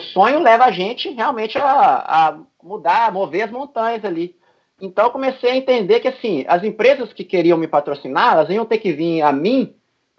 [0.00, 4.34] o sonho leva a gente realmente a, a mudar, a mover as montanhas ali.
[4.80, 8.64] Então eu comecei a entender que assim, as empresas que queriam me patrocinar, elas iam
[8.64, 9.74] ter que vir a mim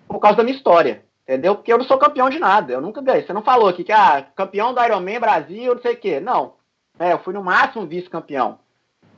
[0.08, 1.04] por causa da minha história.
[1.24, 1.56] Entendeu?
[1.56, 2.74] Porque eu não sou campeão de nada.
[2.74, 3.26] Eu nunca ganhei.
[3.26, 6.20] Você não falou aqui que, ah, campeão do Ironman Brasil, não sei o quê.
[6.20, 6.56] Não.
[7.00, 8.60] É, eu fui no máximo vice-campeão.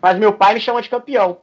[0.01, 1.39] Mas meu pai me chama de campeão.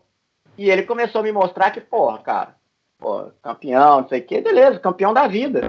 [0.56, 2.56] E ele começou a me mostrar que, porra, cara,
[3.00, 5.60] pô, campeão, não sei o quê, beleza, campeão da vida.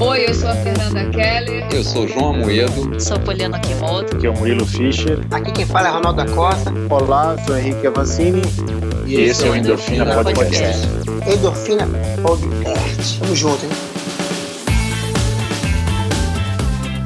[0.00, 1.68] Oi, eu sou a Fernanda Keller.
[1.72, 3.00] Eu sou João Amoedo.
[3.00, 4.16] Sou Poliana Kimoto.
[4.16, 5.18] Aqui é o Murilo Fischer.
[5.30, 6.72] Aqui quem fala é Ronaldo da Costa.
[6.90, 8.42] Olá, sou Henrique Avancini.
[9.06, 10.88] E, e esse é o Endorfina, Endorfina Podcast.
[10.88, 11.38] Podcast.
[11.38, 11.88] Endorfina
[12.22, 13.20] Podcast.
[13.20, 13.91] Tamo junto, hein?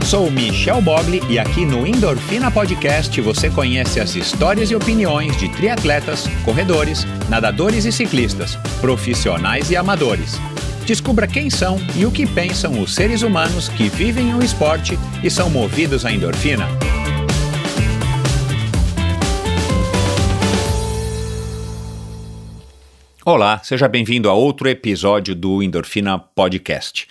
[0.09, 5.48] Sou Michel Bogli e aqui no Endorfina Podcast você conhece as histórias e opiniões de
[5.48, 10.38] triatletas, corredores, nadadores e ciclistas, profissionais e amadores
[10.87, 15.29] Descubra quem são e o que pensam os seres humanos que vivem o esporte e
[15.29, 16.68] são movidos à endorfina.
[23.24, 27.09] Olá, seja bem-vindo a outro episódio do Endorfina Podcast.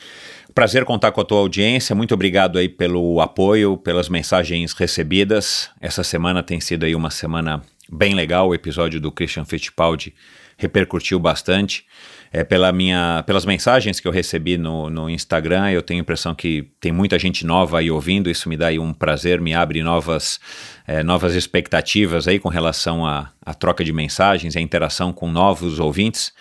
[0.56, 1.94] Prazer contar com a tua audiência.
[1.94, 5.70] Muito obrigado aí pelo apoio, pelas mensagens recebidas.
[5.82, 7.62] Essa semana tem sido aí uma semana
[7.92, 8.48] bem legal.
[8.48, 10.14] O episódio do Christian Fittipaldi
[10.58, 11.84] repercutiu bastante
[12.32, 16.36] é, pela minha, pelas mensagens que eu recebi no, no Instagram, eu tenho a impressão
[16.36, 19.82] que tem muita gente nova aí ouvindo, isso me dá aí um prazer, me abre
[19.84, 20.40] novas,
[20.88, 25.80] é, novas expectativas aí com relação à, à troca de mensagens, a interação com novos
[25.80, 26.34] ouvintes.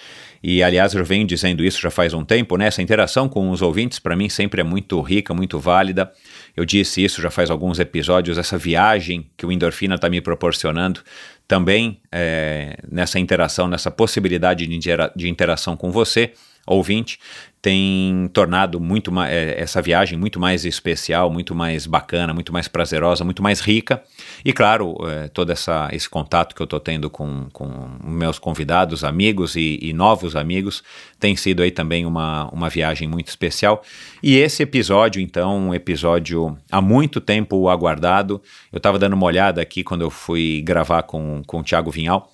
[0.47, 2.67] E aliás, eu venho dizendo isso já faz um tempo, né?
[2.67, 6.13] Essa interação com os ouvintes para mim sempre é muito rica, muito válida.
[6.55, 11.01] Eu disse isso já faz alguns episódios, essa viagem que o Endorfina está me proporcionando
[11.49, 16.35] também é, nessa interação, nessa possibilidade de, intera de interação com você,
[16.67, 17.19] ouvinte,
[17.65, 23.25] tem tornado muito é, essa viagem muito mais especial, muito mais bacana, muito mais prazerosa,
[23.25, 24.03] muito mais rica.
[24.45, 29.03] E claro, é, todo essa, esse contato que eu estou tendo com, com meus convidados,
[29.03, 30.85] amigos e, e, novos amigos,
[31.19, 33.83] tem sido aí também uma, uma viagem muito especial.
[34.23, 38.43] E esse episódio, então, um episódio há muito tempo aguardado.
[38.71, 42.31] Eu estava dando uma olhada aqui quando eu fui gravar com, com o Thiago Vinhal.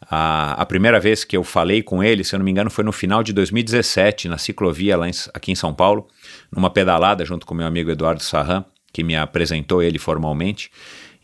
[0.00, 2.84] A, a, primeira vez que eu falei com ele, se eu não me engano, foi
[2.84, 6.06] no final de 2017, na ciclovia lá em, aqui em São Paulo,
[6.50, 10.70] numa pedalada junto com meu amigo Eduardo Sarran, que me apresentou ele formalmente.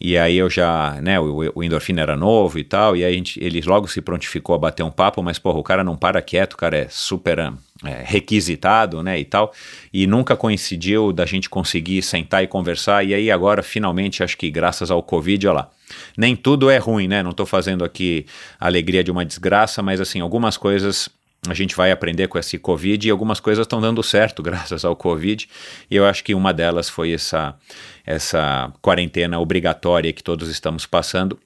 [0.00, 1.62] E aí eu já, né, o, o
[1.96, 4.90] era novo e tal, e aí a gente, ele logo se prontificou a bater um
[4.90, 7.52] papo, mas porra, o cara não para quieto, o cara é super é,
[8.04, 9.52] requisitado, né, e tal,
[9.92, 14.50] e nunca coincidiu da gente conseguir sentar e conversar, e aí agora, finalmente, acho que
[14.50, 15.70] graças ao Covid, olha lá,
[16.16, 18.26] nem tudo é ruim, né, não estou fazendo aqui
[18.58, 21.08] a alegria de uma desgraça, mas assim, algumas coisas
[21.46, 24.96] a gente vai aprender com esse Covid e algumas coisas estão dando certo graças ao
[24.96, 25.48] Covid,
[25.90, 27.54] e eu acho que uma delas foi essa,
[28.06, 31.38] essa quarentena obrigatória que todos estamos passando,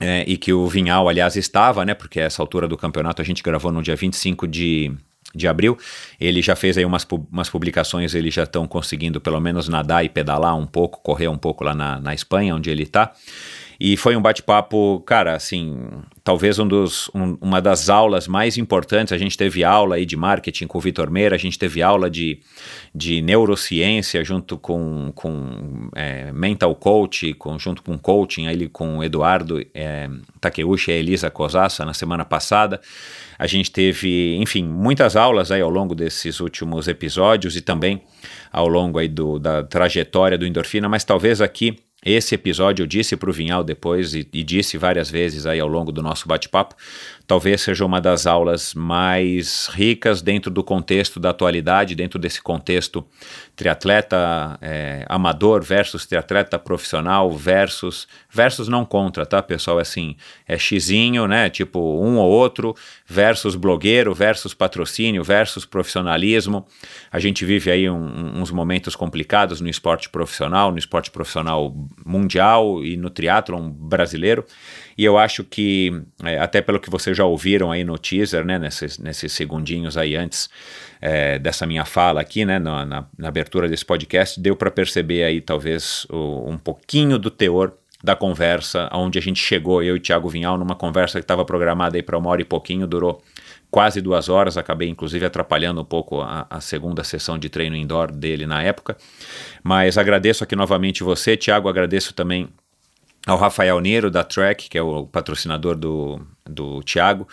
[0.00, 1.92] é, e que o Vinhal, aliás, estava, né?
[1.92, 4.96] Porque essa altura do campeonato a gente gravou no dia 25 de
[5.34, 5.78] de abril.
[6.18, 10.08] Ele já fez aí umas, umas publicações, eles já estão conseguindo pelo menos nadar e
[10.08, 13.12] pedalar um pouco, correr um pouco lá na, na Espanha, onde ele está.
[13.80, 15.78] E foi um bate-papo, cara, assim,
[16.24, 19.12] talvez um dos, um, uma das aulas mais importantes.
[19.12, 22.10] A gente teve aula aí de marketing com o Vitor Meira, a gente teve aula
[22.10, 22.40] de,
[22.92, 29.04] de neurociência junto com, com é, mental coach, com, junto com coaching, aí com o
[29.04, 30.10] Eduardo é,
[30.40, 32.80] Takeuchi e a Elisa Kosassa na semana passada.
[33.38, 38.02] A gente teve, enfim, muitas aulas aí ao longo desses últimos episódios e também
[38.50, 43.16] ao longo aí do, da trajetória do Endorfina, mas talvez aqui esse episódio eu disse
[43.16, 46.76] para o Vinhal depois e, e, disse várias vezes aí ao longo do nosso bate-papo,
[47.26, 53.04] talvez seja uma das aulas mais ricas dentro do contexto da atualidade, dentro desse contexto
[53.56, 58.06] triatleta é, amador versus triatleta profissional versus
[58.38, 59.80] versus não contra, tá pessoal?
[59.80, 60.14] Assim,
[60.46, 61.50] é xizinho, né?
[61.50, 62.72] Tipo um ou outro
[63.04, 66.64] versus blogueiro versus patrocínio versus profissionalismo.
[67.10, 71.74] A gente vive aí um, uns momentos complicados no esporte profissional, no esporte profissional
[72.06, 74.44] mundial e no triatlon brasileiro.
[74.96, 75.92] E eu acho que,
[76.22, 80.14] é, até pelo que vocês já ouviram aí no teaser, né, nesses, nesses segundinhos aí
[80.14, 80.48] antes
[81.00, 85.24] é, dessa minha fala aqui, né, na, na, na abertura desse podcast, deu para perceber
[85.24, 87.72] aí talvez o, um pouquinho do teor
[88.02, 91.96] da conversa, onde a gente chegou, eu e Thiago Vinhal, numa conversa que estava programada
[91.96, 93.20] aí para uma hora e pouquinho, durou
[93.70, 98.12] quase duas horas, acabei inclusive atrapalhando um pouco a, a, segunda sessão de treino indoor
[98.12, 98.96] dele na época,
[99.62, 102.48] mas agradeço aqui novamente você, Thiago, agradeço também
[103.26, 107.26] ao Rafael Nero da Track, que é o patrocinador do, do Thiago,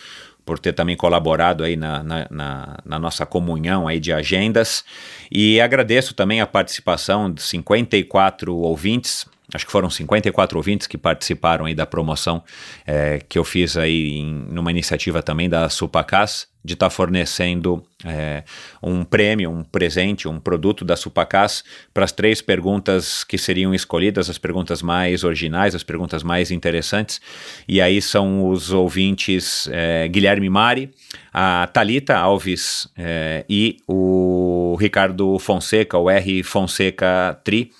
[0.44, 4.84] por ter também colaborado aí na, na, na, na nossa comunhão aí de agendas.
[5.32, 11.66] E agradeço também a participação de 54 ouvintes acho que foram 54 ouvintes que participaram
[11.66, 12.44] aí da promoção
[12.86, 17.84] é, que eu fiz aí em, numa iniciativa também da Supacas, de estar tá fornecendo
[18.04, 18.44] é,
[18.82, 21.64] um prêmio, um presente, um produto da Supacas
[21.94, 27.22] para as três perguntas que seriam escolhidas, as perguntas mais originais, as perguntas mais interessantes.
[27.68, 30.92] E aí são os ouvintes é, Guilherme Mari,
[31.32, 37.72] a Talita Alves é, e o Ricardo Fonseca, o R Fonseca Tri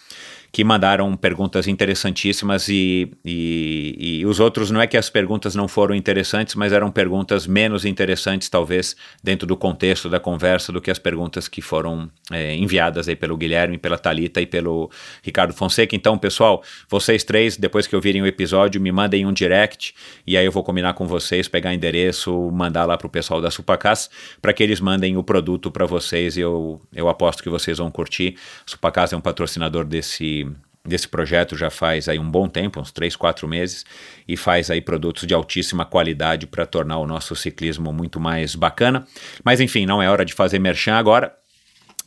[0.56, 5.68] que mandaram perguntas interessantíssimas e, e, e, os outros não é que as perguntas não
[5.68, 10.90] foram interessantes, mas eram perguntas menos interessantes, talvez, dentro do contexto da conversa, do que
[10.90, 14.90] as perguntas que foram é, enviadas aí pelo Guilherme, pela Talita e pelo
[15.22, 15.94] Ricardo Fonseca.
[15.94, 19.94] Então, pessoal, vocês três, depois que ouvirem o episódio, me mandem um direct
[20.26, 23.52] e aí eu vou combinar com vocês, pegar endereço, mandar lá para o pessoal da
[23.52, 24.10] Supacas
[24.42, 27.92] para que eles mandem o produto para vocês e eu, eu aposto que vocês vão
[27.92, 28.38] curtir.
[28.66, 30.45] Supacas é um patrocinador desse
[30.86, 33.86] desse projeto já faz aí um bom tempo, uns 3, 4 meses,
[34.28, 39.06] e faz aí produtos de altíssima qualidade para tornar o nosso ciclismo muito mais bacana.
[39.44, 41.34] Mas enfim, não é hora de fazer merchan agora.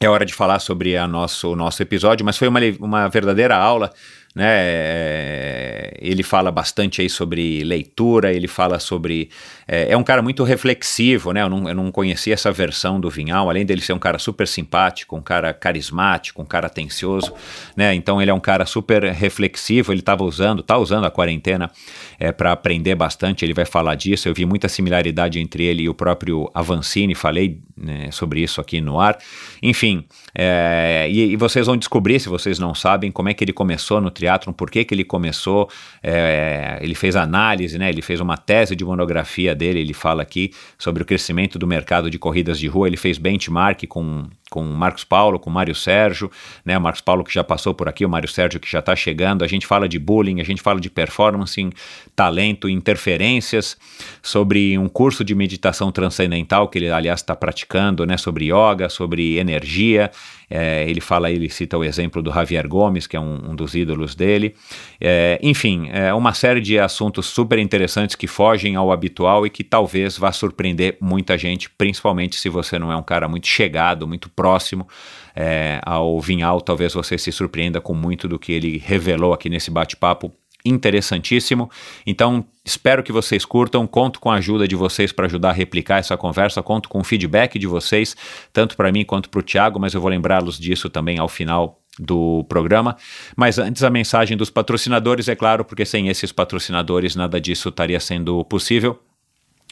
[0.01, 3.57] É hora de falar sobre a nosso, o nosso episódio, mas foi uma, uma verdadeira
[3.57, 3.91] aula
[4.39, 4.47] né?
[4.49, 9.31] É, ele fala bastante aí sobre leitura, ele fala sobre.
[9.67, 11.43] É, é, um cara muito reflexivo, né?
[11.43, 14.47] Eu não, eu não conhecia essa versão do Vinhal, além dele ser um cara super
[14.47, 17.35] simpático, um cara carismático, um cara atencioso,
[17.77, 17.93] né?
[17.97, 21.69] Então ele é um cara super reflexivo, ele estava usando, tá usando a quarentena
[22.17, 24.29] é, para aprender bastante, ele vai falar disso.
[24.29, 28.81] Eu vi muita similaridade entre ele e o próprio Avancini, falei né, sobre isso aqui
[28.81, 29.19] no ar.
[29.61, 33.53] Enfim, é, e, e, vocês vão descobrir, se vocês não sabem, como é que ele
[33.53, 35.69] começou no triatlon, por que, que ele começou.
[36.03, 40.53] É, ele fez análise, né, ele fez uma tese de monografia dele, ele fala aqui
[40.79, 44.75] sobre o crescimento do mercado de corridas de rua, ele fez benchmark com com o
[44.75, 46.31] Marcos Paulo, com o Mário Sérgio,
[46.65, 46.77] né?
[46.77, 49.45] O Marcos Paulo que já passou por aqui, o Mário Sérgio que já está chegando.
[49.45, 51.71] A gente fala de bullying, a gente fala de performance,
[52.15, 53.77] talento, interferências,
[54.23, 58.17] sobre um curso de meditação transcendental que ele, aliás, está praticando, né?
[58.17, 60.11] Sobre yoga, sobre energia.
[60.51, 63.75] É, ele fala, ele cita o exemplo do Javier Gomes, que é um, um dos
[63.75, 64.55] ídolos dele.
[65.01, 69.63] É, enfim, é uma série de assuntos super interessantes que fogem ao habitual e que
[69.63, 74.31] talvez vá surpreender muita gente, principalmente se você não é um cara muito chegado, muito
[74.39, 74.87] próximo
[75.35, 76.61] é, ao Vinhal.
[76.61, 80.33] Talvez você se surpreenda com muito do que ele revelou aqui nesse bate-papo
[80.65, 81.69] interessantíssimo.
[82.07, 83.85] Então, espero que vocês curtam.
[83.85, 86.63] Conto com a ajuda de vocês para ajudar a replicar essa conversa.
[86.63, 88.17] Conto com o feedback de vocês,
[88.53, 91.81] tanto para mim quanto para o Thiago, mas eu vou lembrá-los disso também ao final
[91.99, 92.97] do programa.
[93.37, 97.99] Mas antes, a mensagem dos patrocinadores, é claro, porque sem esses patrocinadores nada disso estaria
[97.99, 99.01] sendo possível.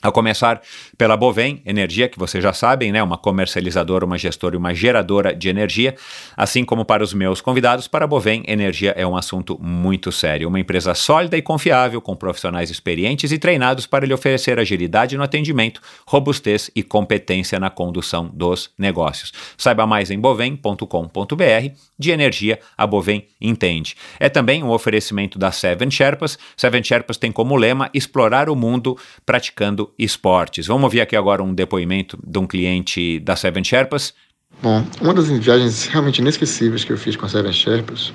[0.06, 0.62] A começar
[0.97, 5.35] pela Bovem Energia, que vocês já sabem, né, uma comercializadora, uma gestora e uma geradora
[5.35, 5.97] de energia,
[6.37, 10.47] assim como para os meus convidados, para a Bovem Energia é um assunto muito sério,
[10.47, 15.25] uma empresa sólida e confiável, com profissionais experientes e treinados para lhe oferecer agilidade no
[15.25, 19.32] atendimento, robustez e competência na condução dos negócios.
[19.59, 21.75] Saiba mais em bovem.com.br.
[21.99, 23.97] De energia, a Bovem entende.
[24.20, 26.38] É também um oferecimento da Seven Sherpas.
[26.56, 30.67] Seven Sherpas tem como lema explorar o mundo praticando esportes.
[30.67, 34.15] Vamos ouvir aqui agora um depoimento de um cliente da Seven Sherpas.
[34.62, 38.12] Bom, uma das viagens realmente inesquecíveis que eu fiz com a Seven Sherpas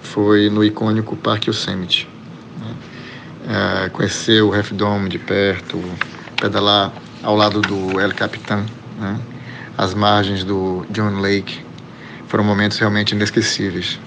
[0.00, 2.08] foi no icônico Parque Yosemite.
[2.60, 3.84] Né?
[3.84, 5.82] É, conhecer o Half Dome de perto,
[6.40, 8.64] pedalar ao lado do El Capitan,
[8.98, 9.20] né?
[9.76, 11.64] as margens do John Lake,
[12.28, 13.98] foram momentos realmente inesquecíveis.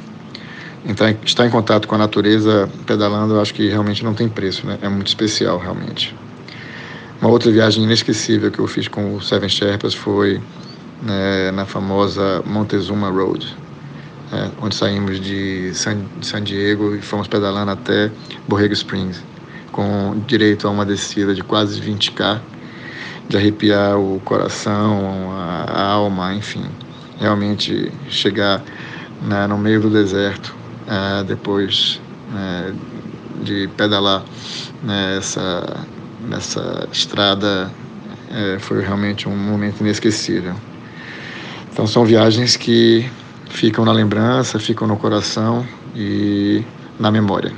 [0.86, 4.66] Então, estar em contato com a natureza pedalando, eu acho que realmente não tem preço,
[4.66, 4.78] né?
[4.82, 6.16] É muito especial, realmente.
[7.20, 10.40] Uma outra viagem inesquecível que eu fiz com o Seven Sherpas foi
[11.02, 13.58] né, na famosa Montezuma Road,
[14.32, 18.12] né, onde saímos de San, San Diego e fomos pedalando até
[18.48, 19.24] Borrego Springs,
[19.72, 22.40] com direito a uma descida de quase 20k,
[23.28, 26.66] de arrepiar o coração, a, a alma, enfim.
[27.20, 28.64] Realmente chegar
[29.24, 30.56] né, no meio do deserto,
[30.88, 32.00] é, depois
[32.32, 32.76] né,
[33.42, 34.24] de pedalar
[34.84, 35.88] né, essa
[36.28, 37.72] nessa estrada
[38.30, 40.56] é, foi realmente um momento inesquecível.
[41.72, 43.10] Então são viagens que
[43.50, 45.66] ficam na lembrança, ficam no coração
[45.96, 46.64] e
[47.00, 47.54] na memória.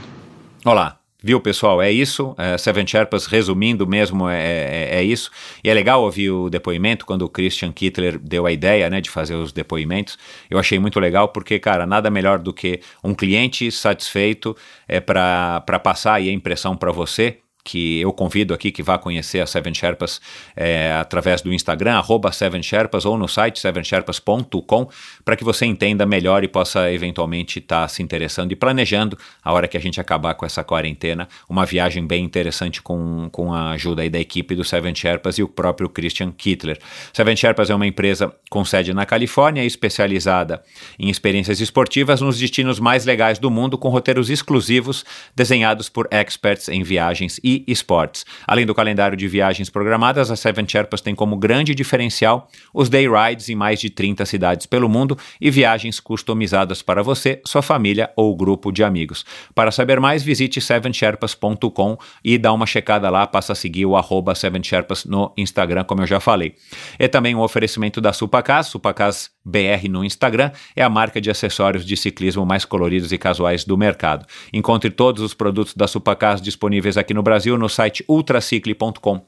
[0.64, 1.00] Olá.
[1.22, 1.82] Viu, pessoal?
[1.82, 2.34] É isso.
[2.38, 5.30] É, Seven Sherpas, resumindo mesmo, é, é, é, isso.
[5.62, 9.10] E é legal ouvir o depoimento quando o Christian Kittler deu a ideia né, de
[9.10, 10.18] fazer os depoimentos.
[10.50, 14.56] Eu achei muito legal porque, cara, nada melhor do que um cliente satisfeito
[14.88, 19.42] é, para passar aí a impressão para você que eu convido aqui que vá conhecer
[19.42, 20.22] a Seven Sherpas
[20.56, 24.90] é, através do Instagram, arroba Seven Sherpas, ou no site sevensherpas.com,
[25.26, 29.52] para que você entenda melhor e possa eventualmente estar tá se interessando e planejando, a
[29.52, 33.72] hora que a gente acabar com essa quarentena, uma viagem bem interessante com, com a
[33.72, 36.80] ajuda aí da equipe do Seven Sherpas e o próprio Christian Kittler.
[37.14, 40.64] Seven Sherpas é uma empresa com sede na Califórnia, especializada
[40.98, 46.70] em experiências esportivas nos destinos mais legais do mundo, com roteiros exclusivos desenhados por experts
[46.70, 48.26] em viagens e esportes.
[48.48, 53.08] Além do calendário de viagens programadas, a Seven Sherpas tem como grande diferencial os day
[53.08, 58.12] rides em mais de 30 cidades pelo mundo e viagens customizadas para você, sua família
[58.16, 59.26] ou grupo de amigos.
[59.54, 64.36] Para saber mais, visite sevensherpas.com e dá uma checada lá, passa a seguir o arroba
[64.36, 66.56] Seven Sherpas no Instagram, como eu já falei.
[67.00, 71.86] E também um oferecimento da Supacas, Supacas BR no Instagram, é a marca de acessórios
[71.86, 74.26] de ciclismo mais coloridos e casuais do mercado.
[74.54, 79.26] Encontre todos os produtos da Supacas disponíveis aqui no Brasil no site ultracicle.com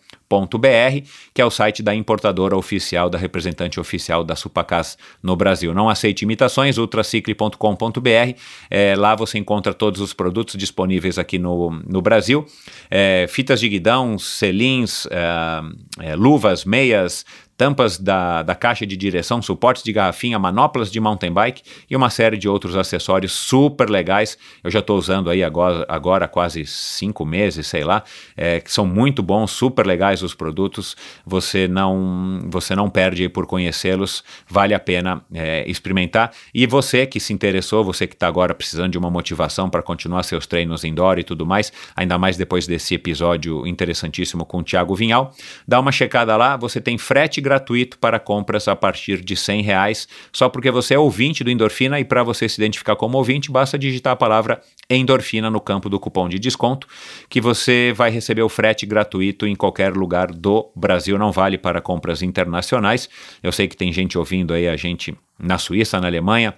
[0.58, 5.74] br que é o site da importadora oficial, da representante oficial da Supacas no Brasil.
[5.74, 8.38] Não aceite imitações, ultracicle.com.br.
[8.70, 12.46] É, lá você encontra todos os produtos disponíveis aqui no, no Brasil:
[12.90, 17.26] é, fitas de guidão, selins, é, é luvas, meias,
[17.62, 22.10] tampas da, da caixa de direção, suportes de garrafinha, manoplas de mountain bike e uma
[22.10, 24.36] série de outros acessórios super legais.
[24.64, 28.04] Eu já estou usando aí agora, agora quase cinco meses, sei lá,
[28.36, 30.98] é, que são muito bons, super legais os produtos.
[31.24, 36.32] Você não, você não perde por conhecê-los, vale a pena é, experimentar.
[36.52, 40.24] E você que se interessou, você que está agora precisando de uma motivação para continuar
[40.24, 44.96] seus treinos indoor e tudo mais, ainda mais depois desse episódio interessantíssimo com o Thiago
[44.96, 45.32] Vinhal,
[45.68, 49.62] dá uma checada lá, você tem frete gratuito gratuito para compras a partir de 100
[49.62, 53.52] reais, só porque você é ouvinte do Endorfina e para você se identificar como ouvinte,
[53.52, 56.88] basta digitar a palavra Endorfina no campo do cupom de desconto,
[57.30, 61.82] que você vai receber o frete gratuito em qualquer lugar do Brasil, não vale para
[61.82, 63.10] compras internacionais.
[63.44, 66.56] Eu sei que tem gente ouvindo aí a gente na Suíça, na Alemanha,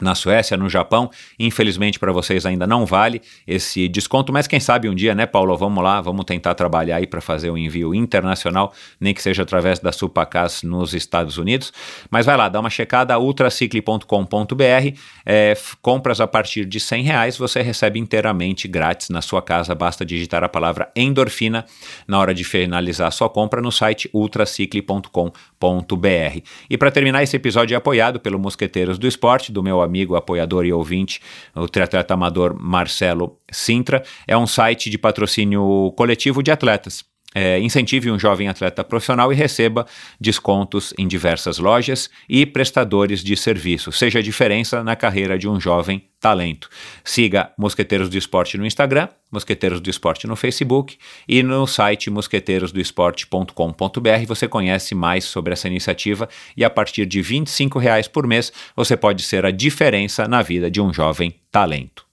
[0.00, 1.10] na Suécia, no Japão.
[1.38, 5.56] Infelizmente para vocês ainda não vale esse desconto, mas quem sabe um dia, né, Paulo?
[5.56, 9.42] Vamos lá, vamos tentar trabalhar aí para fazer o um envio internacional, nem que seja
[9.42, 11.72] através da Supacas nos Estados Unidos.
[12.10, 17.62] Mas vai lá, dá uma checada ultracicle.com.br, é, compras a partir de 100 reais, você
[17.62, 21.64] recebe inteiramente grátis na sua casa, basta digitar a palavra endorfina
[22.06, 26.40] na hora de finalizar a sua compra no site ultracicle.com.br.
[26.68, 30.64] E para terminar, esse episódio é apoiado pelo Mosqueteiros do Esporte, do meu amigo, apoiador
[30.64, 31.20] e ouvinte,
[31.54, 34.02] o triatleta amador Marcelo Sintra.
[34.26, 37.04] É um site de patrocínio coletivo de atletas.
[37.34, 39.86] É, incentive um jovem atleta profissional e receba
[40.20, 43.90] descontos em diversas lojas e prestadores de serviço.
[43.90, 46.68] Seja a diferença na carreira de um jovem talento.
[47.04, 50.96] Siga Mosqueteiros do Esporte no Instagram, Mosqueteiros do Esporte no Facebook
[51.28, 56.26] e no site mosqueteirosdoesporte.com.br você conhece mais sobre essa iniciativa
[56.56, 57.44] e a partir de R$
[57.78, 62.03] reais por mês você pode ser a diferença na vida de um jovem talento.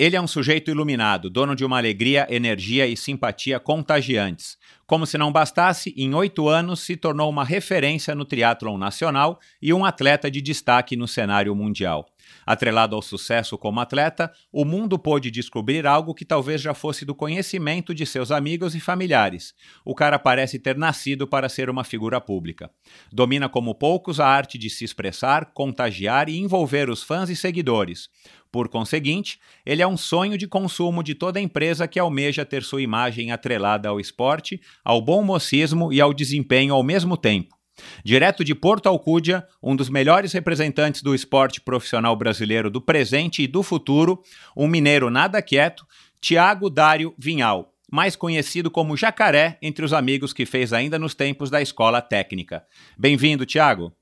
[0.00, 4.56] Ele é um sujeito iluminado, dono de uma alegria, energia e simpatia contagiantes.
[4.86, 9.74] Como se não bastasse, em oito anos se tornou uma referência no triatlon nacional e
[9.74, 12.06] um atleta de destaque no cenário mundial.
[12.50, 17.14] Atrelado ao sucesso como atleta, o mundo pôde descobrir algo que talvez já fosse do
[17.14, 19.54] conhecimento de seus amigos e familiares.
[19.84, 22.68] O cara parece ter nascido para ser uma figura pública.
[23.12, 28.08] Domina como poucos a arte de se expressar, contagiar e envolver os fãs e seguidores.
[28.50, 32.82] Por conseguinte, ele é um sonho de consumo de toda empresa que almeja ter sua
[32.82, 37.59] imagem atrelada ao esporte, ao bom mocismo e ao desempenho ao mesmo tempo.
[38.04, 43.46] Direto de Porto Alcúdia, um dos melhores representantes do esporte profissional brasileiro do presente e
[43.46, 44.22] do futuro,
[44.56, 45.86] um mineiro nada quieto,
[46.20, 51.50] Tiago Dário Vinhal, mais conhecido como Jacaré entre os amigos que fez ainda nos tempos
[51.50, 52.62] da escola técnica.
[52.98, 53.92] Bem-vindo, Tiago.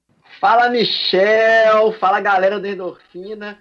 [0.41, 1.93] Fala, Michel!
[1.99, 3.59] Fala, galera do Endorfina!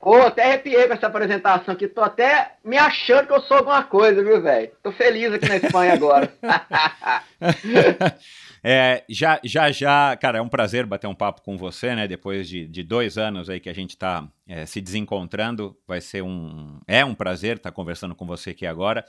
[0.00, 1.86] Pô, até arrepiei com essa apresentação aqui.
[1.86, 4.70] Tô até me achando que eu sou alguma coisa, viu, velho?
[4.82, 6.32] Tô feliz aqui na Espanha agora.
[8.62, 12.06] é, já, já, já, cara, é um prazer bater um papo com você, né?
[12.06, 16.22] Depois de, de dois anos aí que a gente tá é, se desencontrando, vai ser
[16.22, 16.78] um.
[16.86, 19.04] É um prazer estar tá conversando com você aqui agora.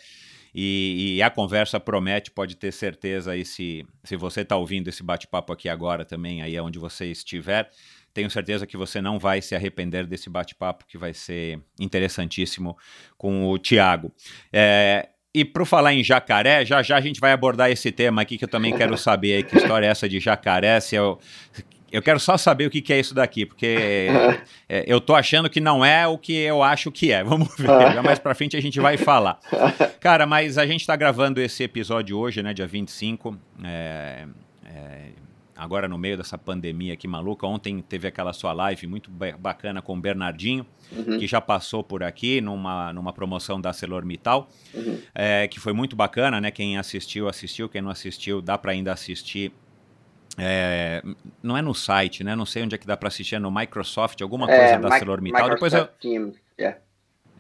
[0.54, 5.02] E, e, a conversa promete, pode ter certeza aí se, se você está ouvindo esse
[5.02, 7.70] bate-papo aqui agora também, aí onde você estiver
[8.14, 12.78] tenho certeza que você não vai se arrepender desse bate-papo que vai ser interessantíssimo
[13.18, 14.12] com o Tiago.
[14.52, 18.38] É, e para falar em jacaré, já já a gente vai abordar esse tema aqui
[18.38, 21.20] que eu também quero saber que história é essa de jacaré, se eu,
[21.92, 24.08] eu quero só saber o que, que é isso daqui, porque
[24.70, 27.24] é, eu tô achando que não é o que eu acho que é.
[27.26, 27.68] Vamos ver.
[27.68, 29.40] Já mais pra frente a gente vai falar.
[30.00, 33.38] Cara, mas a gente tá gravando esse episódio hoje, né, dia 25.
[33.64, 34.26] É,
[34.66, 35.11] é,
[35.62, 37.46] agora no meio dessa pandemia aqui maluca.
[37.46, 41.20] Ontem teve aquela sua live muito bacana com o Bernardinho, uhum.
[41.20, 45.00] que já passou por aqui numa, numa promoção da ArcelorMittal, uhum.
[45.14, 46.50] é, que foi muito bacana, né?
[46.50, 47.70] Quem assistiu, assistiu.
[47.70, 49.54] Quem não assistiu, dá para ainda assistir
[50.36, 51.04] é,
[51.44, 52.36] não é no site, né?
[52.36, 54.96] Não sei onde é que dá para assistir, é no Microsoft, alguma é, coisa da
[54.96, 55.50] ArcelorMittal.
[55.50, 56.80] Depois eu, Teams, yeah.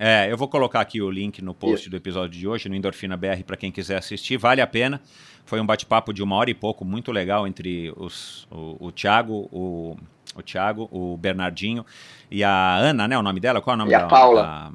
[0.03, 3.15] É, eu vou colocar aqui o link no post do episódio de hoje, no Endorfina
[3.15, 4.35] BR, para quem quiser assistir.
[4.35, 4.99] Vale a pena.
[5.45, 9.50] Foi um bate-papo de uma hora e pouco, muito legal, entre os, o, o Thiago,
[9.51, 9.98] o,
[10.36, 11.86] o Thiago, o Bernardinho
[12.29, 13.17] e a Ana, né?
[13.17, 13.62] O nome dela?
[13.62, 14.05] Qual é o nome e dela?
[14.05, 14.43] A Paula.
[14.43, 14.71] A,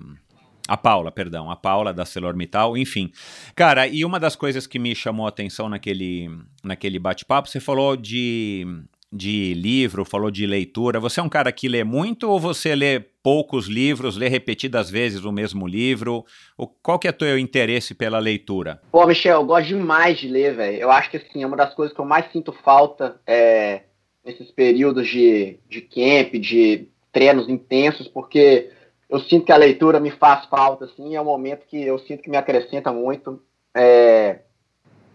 [0.69, 3.11] a Paula, perdão, a Paula da ArcelorMittal, enfim.
[3.55, 6.29] Cara, e uma das coisas que me chamou a atenção naquele,
[6.63, 8.67] naquele bate-papo, você falou de,
[9.13, 11.01] de livro, falou de leitura.
[11.01, 15.25] Você é um cara que lê muito ou você lê poucos livros, lê repetidas vezes
[15.25, 16.25] o mesmo livro?
[16.83, 18.81] Qual que é o teu interesse pela leitura?
[18.91, 20.79] Pô, Michel, eu gosto demais de ler, velho.
[20.79, 23.83] Eu acho que, assim, é uma das coisas que eu mais sinto falta é,
[24.25, 28.71] nesses períodos de, de camp, de treinos intensos, porque
[29.09, 32.23] eu sinto que a leitura me faz falta, assim, é um momento que eu sinto
[32.23, 33.41] que me acrescenta muito.
[33.75, 34.41] É,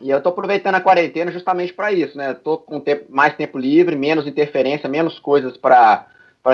[0.01, 2.31] e eu estou aproveitando a quarentena justamente para isso, né?
[2.31, 6.08] Estou com tempo, mais tempo livre, menos interferência, menos coisas para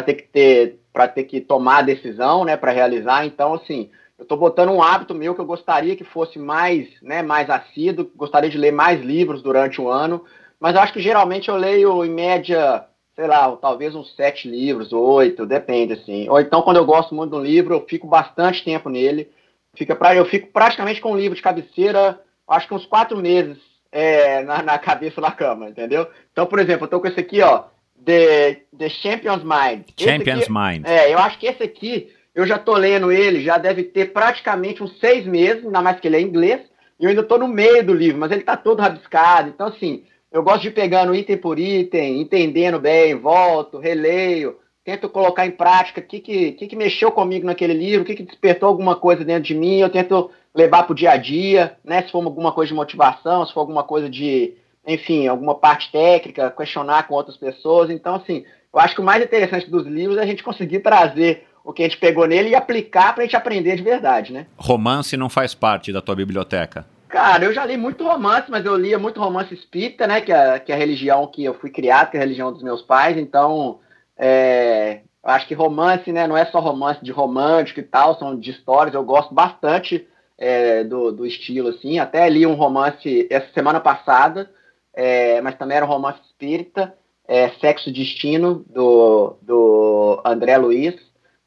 [0.06, 2.58] ter que ter para ter que tomar a decisão, né?
[2.58, 3.26] Para realizar.
[3.26, 7.22] Então, assim, eu estou botando um hábito meu que eu gostaria que fosse mais, né?
[7.22, 8.10] Mais assíduo.
[8.16, 10.26] Gostaria de ler mais livros durante o ano,
[10.60, 12.88] mas eu acho que geralmente eu leio em média
[13.18, 16.30] sei lá, talvez uns sete livros, oito, depende, assim.
[16.30, 19.32] Ou então, quando eu gosto muito de um livro, eu fico bastante tempo nele.
[19.76, 23.58] Fica pra, eu fico praticamente com um livro de cabeceira, acho que uns quatro meses
[23.92, 26.08] é, na, na, cabeça da cama, entendeu?
[26.32, 27.66] Então, por exemplo, eu tô com esse aqui, ó,
[28.04, 29.86] The, The Champion's Mind.
[29.98, 30.86] Champion's aqui, Mind.
[30.86, 34.84] É, eu acho que esse aqui, eu já tô lendo ele, já deve ter praticamente
[34.84, 36.62] uns seis meses, ainda mais que ele é inglês,
[37.00, 40.04] e eu ainda tô no meio do livro, mas ele tá todo rabiscado, então assim,
[40.32, 45.52] eu gosto de ir pegando item por item, entendendo bem, volto, releio, tento colocar em
[45.52, 48.96] prática o que, que, que, que mexeu comigo naquele livro, o que, que despertou alguma
[48.96, 52.04] coisa dentro de mim, eu tento levar para o dia a dia, né?
[52.04, 54.54] Se for alguma coisa de motivação, se for alguma coisa de,
[54.86, 57.90] enfim, alguma parte técnica, questionar com outras pessoas.
[57.90, 61.46] Então, assim, eu acho que o mais interessante dos livros é a gente conseguir trazer
[61.64, 64.48] o que a gente pegou nele e aplicar para a gente aprender de verdade, né?
[64.56, 66.86] Romance não faz parte da tua biblioteca?
[67.10, 70.22] Cara, eu já li muito romance, mas eu lia muito romance espírita, né?
[70.22, 72.64] Que é, que é a religião que eu fui criado, que é a religião dos
[72.64, 73.18] meus pais.
[73.18, 73.80] Então,
[74.18, 76.26] é, eu acho que romance, né?
[76.26, 78.94] Não é só romance de romântico e tal, são de histórias.
[78.94, 80.08] Eu gosto bastante
[80.38, 82.00] é, do, do estilo, assim.
[82.00, 84.50] Até li um romance essa semana passada,
[84.94, 86.94] é, mas também era um romance espírita,
[87.28, 90.96] é, Sexo Destino, do, do André Luiz.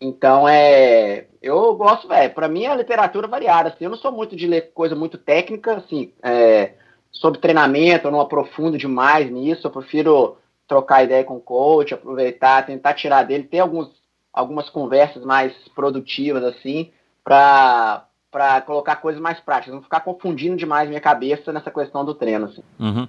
[0.00, 2.32] Então, é, eu gosto, velho.
[2.34, 3.68] Para mim, a literatura é variada.
[3.68, 6.74] Assim, eu não sou muito de ler coisa muito técnica, assim, é,
[7.12, 9.66] sobre treinamento, eu não aprofundo demais nisso.
[9.66, 13.90] Eu prefiro trocar ideia com o coach, aproveitar, tentar tirar dele, ter alguns,
[14.32, 16.92] algumas conversas mais produtivas, assim,
[17.24, 22.14] para para colocar coisas mais práticas, não ficar confundindo demais minha cabeça nessa questão do
[22.14, 22.46] treino.
[22.46, 22.62] Assim.
[22.78, 23.08] Uhum.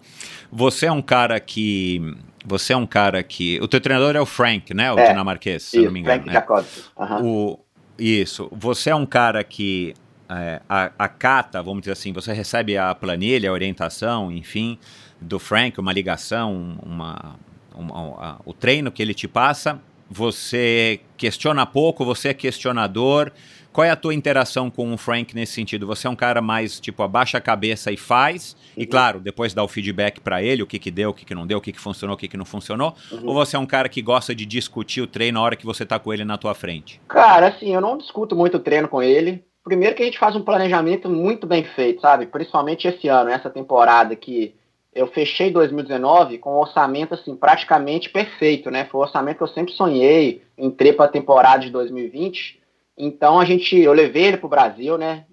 [0.51, 3.59] Você é um cara que você é um cara que.
[3.61, 4.91] O teu treinador é o Frank, né?
[4.91, 6.23] O é, dinamarquês, se isso, não me engano.
[6.23, 6.33] Frank né?
[6.33, 6.65] Jacob.
[6.97, 7.25] Uhum.
[7.25, 7.59] O,
[7.99, 8.49] isso.
[8.51, 9.93] Você é um cara que
[10.27, 10.61] é,
[10.97, 14.79] acata, vamos dizer assim, você recebe a planilha, a orientação, enfim,
[15.19, 17.35] do Frank, uma ligação, uma,
[17.75, 19.79] uma, uma, o treino que ele te passa.
[20.09, 23.31] Você questiona pouco, você é questionador
[23.71, 25.87] qual é a tua interação com o Frank nesse sentido?
[25.87, 28.83] Você é um cara mais, tipo, abaixa a cabeça e faz, uhum.
[28.83, 31.35] e claro, depois dá o feedback para ele, o que que deu, o que que
[31.35, 32.93] não deu, o que que funcionou, o que que não funcionou?
[33.11, 33.27] Uhum.
[33.27, 35.85] Ou você é um cara que gosta de discutir o treino na hora que você
[35.85, 36.99] tá com ele na tua frente?
[37.07, 39.43] Cara, assim, eu não discuto muito o treino com ele.
[39.63, 42.25] Primeiro que a gente faz um planejamento muito bem feito, sabe?
[42.25, 44.55] Principalmente esse ano, essa temporada que
[44.93, 48.85] eu fechei 2019 com um orçamento assim praticamente perfeito, né?
[48.91, 52.60] Foi o orçamento que eu sempre sonhei, entrei para a temporada de 2020
[52.97, 55.25] então a gente, eu levei ele para o Brasil, né?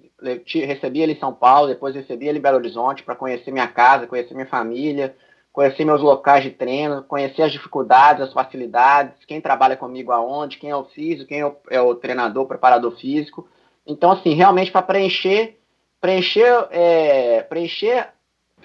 [0.46, 4.06] Recebi ele em São Paulo, depois recebi ele em Belo Horizonte para conhecer minha casa,
[4.06, 5.14] conhecer minha família,
[5.52, 10.70] conhecer meus locais de treino, conhecer as dificuldades, as facilidades, quem trabalha comigo aonde, quem
[10.70, 13.48] é o físico, quem é o, é o treinador, preparador físico.
[13.86, 15.56] Então, assim, realmente para preencher,
[16.00, 18.08] preencher, é, preencher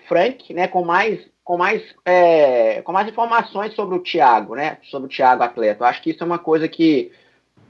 [0.08, 5.08] Frank, né, com mais, com mais, é, com mais informações sobre o Thiago, né, sobre
[5.08, 5.84] o Thiago atleta.
[5.84, 7.12] Eu acho que isso é uma coisa que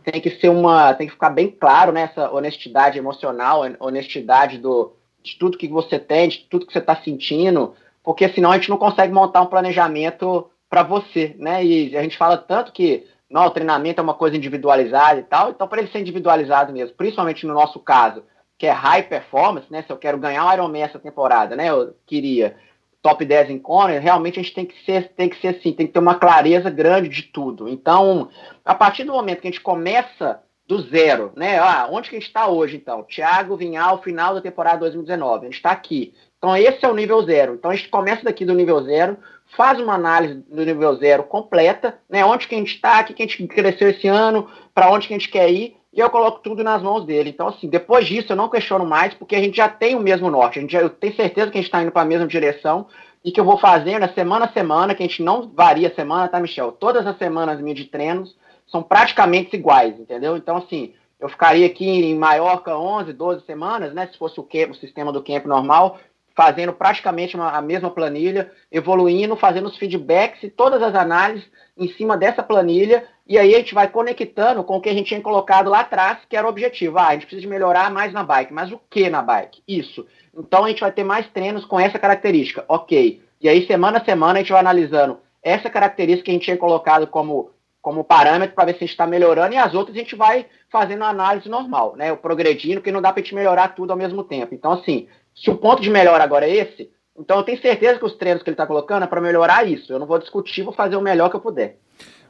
[0.03, 0.93] tem que ser uma.
[0.93, 6.29] tem que ficar bem claro nessa honestidade emocional, honestidade do, de tudo que você tem,
[6.29, 10.49] de tudo que você está sentindo, porque senão a gente não consegue montar um planejamento
[10.69, 11.63] para você, né?
[11.63, 15.49] E a gente fala tanto que não, o treinamento é uma coisa individualizada e tal,
[15.49, 18.23] então para ele ser individualizado mesmo, principalmente no nosso caso,
[18.57, 19.83] que é high performance, né?
[19.83, 21.69] Se eu quero ganhar o Ironman essa temporada, né?
[21.69, 22.55] Eu queria
[23.03, 25.85] top 10 em Conner, realmente a gente tem que ser, tem que ser assim, tem
[25.85, 27.67] que ter uma clareza grande de tudo.
[27.67, 28.29] Então,
[28.63, 31.59] a partir do momento que a gente começa do zero, né?
[31.59, 33.03] Ah, onde que a gente está hoje, então?
[33.03, 35.41] Thiago Vinhal, final da temporada 2019.
[35.41, 36.13] A gente está aqui.
[36.37, 37.55] Então, esse é o nível zero.
[37.55, 39.17] Então, a gente começa daqui do nível zero,
[39.57, 42.23] faz uma análise do nível zero completa, né?
[42.23, 45.13] Onde que a gente está, o que a gente cresceu esse ano, para onde que
[45.13, 47.29] a gente quer ir, e eu coloco tudo nas mãos dele.
[47.29, 50.29] Então, assim, depois disso eu não questiono mais, porque a gente já tem o mesmo
[50.31, 50.57] norte.
[50.57, 52.87] A gente já, eu tenho certeza que a gente está indo para a mesma direção
[53.23, 56.39] e que eu vou fazendo semana a semana, que a gente não varia semana, tá,
[56.39, 56.71] Michel?
[56.71, 58.35] Todas as semanas minhas de treinos
[58.67, 60.35] são praticamente iguais, entendeu?
[60.35, 64.09] Então, assim, eu ficaria aqui em Maiorca 11, 12 semanas, né?
[64.11, 65.99] Se fosse o, camp, o sistema do camp normal,
[66.35, 71.87] fazendo praticamente uma, a mesma planilha, evoluindo, fazendo os feedbacks e todas as análises em
[71.89, 75.21] cima dessa planilha, e aí a gente vai conectando com o que a gente tinha
[75.21, 76.97] colocado lá atrás, que era o objetivo.
[76.97, 78.53] Ah, a gente precisa melhorar mais na bike.
[78.53, 79.63] Mas o que na bike?
[79.67, 80.05] Isso.
[80.37, 82.65] Então a gente vai ter mais treinos com essa característica.
[82.67, 83.21] Ok.
[83.39, 86.57] E aí, semana a semana, a gente vai analisando essa característica que a gente tinha
[86.57, 89.99] colocado como, como parâmetro para ver se a gente está melhorando, e as outras a
[89.99, 92.11] gente vai fazendo a análise normal, né?
[92.11, 94.55] O progredindo, porque não dá para a gente melhorar tudo ao mesmo tempo.
[94.55, 98.05] Então, assim, se o ponto de melhora agora é esse, então eu tenho certeza que
[98.05, 99.91] os treinos que ele está colocando é para melhorar isso.
[99.93, 101.77] Eu não vou discutir, vou fazer o melhor que eu puder.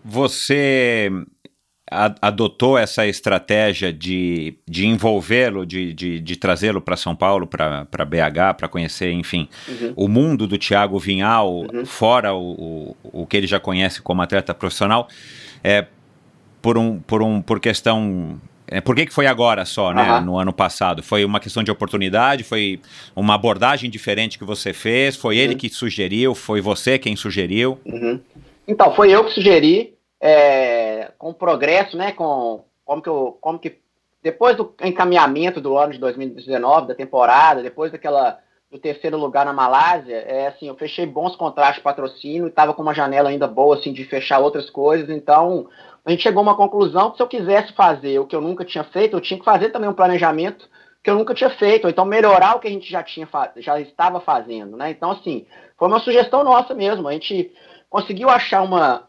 [0.03, 1.09] Você
[2.21, 8.57] adotou essa estratégia de, de envolvê-lo, de, de, de trazê-lo para São Paulo, para BH,
[8.57, 9.93] para conhecer, enfim, uhum.
[9.95, 11.85] o mundo do Thiago Vinhal, uhum.
[11.85, 15.07] fora o, o, o, que ele já conhece como atleta profissional,
[15.63, 15.85] é,
[16.61, 18.39] por, um, por, um, por questão
[18.81, 20.13] por que, que foi agora só, né?
[20.13, 20.21] Uhum.
[20.21, 21.03] No ano passado?
[21.03, 22.43] Foi uma questão de oportunidade?
[22.43, 22.79] Foi
[23.15, 25.15] uma abordagem diferente que você fez?
[25.15, 25.41] Foi uhum.
[25.41, 26.33] ele que sugeriu?
[26.33, 27.79] Foi você quem sugeriu?
[27.85, 28.19] Uhum.
[28.67, 32.11] Então, foi eu que sugeri, é, com o progresso, né?
[32.11, 33.79] Com como que, eu, como que
[34.21, 38.39] depois do encaminhamento do ano de 2019, da temporada, depois daquela
[38.71, 42.81] do terceiro lugar na Malásia, é assim, eu fechei bons contratos de patrocínio, estava com
[42.81, 45.67] uma janela ainda boa assim de fechar outras coisas, então
[46.05, 48.65] a gente chegou a uma conclusão que se eu quisesse fazer o que eu nunca
[48.65, 50.69] tinha feito, eu tinha que fazer também um planejamento
[51.01, 53.79] que eu nunca tinha feito, ou então melhorar o que a gente já tinha já
[53.79, 54.91] estava fazendo, né?
[54.91, 55.45] Então assim,
[55.77, 57.51] foi uma sugestão nossa mesmo, a gente
[57.89, 59.07] conseguiu achar uma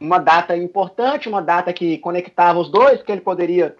[0.00, 3.74] uma data importante, uma data que conectava os dois, que ele poderia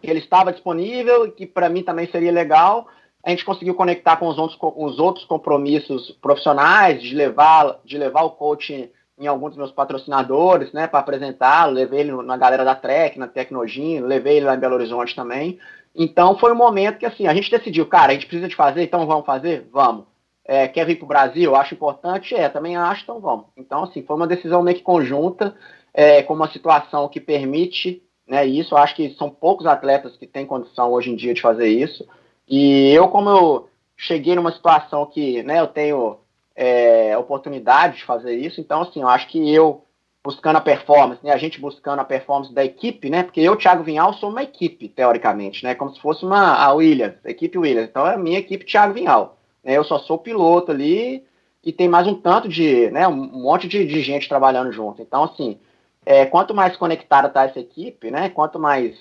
[0.00, 2.86] que ele estava disponível e que para mim também seria legal
[3.24, 7.96] a gente conseguiu conectar com os outros, com os outros compromissos profissionais, de levar, de
[7.96, 12.64] levar o coach em alguns dos meus patrocinadores, né, para apresentá-lo, levei ele na galera
[12.64, 15.58] da Trek, na Tecnogin, levei ele lá em Belo Horizonte também.
[15.94, 18.82] Então foi um momento que assim, a gente decidiu, cara, a gente precisa de fazer,
[18.82, 19.68] então vamos fazer?
[19.72, 20.06] Vamos.
[20.44, 21.54] É, quer vir para o Brasil?
[21.54, 22.34] Acho importante?
[22.34, 23.46] É, também acho, então vamos.
[23.56, 25.56] Então, assim, foi uma decisão meio que conjunta,
[25.92, 28.76] é, com uma situação que permite né, isso.
[28.76, 32.06] Acho que são poucos atletas que têm condição hoje em dia de fazer isso.
[32.46, 36.18] E eu, como eu cheguei numa situação que né, eu tenho
[36.54, 39.84] é, oportunidade de fazer isso, então, assim, eu acho que eu
[40.24, 43.82] buscando a performance, né, a gente buscando a performance da equipe, né, porque eu, Thiago
[43.82, 47.90] Vinhal, sou uma equipe, teoricamente, né, como se fosse uma a Williams, a equipe Williams,
[47.90, 51.22] então é a minha equipe Thiago Vinhal, né, eu só sou piloto ali
[51.62, 55.24] e tem mais um tanto de, né, um monte de, de gente trabalhando junto, então,
[55.24, 55.58] assim,
[56.06, 58.96] é, quanto mais conectada tá essa equipe, né, quanto mais,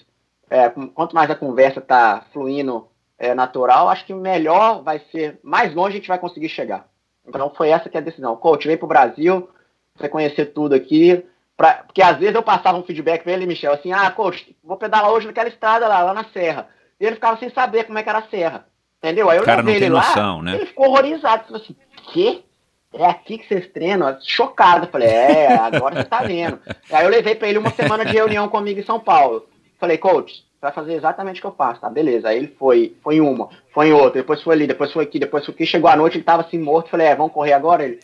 [0.49, 2.87] é, quanto mais a conversa tá fluindo
[3.17, 6.92] é, natural, acho que melhor vai ser, mais longe a gente vai conseguir chegar.
[7.27, 8.35] Então foi essa que é a decisão.
[8.35, 9.49] Coach, vem pro Brasil,
[9.95, 11.25] você conhecer tudo aqui.
[11.55, 14.75] Pra, porque às vezes eu passava um feedback pra ele, Michel, assim, ah, coach, vou
[14.75, 16.67] pedalar hoje naquela estrada lá, lá na serra.
[16.99, 18.65] E ele ficava sem saber como é que era a serra.
[18.97, 19.29] Entendeu?
[19.29, 20.55] Aí eu cara levei ele noção, lá, né?
[20.55, 21.43] ele ficou horrorizado.
[21.43, 21.75] Falou assim,
[22.11, 22.43] quê?
[22.93, 24.17] É aqui que vocês treinam?
[24.21, 24.87] Chocado.
[24.87, 26.59] Falei, é, agora você tá vendo.
[26.91, 29.47] Aí eu levei pra ele uma semana de reunião comigo em São Paulo.
[29.79, 31.89] Falei, coach, vai fazer exatamente o que eu faço, tá?
[31.89, 32.29] Beleza.
[32.29, 35.19] Aí ele foi, foi em uma, foi em outra, depois foi ali, depois foi aqui,
[35.19, 37.83] depois foi aqui, chegou a noite, ele tava assim morto, falei, é, vamos correr agora?
[37.83, 37.99] Ele,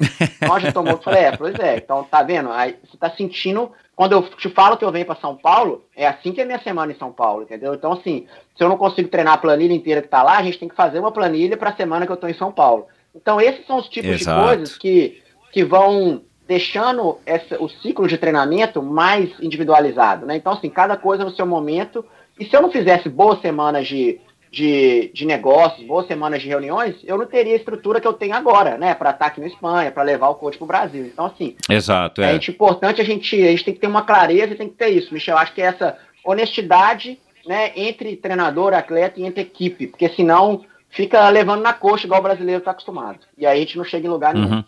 [0.45, 2.51] nós já tô morto, falei, é, pois é, então tá vendo?
[2.51, 6.05] Aí você tá sentindo, quando eu te falo que eu venho para São Paulo, é
[6.05, 7.73] assim que é minha semana em São Paulo, entendeu?
[7.73, 10.59] Então assim, se eu não consigo treinar a planilha inteira que tá lá, a gente
[10.59, 12.87] tem que fazer uma planilha para a semana que eu tô em São Paulo.
[13.15, 14.37] Então esses são os tipos Exato.
[14.37, 20.35] de coisas que, que vão deixando essa, o ciclo de treinamento mais individualizado, né?
[20.35, 22.03] Então assim, cada coisa no seu momento
[22.39, 24.19] e se eu não fizesse boas semanas de,
[24.51, 28.33] de, de negócios, boas semanas de reuniões, eu não teria a estrutura que eu tenho
[28.33, 28.95] agora, né?
[28.95, 31.05] Para estar aqui na Espanha, para levar o coach para o Brasil.
[31.05, 32.33] Então, assim, Exato, é.
[32.33, 34.89] é importante a gente, a gente tem que ter uma clareza e tem que ter
[34.89, 35.37] isso, Michel.
[35.37, 41.27] Acho que é essa honestidade né, entre treinador, atleta e entre equipe, porque senão fica
[41.29, 43.19] levando na coxa, igual o brasileiro está acostumado.
[43.37, 44.55] E aí a gente não chega em lugar nenhum.
[44.55, 44.63] Uhum.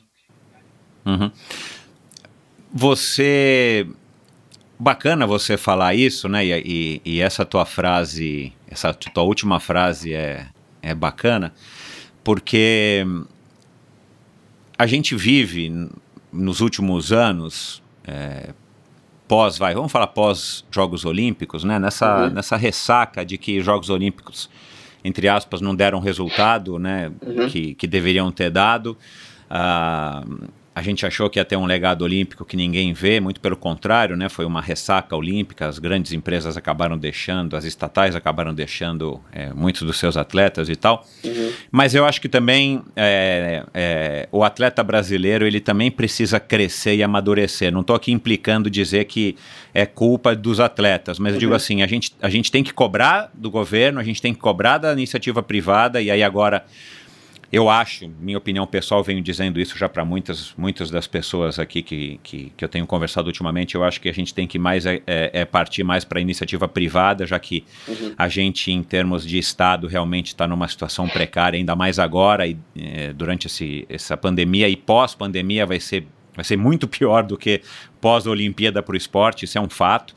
[1.05, 1.31] Uhum.
[2.73, 3.88] Você.
[4.82, 6.44] Bacana você falar isso, né?
[6.44, 10.48] E, e, e, essa tua frase, essa tua última frase é,
[10.82, 11.54] é bacana,
[12.24, 13.06] porque
[14.76, 15.88] a gente vive
[16.34, 18.56] nos últimos anos, é,
[19.28, 21.78] pós, vai, vamos falar pós Jogos Olímpicos, né?
[21.78, 22.30] Nessa, uhum.
[22.32, 24.50] nessa ressaca de que Jogos Olímpicos,
[25.04, 27.12] entre aspas, não deram resultado, né?
[27.24, 27.48] Uhum.
[27.50, 28.98] Que, que deveriam ter dado.
[29.48, 33.57] Uh, a gente achou que ia ter um legado olímpico que ninguém vê, muito pelo
[33.57, 34.29] contrário, né?
[34.29, 39.81] Foi uma ressaca olímpica, as grandes empresas acabaram deixando, as estatais acabaram deixando é, muitos
[39.81, 41.05] dos seus atletas e tal.
[41.25, 41.51] Uhum.
[41.69, 47.03] Mas eu acho que também é, é, o atleta brasileiro ele também precisa crescer e
[47.03, 47.69] amadurecer.
[47.69, 49.36] Não estou aqui implicando dizer que
[49.73, 51.36] é culpa dos atletas, mas uhum.
[51.36, 51.57] eu digo uhum.
[51.57, 54.77] assim, a gente, a gente tem que cobrar do governo, a gente tem que cobrar
[54.77, 56.63] da iniciativa privada, e aí agora
[57.51, 61.81] eu acho, minha opinião pessoal, venho dizendo isso já para muitas, muitas das pessoas aqui
[61.81, 63.75] que, que, que, eu tenho conversado ultimamente.
[63.75, 66.21] Eu acho que a gente tem que mais é, é, é partir mais para a
[66.21, 68.13] iniciativa privada, já que uhum.
[68.17, 72.57] a gente, em termos de Estado, realmente está numa situação precária, ainda mais agora e
[72.77, 77.61] é, durante esse, essa pandemia e pós-pandemia vai ser, vai ser muito pior do que
[77.99, 80.15] pós-Olimpíada para o esporte, isso é um fato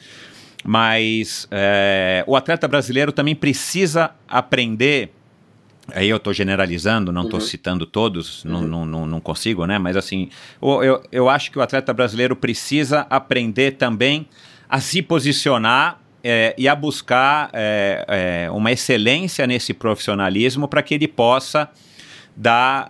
[0.67, 5.13] mas é, o atleta brasileiro também precisa aprender
[5.93, 7.47] Aí eu estou generalizando, não estou uhum.
[7.47, 8.63] citando todos, uhum.
[8.63, 9.79] não, não, não, consigo, né?
[9.79, 10.31] Mas assim,
[10.63, 14.27] eu, eu acho que o atleta brasileiro precisa aprender também
[14.69, 18.05] a se posicionar é, e a buscar é,
[18.47, 21.69] é, uma excelência nesse profissionalismo para que ele possa
[22.35, 22.89] dar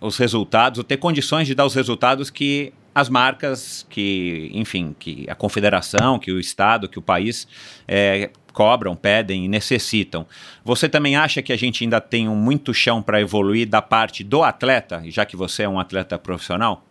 [0.00, 5.26] os resultados, ou ter condições de dar os resultados que as marcas que, enfim, que
[5.28, 7.48] a confederação, que o Estado, que o país
[7.88, 10.26] é, cobram, pedem e necessitam.
[10.64, 14.22] Você também acha que a gente ainda tem um muito chão para evoluir da parte
[14.22, 16.82] do atleta, já que você é um atleta profissional?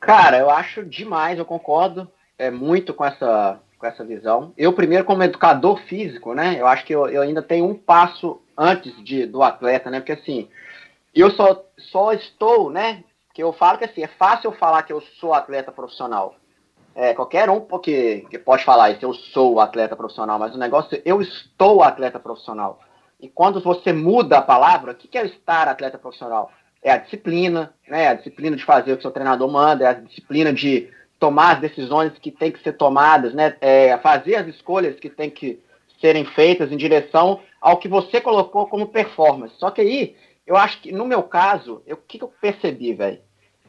[0.00, 4.52] Cara, eu acho demais, eu concordo é, muito com essa, com essa visão.
[4.56, 8.40] Eu, primeiro, como educador físico, né, eu acho que eu, eu ainda tenho um passo
[8.56, 10.48] antes de, do atleta, né, porque assim,
[11.14, 15.02] eu só, só estou, né, que eu falo que assim, é fácil falar que eu
[15.20, 16.34] sou atleta profissional.
[16.94, 20.96] É, qualquer um porque, que pode falar isso, eu sou atleta profissional, mas o negócio
[20.96, 22.80] é eu estou atleta profissional.
[23.20, 26.50] E quando você muda a palavra, o que é estar atleta profissional?
[26.82, 28.08] É a disciplina, né?
[28.08, 31.60] A disciplina de fazer o que seu treinador manda, é a disciplina de tomar as
[31.60, 33.56] decisões que têm que ser tomadas, né?
[33.60, 35.62] É fazer as escolhas que têm que
[36.00, 39.54] serem feitas em direção ao que você colocou como performance.
[39.58, 43.20] Só que aí, eu acho que no meu caso, o que, que eu percebi, velho?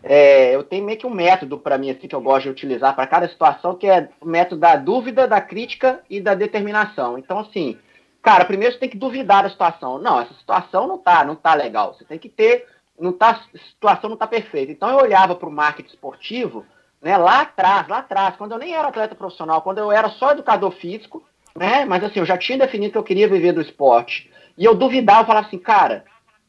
[0.04, 2.96] É, eu tenho meio que um método para mim assim, que eu gosto de utilizar
[2.96, 7.18] para cada situação, que é o método da dúvida, da crítica e da determinação.
[7.18, 7.78] Então, assim,
[8.22, 10.00] cara, primeiro você tem que duvidar da situação.
[10.00, 11.94] Não, essa situação não tá, não tá legal.
[11.94, 12.66] Você tem que ter,
[13.00, 14.72] não tá, situação não tá perfeita.
[14.72, 16.66] Então eu olhava para o marketing esportivo,
[17.00, 20.32] né, lá atrás, lá atrás, quando eu nem era atleta profissional, quando eu era só
[20.32, 21.24] educador físico,
[21.56, 24.32] né, mas assim, eu já tinha definido que eu queria viver do esporte.
[24.58, 26.06] E eu duvidava, eu falava assim, cara,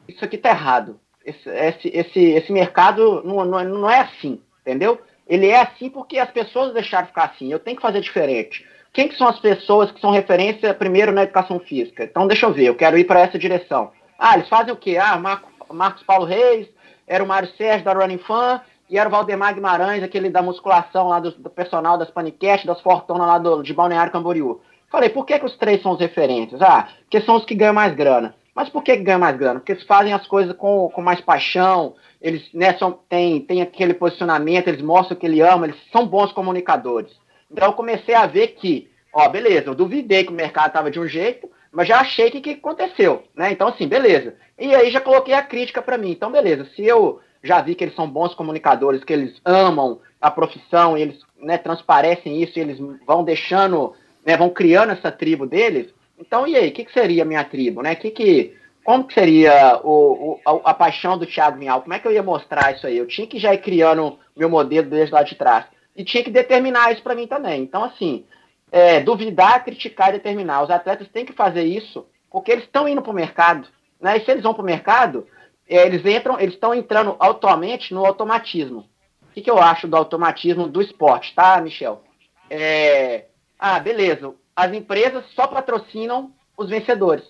[0.08, 5.00] isso aqui tá errado esse, esse, esse, mercado não, não, não é assim, entendeu?
[5.26, 7.50] Ele é assim porque as pessoas deixaram ficar assim.
[7.50, 8.66] Eu tenho que fazer diferente.
[8.92, 12.04] Quem que são as pessoas que são referência primeiro na educação física?
[12.04, 13.90] Então, deixa eu ver, eu quero ir para essa direção.
[14.18, 14.98] Ah, eles fazem o quê?
[14.98, 16.68] Ah, Marco, Marcos Paulo Reis,
[17.06, 21.08] era o Mário Sérgio da Running Fan, e era o Valdemar Guimarães, aquele da musculação
[21.08, 24.61] lá do, do personal das Paniquete, das Fortuna lá do, de Balneário Camboriú.
[24.90, 26.61] Falei, por que, que os três são os referentes?
[26.61, 28.35] Ah, porque são os que ganham mais grana.
[28.54, 29.60] Mas por que ganha mais grana?
[29.60, 33.94] Porque eles fazem as coisas com, com mais paixão, eles né, são, têm, têm aquele
[33.94, 37.10] posicionamento, eles mostram que ele ama, eles são bons comunicadores.
[37.50, 41.00] Então eu comecei a ver que, ó, beleza, eu duvidei que o mercado estava de
[41.00, 43.50] um jeito, mas já achei que, que aconteceu, né?
[43.50, 44.34] Então, assim, beleza.
[44.58, 46.10] E aí já coloquei a crítica para mim.
[46.10, 50.30] Então, beleza, se eu já vi que eles são bons comunicadores, que eles amam a
[50.30, 56.46] profissão, eles né, transparecem isso, eles vão deixando, né, vão criando essa tribo deles, então,
[56.46, 57.96] e aí, o que, que, seria a minha tribo, né?
[57.96, 61.82] Que que, como que seria o, o a, a, paixão do Thiago Minhal?
[61.82, 62.96] Como é que eu ia mostrar isso aí?
[62.96, 65.66] Eu tinha que já ir criando meu modelo desde lá de trás.
[65.96, 67.61] E tinha que determinar isso para mim também.
[67.62, 68.24] Então, assim,
[68.70, 70.62] é, duvidar, criticar e determinar.
[70.62, 73.68] Os atletas têm que fazer isso porque eles estão indo para o mercado.
[74.00, 74.16] Né?
[74.16, 75.26] E se eles vão para o mercado,
[75.68, 78.87] é, eles entram, eles estão entrando atualmente no automatismo.
[79.22, 82.02] O que, que eu acho do automatismo do esporte, tá, Michel?
[82.48, 83.26] É,
[83.58, 87.24] ah, beleza as empresas só patrocinam os vencedores.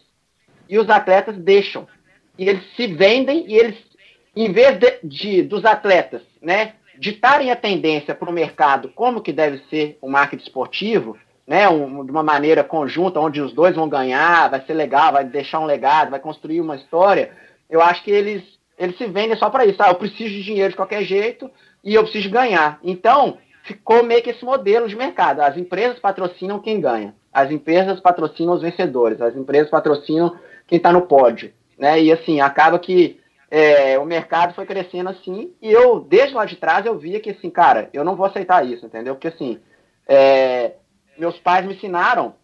[0.68, 1.86] E os atletas deixam.
[2.38, 3.76] E eles se vendem e eles,
[4.34, 9.32] em vez de, de dos atletas, né, ditarem a tendência para o mercado como que
[9.32, 13.88] deve ser o marketing esportivo, né, um, de uma maneira conjunta, onde os dois vão
[13.88, 17.32] ganhar, vai ser legal, vai deixar um legado, vai construir uma história,
[17.68, 18.42] eu acho que eles
[18.78, 19.80] eles se vendem só para isso.
[19.80, 21.48] Ah, eu preciso de dinheiro de qualquer jeito
[21.84, 22.80] e eu preciso ganhar.
[22.82, 25.40] Então, ficou meio que esse modelo de mercado.
[25.40, 27.14] As empresas patrocinam quem ganha.
[27.32, 29.20] As empresas patrocinam os vencedores.
[29.20, 31.52] As empresas patrocinam quem está no pódio.
[31.78, 32.02] Né?
[32.02, 33.20] E assim, acaba que
[33.50, 37.30] é, o mercado foi crescendo assim, e eu, desde lá de trás, eu via que
[37.30, 39.14] assim, cara, eu não vou aceitar isso, entendeu?
[39.14, 39.60] Porque assim,
[40.08, 40.72] é,
[41.18, 42.34] meus pais me ensinaram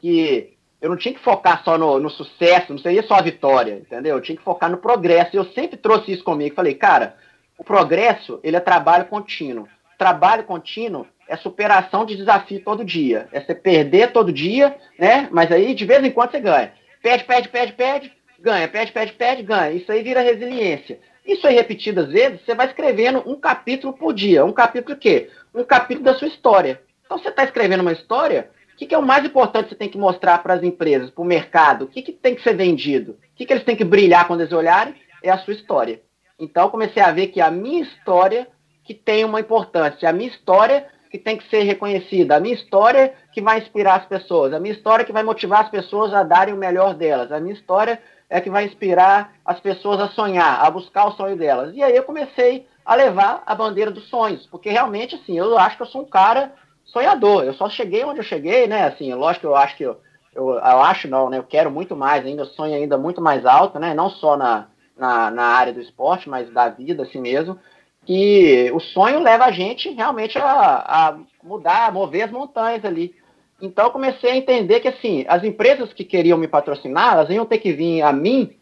[0.00, 3.74] que eu não tinha que focar só no, no, sucesso, não seria só a vitória,
[3.74, 4.16] entendeu?
[4.16, 5.36] Eu tinha que focar no progresso.
[5.36, 6.56] Eu sempre trouxe isso comigo.
[6.56, 7.16] Falei, cara,
[7.56, 9.68] o progresso, ele é trabalho contínuo.
[10.02, 13.28] Trabalho contínuo é superação de desafio todo dia.
[13.30, 15.28] É você perder todo dia, né?
[15.30, 16.72] Mas aí, de vez em quando, você ganha.
[17.00, 18.66] Pede, pede, pede, pede, ganha.
[18.66, 19.70] Pede, pede, pede, ganha.
[19.70, 20.98] Isso aí vira resiliência.
[21.24, 24.44] Isso aí repetidas vezes, você vai escrevendo um capítulo por dia.
[24.44, 25.30] Um capítulo o quê?
[25.54, 26.82] Um capítulo da sua história.
[27.06, 29.76] Então, você está escrevendo uma história, o que, que, é o mais importante que você
[29.76, 31.84] tem que mostrar para as empresas, para o mercado?
[31.84, 33.12] O que, que tem que ser vendido?
[33.12, 34.96] O que, que eles têm que brilhar quando eles olharem?
[35.22, 36.02] É a sua história.
[36.40, 38.48] Então, comecei a ver que a minha história
[38.84, 43.12] que tem uma importância, a minha história que tem que ser reconhecida, a minha história
[43.32, 46.54] que vai inspirar as pessoas, a minha história que vai motivar as pessoas a darem
[46.54, 50.70] o melhor delas, a minha história é que vai inspirar as pessoas a sonhar, a
[50.70, 51.74] buscar o sonho delas.
[51.74, 55.76] E aí eu comecei a levar a bandeira dos sonhos, porque realmente, assim, eu acho
[55.76, 56.52] que eu sou um cara
[56.84, 57.44] sonhador.
[57.44, 58.86] Eu só cheguei onde eu cheguei, né?
[58.86, 60.00] Assim, lógico que eu acho que eu,
[60.34, 61.38] eu, eu acho não, né?
[61.38, 63.92] Eu quero muito mais ainda, eu sonho ainda muito mais alto, né?
[63.92, 64.66] Não só na,
[64.96, 67.58] na, na área do esporte, mas da vida assim mesmo.
[68.04, 73.14] Que o sonho leva a gente realmente a, a mudar, a mover as montanhas ali.
[73.60, 77.46] Então eu comecei a entender que assim, as empresas que queriam me patrocinar, elas iam
[77.46, 78.56] ter que vir a mim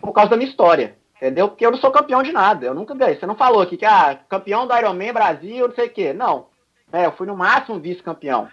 [0.00, 0.96] por causa da minha história.
[1.16, 1.48] Entendeu?
[1.48, 2.66] Porque eu não sou campeão de nada.
[2.66, 3.18] Eu nunca ganhei.
[3.18, 6.12] Você não falou aqui que, ah, campeão do Ironman Brasil, não sei o quê.
[6.12, 6.46] Não.
[6.92, 8.48] É, eu fui no máximo vice-campeão.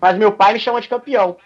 [0.00, 1.36] Mas meu pai me chama de campeão.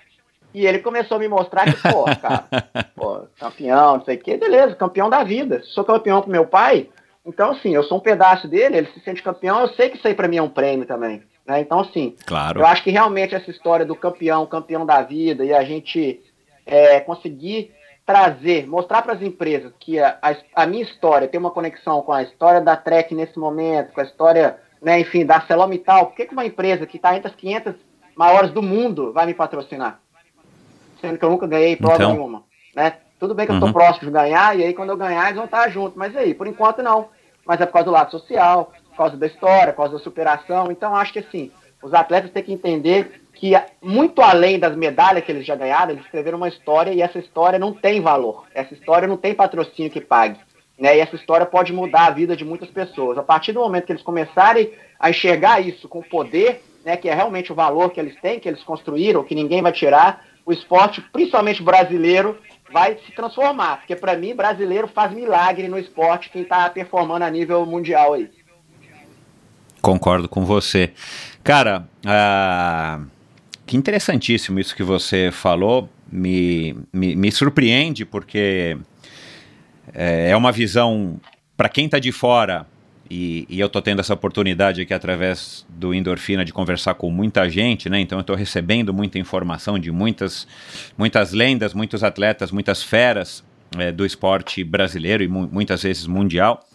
[0.53, 2.45] E ele começou a me mostrar que, pô, cara,
[2.97, 5.63] pô, campeão, não sei o quê, beleza, campeão da vida.
[5.65, 6.89] Sou campeão pro meu pai,
[7.29, 10.09] então, assim, eu sou um pedaço dele, ele se sente campeão, eu sei que isso
[10.09, 11.23] aí pra mim é um prêmio também.
[11.47, 11.61] Né?
[11.61, 12.61] Então, assim, claro.
[12.61, 16.23] eu acho que realmente essa história do campeão, campeão da vida, e a gente
[16.65, 17.71] é, conseguir
[18.07, 22.13] trazer, mostrar para as empresas que a, a, a, minha história tem uma conexão com
[22.13, 26.25] a história da Trek nesse momento, com a história né, enfim, da Celomital, por que,
[26.25, 27.75] que uma empresa que está entre as 500
[28.17, 30.01] maiores do mundo vai me patrocinar?
[30.99, 32.13] Sendo que eu nunca ganhei prova então...
[32.13, 32.43] nenhuma,
[32.75, 32.95] né?
[33.19, 33.59] Tudo bem que uhum.
[33.59, 36.17] eu estou próximo de ganhar, e aí quando eu ganhar eles vão estar juntos, mas
[36.17, 37.09] aí, por enquanto não.
[37.49, 40.71] Mas é por causa do lado social, por causa da história, por causa da superação,
[40.71, 41.51] então acho que assim,
[41.83, 46.05] os atletas têm que entender que muito além das medalhas que eles já ganharam, eles
[46.05, 48.45] escreveram uma história e essa história não tem valor.
[48.53, 50.39] Essa história não tem patrocínio que pague.
[50.79, 50.97] Né?
[50.97, 53.17] E essa história pode mudar a vida de muitas pessoas.
[53.17, 57.15] A partir do momento que eles começarem a enxergar isso com poder, né, que é
[57.15, 61.01] realmente o valor que eles têm, que eles construíram, que ninguém vai tirar, o esporte,
[61.01, 62.39] principalmente brasileiro,
[62.73, 63.79] vai se transformar.
[63.79, 68.31] Porque para mim, brasileiro faz milagre no esporte quem está performando a nível mundial aí.
[69.81, 70.93] Concordo com você.
[71.43, 73.07] Cara, uh,
[73.67, 75.89] que interessantíssimo isso que você falou.
[76.11, 78.79] Me, me, me surpreende porque
[79.95, 81.21] é, é uma visão
[81.57, 82.67] para quem está de fora
[83.11, 87.49] e, e, eu estou tendo essa oportunidade aqui através do Endorfina de conversar com muita
[87.49, 87.99] gente, né?
[88.01, 90.47] Então eu estou recebendo muita informação de muitas,
[90.97, 93.43] muitas lendas, muitos atletas, muitas feras
[93.79, 96.67] é, do esporte brasileiro e mu muitas vezes mundial.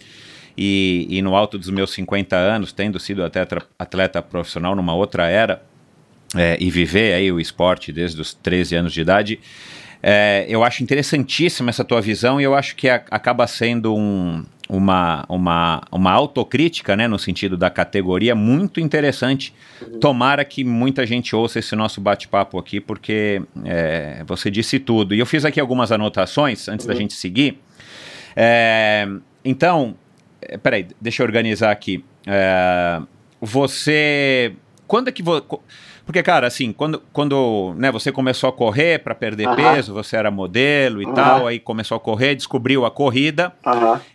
[0.58, 3.46] E, e, no alto dos meus 50 anos, tendo sido até
[3.78, 5.64] atleta profissional numa outra era
[6.36, 9.40] é, e viver aí o esporte desde os 13 anos de idade,
[10.06, 14.44] é, eu acho interessantíssima essa tua visão e eu acho que a, acaba sendo um,
[14.68, 19.54] uma, uma, uma autocrítica, né, no sentido da categoria, muito interessante.
[19.82, 20.00] Uhum.
[20.00, 25.16] Tomara que muita gente ouça esse nosso bate-papo aqui, porque é, você disse tudo.
[25.16, 26.94] E eu fiz aqui algumas anotações antes uhum.
[26.94, 27.58] da gente seguir.
[28.36, 29.08] É,
[29.46, 29.96] então,
[30.42, 32.04] é, peraí, deixa eu organizar aqui.
[32.28, 33.02] É,
[33.40, 34.54] você.
[34.86, 35.44] Quando é que você
[36.06, 40.30] porque, cara, assim, quando, quando né, você começou a correr para perder peso, você era
[40.30, 43.54] modelo e tal, aí começou a correr, descobriu a corrida,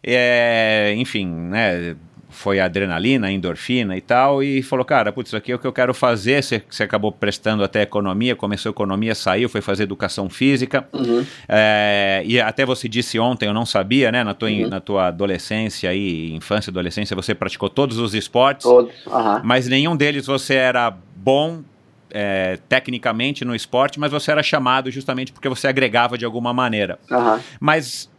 [0.02, 1.96] é, enfim, né?
[2.30, 5.58] Foi a adrenalina, a endorfina e tal, e falou, cara, putz, isso aqui é o
[5.58, 6.40] que eu quero fazer.
[6.40, 10.86] Você, você acabou prestando até economia, começou economia, saiu, foi fazer educação física.
[10.92, 11.24] Uhum.
[11.48, 14.22] É, e até você disse ontem, eu não sabia, né?
[14.22, 14.68] Na tua, uhum.
[14.68, 18.64] na tua adolescência e infância e adolescência, você praticou todos os esportes.
[18.64, 18.92] Todos.
[19.42, 21.62] Mas nenhum deles você era bom
[22.10, 26.98] é, tecnicamente no esporte, mas você era chamado justamente porque você agregava de alguma maneira.
[27.10, 27.40] Uhum.
[27.60, 28.10] Mas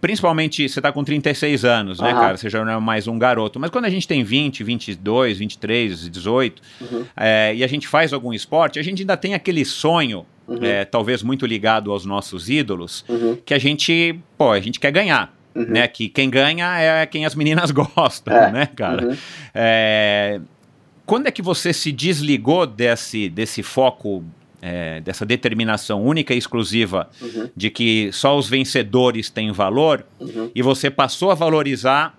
[0.00, 2.06] principalmente você está com 36 anos, uhum.
[2.06, 2.36] né, cara?
[2.36, 3.60] Você já não é mais um garoto.
[3.60, 7.04] Mas quando a gente tem 20, 22, 23, 18, uhum.
[7.16, 10.58] é, e a gente faz algum esporte, a gente ainda tem aquele sonho, uhum.
[10.62, 13.36] é, talvez muito ligado aos nossos ídolos, uhum.
[13.44, 15.34] que a gente, pô, a gente quer ganhar.
[15.54, 15.64] uhum.
[15.64, 15.88] né?
[15.88, 19.06] Que quem ganha é quem as meninas gostam, É, né, cara?
[19.08, 19.16] uhum.
[19.54, 20.40] É,
[21.10, 24.22] quando é que você se desligou desse, desse foco,
[24.62, 27.50] é, dessa determinação única e exclusiva Uhum.
[27.56, 30.52] de que só os vencedores têm valor Uhum.
[30.54, 32.16] e você passou a valorizar?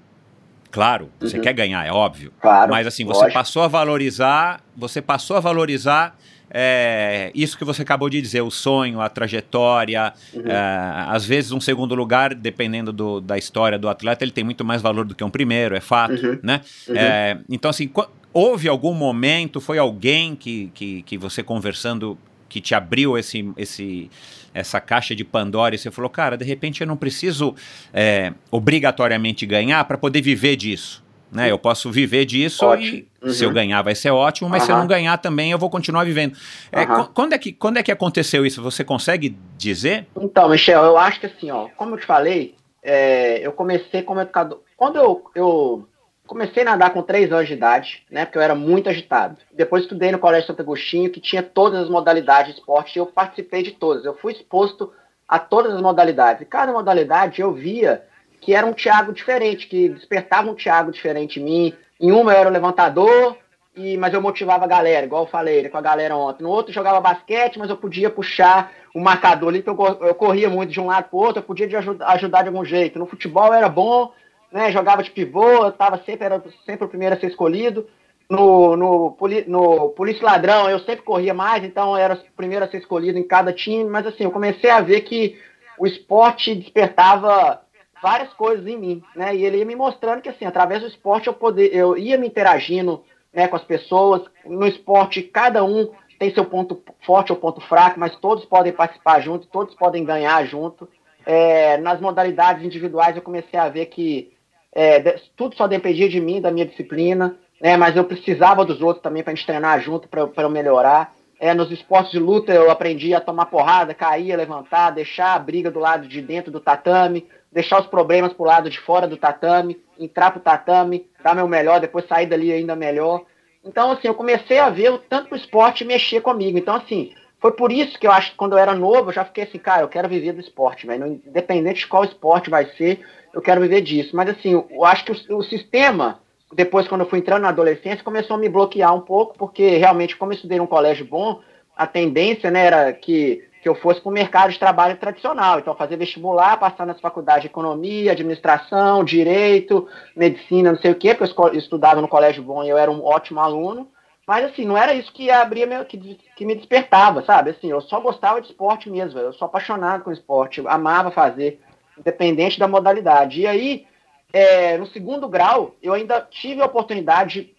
[0.70, 1.42] Claro, você Uhum.
[1.44, 2.34] quer ganhar, é óbvio.
[2.42, 2.70] Claro.
[2.70, 3.34] Mas assim, você lógico.
[3.40, 6.18] passou a valorizar, você passou a valorizar
[6.54, 10.42] é, isso que você acabou de dizer, o sonho, a trajetória, Uhum.
[10.46, 14.66] é, às vezes um segundo lugar, dependendo do- da história do atleta, ele tem muito
[14.66, 16.40] mais valor do que um primeiro, é fato, Uhum.
[16.44, 16.60] né?
[16.90, 17.90] É, então assim,
[18.34, 22.18] houve algum momento, foi alguém que, que, que você conversando
[22.48, 24.10] que te abriu esse, esse,
[24.54, 27.56] essa caixa de Pandora e você falou, cara, de repente eu não preciso
[27.94, 31.02] é, obrigatoriamente ganhar para poder viver disso.
[31.32, 31.50] Né?
[31.50, 33.06] Eu posso viver disso Ótimo.
[33.24, 33.56] e se eu Uhum.
[33.56, 36.38] ganhar vai ser ótimo, mas se eu não ganhar também eu vou continuar vivendo.
[36.72, 38.62] É, quando, é que, quando é que aconteceu isso?
[38.62, 40.08] Você consegue dizer?
[40.20, 44.20] Então, Michel, eu acho que assim, ó, como eu te falei, é, eu comecei como
[44.20, 44.60] educador.
[44.76, 45.88] Quando eu, eu
[46.28, 48.26] comecei a nadar com três anos de idade, né?
[48.26, 49.38] Porque eu era muito agitado.
[49.52, 53.06] Depois estudei no Colégio Santo Agostinho, que tinha todas as modalidades de esporte, e eu
[53.06, 54.06] participei de todas.
[54.06, 54.92] Eu fui exposto
[55.28, 56.42] a todas as modalidades.
[56.42, 58.04] E cada modalidade eu via
[58.40, 61.74] que era um Thiago diferente, que despertava um Thiago diferente em mim.
[62.00, 63.38] Em uma eu era o levantador,
[63.76, 66.44] e, mas eu motivava a galera, igual eu falei com a galera ontem.
[66.44, 70.16] No outro eu jogava basquete, mas eu podia puxar o marcador ali, que eu, eu
[70.16, 72.66] corria muito de um lado para o outro, eu podia de aju- ajudar de algum
[72.66, 73.00] jeito.
[73.00, 74.12] No futebol era bom,
[74.52, 77.88] né, jogava de pivô, eu tava sempre, era sempre o primeiro a ser escolhido.
[78.30, 82.78] No, no, no Polícia Ladrão eu sempre corria mais, então era o primeiro a ser
[82.78, 83.90] escolhido em cada time.
[83.90, 85.38] Mas assim, eu comecei a ver que
[85.78, 87.62] o esporte despertava
[88.02, 89.36] várias coisas em mim, né?
[89.36, 92.28] E ele ia me mostrando que assim, através do esporte eu poder, eu ia me
[92.28, 94.24] interagindo, né, com as pessoas.
[94.46, 99.20] No esporte cada um tem seu ponto forte ou ponto fraco, mas todos podem participar
[99.22, 100.88] junto, todos podem ganhar junto.
[101.26, 104.32] É, nas modalidades individuais eu comecei a ver que
[104.74, 107.78] é, tudo só dependia de mim, da minha disciplina, né?
[107.78, 111.14] Mas eu precisava dos outros também para a gente treinar junto, para eu melhorar.
[111.40, 115.72] É, nos esportes de luta eu aprendi a tomar porrada, cair, levantar, deixar a briga
[115.72, 119.80] do lado de dentro do tatame, deixar os problemas pro lado de fora do tatame,
[120.00, 123.24] entrar pro tatame, dar meu melhor, depois sair dali ainda melhor.
[123.64, 126.58] Então, assim, eu comecei a ver o tanto o esporte mexia comigo.
[126.58, 129.26] Então, assim, foi por isso que eu acho que quando eu era novo, eu já
[129.26, 131.08] fiquei assim, cara, eu quero viver do esporte, velho.
[131.26, 133.04] Independente de qual esporte vai ser,
[133.34, 134.16] eu quero viver disso.
[134.16, 136.20] Mas, assim, eu acho que o, o sistema,
[136.54, 140.16] depois, quando eu fui entrando na adolescência, começou a me bloquear um pouco, porque realmente,
[140.16, 141.40] como eu estudei num colégio bom,
[141.76, 145.60] a tendência né, era que, que eu fosse para o mercado de trabalho tradicional.
[145.60, 151.14] Então, fazer vestibular, passar nas faculdades de economia, administração, direito, medicina, não sei o quê,
[151.16, 153.88] porque eu estudava no colégio bom e eu era um ótimo aluno.
[154.28, 155.98] Mas, assim, não era isso que abria meu, que,
[156.38, 157.50] que me despertava, sabe?
[157.50, 161.60] Assim, eu só gostava de esporte mesmo, eu sou apaixonado com esporte, amava fazer,
[162.02, 163.42] independente da modalidade.
[163.42, 163.88] E aí,
[164.34, 167.56] é, no segundo grau, eu ainda tive a oportunidade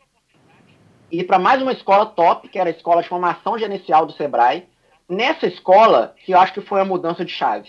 [1.11, 4.12] de ir para mais uma escola top, que era a escola de formação gerencial do
[4.12, 4.66] Sebrae.
[5.09, 7.68] Nessa escola, que eu acho que foi a mudança de chave.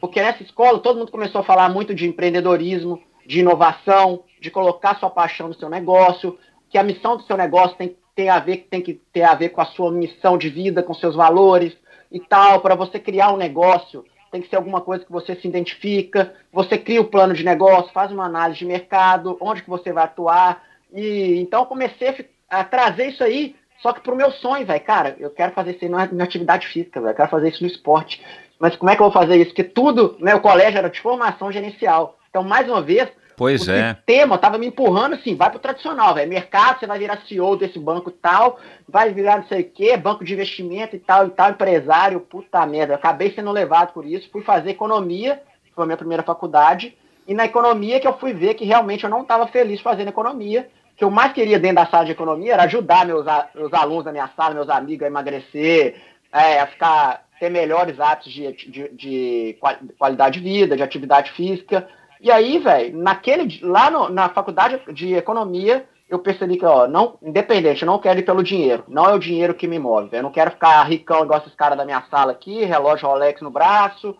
[0.00, 4.98] Porque nessa escola, todo mundo começou a falar muito de empreendedorismo, de inovação, de colocar
[4.98, 6.38] sua paixão no seu negócio,
[6.70, 9.50] que a missão do seu negócio tem, tem, a ver, tem que ter a ver
[9.50, 11.76] com a sua missão de vida, com seus valores
[12.12, 12.60] e tal.
[12.60, 14.04] Para você criar um negócio,
[14.36, 16.34] tem que ser alguma coisa que você se identifica.
[16.52, 20.04] Você cria o plano de negócio, faz uma análise de mercado, onde que você vai
[20.04, 20.62] atuar.
[20.92, 25.30] E então comecei a trazer isso aí, só que pro meu sonho, velho, cara, eu
[25.30, 28.22] quero fazer isso aí na, na atividade física, velho, eu quero fazer isso no esporte.
[28.58, 29.50] Mas como é que eu vou fazer isso?
[29.50, 32.18] Porque tudo, né, o colégio era de formação gerencial.
[32.30, 33.94] Então, mais uma vez, Pois o é.
[33.94, 36.28] sistema tava me empurrando assim, vai pro tradicional, velho.
[36.28, 38.58] Mercado, você vai virar CEO desse banco tal,
[38.88, 42.64] vai virar não sei o quê, banco de investimento e tal, e tal, empresário, puta
[42.64, 42.94] merda.
[42.94, 45.42] Eu acabei sendo levado por isso, fui fazer economia,
[45.74, 46.96] foi a minha primeira faculdade,
[47.28, 50.68] e na economia que eu fui ver que realmente eu não estava feliz fazendo economia,
[50.96, 54.04] que eu mais queria dentro da sala de economia era ajudar meus, a- meus alunos
[54.04, 55.96] da minha sala, meus amigos a emagrecer,
[56.32, 61.32] é, a ficar, ter melhores hábitos de, de, de qual- qualidade de vida, de atividade
[61.32, 61.86] física.
[62.26, 67.16] E aí, velho, naquele lá no- na faculdade de economia, eu percebi que, ó, não,
[67.22, 68.82] independente, eu não quero ir pelo dinheiro.
[68.88, 70.08] Não é o dinheiro que me move.
[70.10, 73.48] Eu não quero ficar ricão igual esses caras da minha sala aqui, relógio Rolex no
[73.48, 74.16] braço,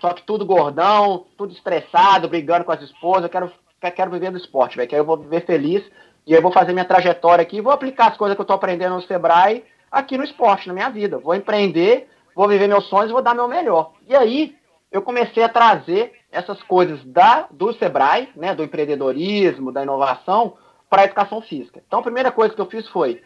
[0.00, 3.24] só que tudo gordão, tudo estressado, brigando com as esposas.
[3.24, 3.52] Eu quero,
[3.94, 4.88] quero viver do esporte, velho.
[4.88, 5.84] Que aí eu vou viver feliz
[6.26, 8.94] e eu vou fazer minha trajetória aqui, vou aplicar as coisas que eu tô aprendendo
[8.94, 11.18] no Sebrae aqui no esporte, na minha vida.
[11.18, 13.92] Vou empreender, vou viver meus sonhos vou dar meu melhor.
[14.08, 14.56] E aí
[14.90, 20.54] eu comecei a trazer essas coisas da, do Sebrae, né, do empreendedorismo, da inovação,
[20.88, 21.82] para a educação física.
[21.86, 23.22] Então a primeira coisa que eu fiz foi,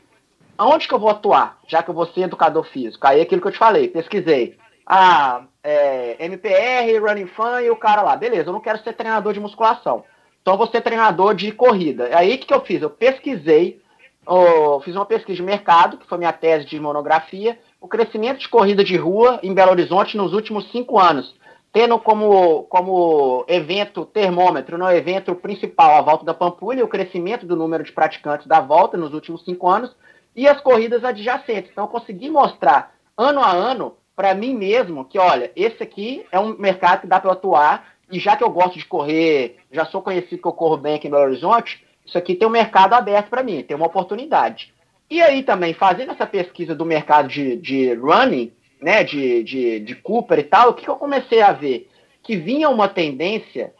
[0.58, 3.06] aonde que eu vou atuar, já que eu vou ser educador físico?
[3.06, 4.58] Aí é aquilo que eu te falei, pesquisei.
[4.86, 8.14] ah, é, MPR, Running Fan e o cara lá.
[8.16, 10.04] Beleza, eu não quero ser treinador de musculação.
[10.40, 12.08] Então eu vou ser treinador de corrida.
[12.16, 12.80] Aí o que, que eu fiz?
[12.80, 13.80] Eu pesquisei,
[14.24, 18.48] oh, fiz uma pesquisa de mercado, que foi minha tese de monografia, o crescimento de
[18.48, 21.34] corrida de rua em Belo Horizonte nos últimos cinco anos,
[21.76, 27.54] tendo como, como evento termômetro, no evento principal a volta da Pampulha, o crescimento do
[27.54, 29.94] número de praticantes da volta nos últimos cinco anos
[30.34, 31.70] e as corridas adjacentes.
[31.70, 36.40] Então eu consegui mostrar ano a ano para mim mesmo que, olha, esse aqui é
[36.40, 40.00] um mercado que dá para atuar e já que eu gosto de correr, já sou
[40.00, 43.28] conhecido que eu corro bem aqui em Belo Horizonte, isso aqui tem um mercado aberto
[43.28, 44.72] para mim, tem uma oportunidade.
[45.10, 48.50] E aí também, fazendo essa pesquisa do mercado de, de running,
[48.80, 51.88] né, de, de, de Cooper e tal, o que, que eu comecei a ver?
[52.22, 53.72] Que vinha uma tendência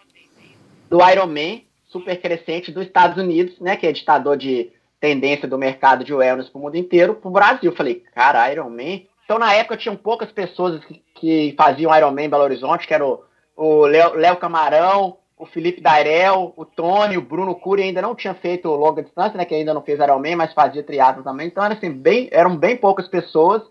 [0.89, 4.71] do Ironman super crescente dos Estados Unidos, né, que é ditador de
[5.01, 7.75] tendência do mercado de wellness para o mundo inteiro, para o Brasil.
[7.75, 9.07] Falei, cara, Ironman?
[9.25, 13.05] Então, na época, tinham poucas pessoas que, que faziam Ironman em Belo Horizonte, que era
[13.05, 18.69] o, Léo Camarão, o Felipe Dairel, o Tony, o Bruno Cury ainda não tinha feito
[18.69, 21.49] longa distância, né, que ainda não fez Ironman, mas fazia triatlo também.
[21.49, 23.63] Então, era assim, bem, eram bem poucas pessoas.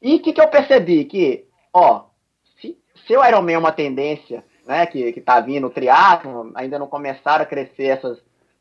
[0.00, 1.04] E o que, que eu percebi?
[1.04, 2.04] Que, ó,
[2.60, 2.76] se,
[3.06, 6.86] se o Ironman é uma tendência, né, que, que tá vindo, o triatlo, ainda não
[6.86, 8.18] começaram a crescer essas,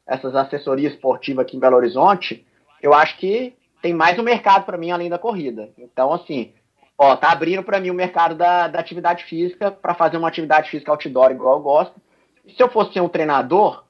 [0.08, 2.46] essas assessorias esportivas aqui em Belo Horizonte,
[2.82, 5.70] eu acho que tem mais um mercado para mim além da corrida.
[5.78, 6.54] Então, assim,
[6.98, 10.70] ó, tá abrindo para mim o mercado da, da atividade física para fazer uma atividade
[10.70, 11.94] física outdoor igual eu gosto.
[12.46, 13.84] E se eu fosse um treinador,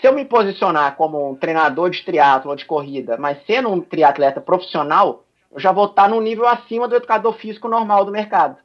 [0.00, 3.80] se eu me posicionar como um treinador de triatlo ou de corrida, mas sendo um
[3.80, 5.24] triatleta profissional,
[5.56, 8.58] eu já vou estar no nível acima do educador físico normal do mercado.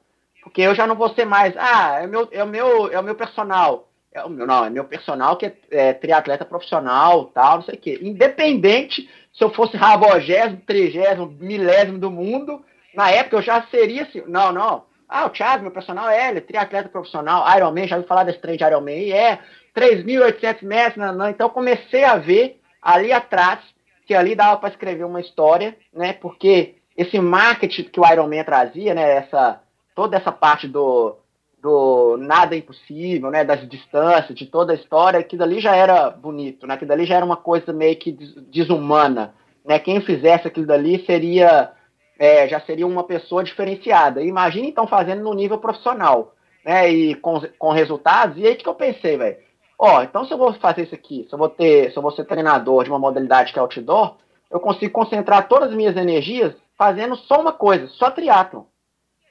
[0.44, 3.00] Porque eu já não vou ser mais, ah, é o meu, é o meu, é
[3.00, 3.88] o meu personal.
[4.12, 7.76] É o meu, não, é meu personal que é, é triatleta profissional, tal, não sei
[7.76, 7.98] o quê.
[8.02, 12.62] Independente se eu fosse rabogésimo, trigésimo, milésimo do mundo,
[12.94, 14.84] na época eu já seria assim, não, não.
[15.08, 18.58] Ah, o Thiago, meu personal é ele, triatleta profissional, Ironman, já ouvi falar desse trem
[18.58, 19.40] de Ironman, e é
[19.74, 21.30] 3.800 metros, não, não.
[21.30, 23.60] então comecei a ver ali atrás
[24.06, 28.94] que ali dava para escrever uma história, né, porque esse marketing que o Ironman trazia,
[28.94, 29.62] né, essa,
[29.96, 31.16] toda essa parte do,
[31.62, 36.68] do nada impossível, né, das distâncias, de toda a história, aquilo ali já era bonito,
[36.68, 39.34] né, aquilo dali já era uma coisa meio que desumana,
[39.66, 41.72] né, quem fizesse aquilo dali seria,
[42.20, 44.24] é, já seria uma pessoa diferenciada.
[44.24, 48.76] Imagina então fazendo no nível profissional, né, e com, com resultados, e aí que eu
[48.76, 49.38] pensei, velho,
[49.78, 52.12] ó, então se eu vou fazer isso aqui, se eu vou ter, se eu vou
[52.12, 54.18] ser treinador de uma modalidade que é outdoor,
[54.52, 58.64] eu consigo concentrar todas as minhas energias fazendo só uma coisa, só triatlon.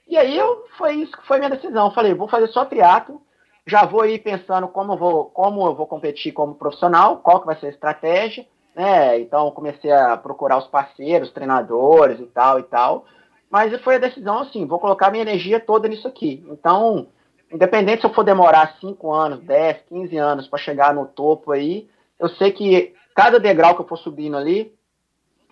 [0.06, 1.88] E aí eu, foi isso que foi minha decisão.
[1.88, 3.20] Eu falei, vou fazer só triatlo,
[3.66, 7.46] já vou ir pensando como eu vou, como eu vou competir como profissional, qual que
[7.46, 9.18] vai ser a estratégia, né?
[9.18, 13.04] Então comecei a procurar os parceiros, treinadores e tal e tal.
[13.50, 16.46] Mas foi a decisão assim, vou colocar minha energia toda nisso aqui.
[16.48, 17.08] Então,
[17.52, 21.88] independente se eu for demorar 5 anos, 10, 15 anos para chegar no topo aí,
[22.16, 24.72] eu sei que cada degrau que eu for subindo ali,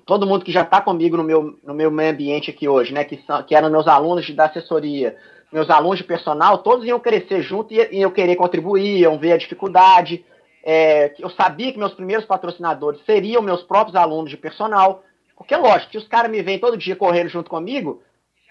[0.09, 3.05] todo mundo que já está comigo no meu, no meu meio ambiente aqui hoje, né,
[3.05, 5.15] que, são, que eram meus alunos de, da assessoria,
[5.53, 9.37] meus alunos de personal, todos iam crescer junto e iam querer contribuir, iam ver a
[9.37, 10.25] dificuldade.
[10.65, 15.05] É, eu sabia que meus primeiros patrocinadores seriam meus próprios alunos de personal,
[15.37, 18.03] porque lógico, que os caras me vêm todo dia correndo junto comigo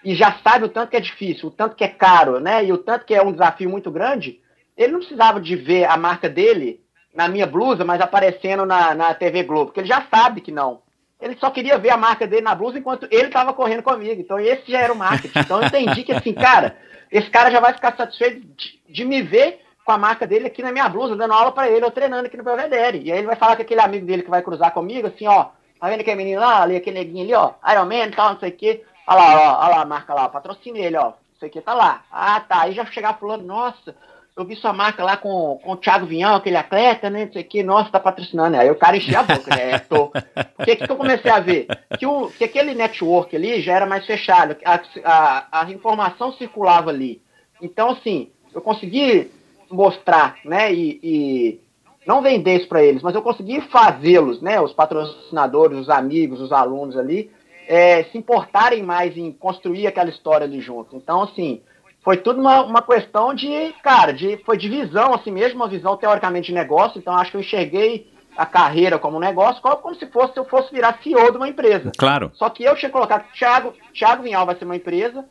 [0.04, 2.72] e já sabem o tanto que é difícil, o tanto que é caro, né, e
[2.72, 4.40] o tanto que é um desafio muito grande,
[4.76, 6.80] ele não precisava de ver a marca dele
[7.12, 10.86] na minha blusa, mas aparecendo na, na TV Globo, porque ele já sabe que não
[11.20, 14.20] ele só queria ver a marca dele na blusa enquanto ele estava correndo comigo.
[14.20, 15.38] Então esse já era o marketing.
[15.38, 16.76] Então eu entendi que assim, cara,
[17.10, 20.62] esse cara já vai ficar satisfeito de, de me ver com a marca dele aqui
[20.62, 23.00] na minha blusa, dando aula para ele, eu treinando aqui no Belvedere.
[23.02, 25.46] E aí ele vai falar com aquele amigo dele que vai cruzar comigo, assim, ó,
[25.80, 28.50] tá vendo aquele menino lá, ali, aquele neguinho ali, ó, Iron Man, tal, não sei
[28.50, 28.84] o quê.
[29.06, 32.04] Olha lá, ó, olha lá a marca lá, patrocina ele, ó, isso aqui tá lá.
[32.12, 33.96] Ah, tá, aí já chegar falando, nossa,
[34.38, 37.24] eu vi sua marca lá com, com o Thiago Vinhão, aquele atleta, né?
[37.24, 38.56] Não sei o que, nossa, tá patrocinando.
[38.56, 39.72] Aí o cara enchia a boca, né?
[39.72, 40.10] É, tô.
[40.56, 41.66] Porque que, que eu comecei a ver?
[41.98, 46.90] Que, o, que aquele network ali já era mais fechado, a, a, a informação circulava
[46.90, 47.20] ali.
[47.60, 49.28] Então, assim, eu consegui
[49.68, 50.72] mostrar, né?
[50.72, 51.60] E, e
[52.06, 54.60] não vender isso para eles, mas eu consegui fazê-los, né?
[54.60, 57.28] Os patrocinadores, os amigos, os alunos ali,
[57.66, 60.94] é, se importarem mais em construir aquela história ali junto.
[60.94, 61.60] Então, assim,
[62.08, 65.94] foi tudo uma, uma questão de, cara, de, foi de visão, assim mesmo, uma visão
[65.94, 70.32] teoricamente de negócio, então acho que eu enxerguei a carreira como negócio, como se fosse
[70.32, 71.92] se eu fosse virar CEO de uma empresa.
[71.98, 72.30] Claro.
[72.32, 75.22] Só que eu tinha colocado Thiago, Thiago Vinhal vai ser uma empresa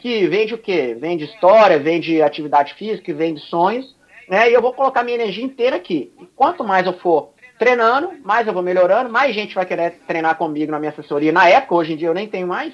[0.00, 0.96] que vende o quê?
[0.98, 3.94] Vende história, vende atividade física, vende sonhos,
[4.26, 4.48] né?
[4.48, 6.14] E eu vou colocar minha energia inteira aqui.
[6.18, 10.38] E quanto mais eu for treinando, mais eu vou melhorando, mais gente vai querer treinar
[10.38, 11.30] comigo na minha assessoria.
[11.30, 12.72] Na época, hoje em dia eu nem tenho mais.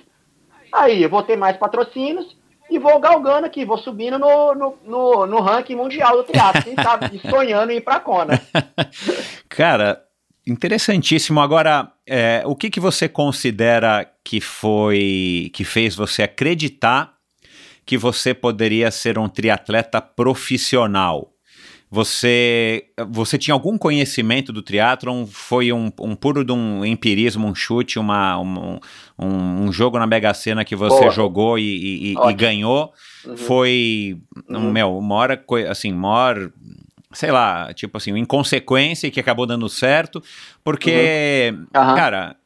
[0.72, 2.37] Aí eu vou ter mais patrocínios
[2.70, 6.74] e vou galgando aqui, vou subindo no, no, no, no ranking mundial do triatlo, quem
[6.74, 8.40] sabe, e sonhando em ir pra Kona.
[9.48, 10.02] Cara,
[10.46, 11.40] interessantíssimo.
[11.40, 17.14] Agora, é, o que, que você considera que foi, que fez você acreditar
[17.84, 21.32] que você poderia ser um triatleta profissional?
[21.90, 25.24] Você, você tinha algum conhecimento do triatlon?
[25.26, 28.78] Foi um, um puro de um empirismo, um chute, uma, um,
[29.18, 29.26] um,
[29.64, 31.10] um jogo na Mega Sena que você Boa.
[31.10, 32.92] jogou e, e- e ganhou?
[33.36, 34.18] Foi,
[34.50, 36.50] um, meu, uma hora, assim, maior,
[37.12, 40.22] sei lá, tipo assim, uma inconsequência que acabou dando certo,
[40.62, 41.94] porque, Aham.
[41.94, 42.36] cara,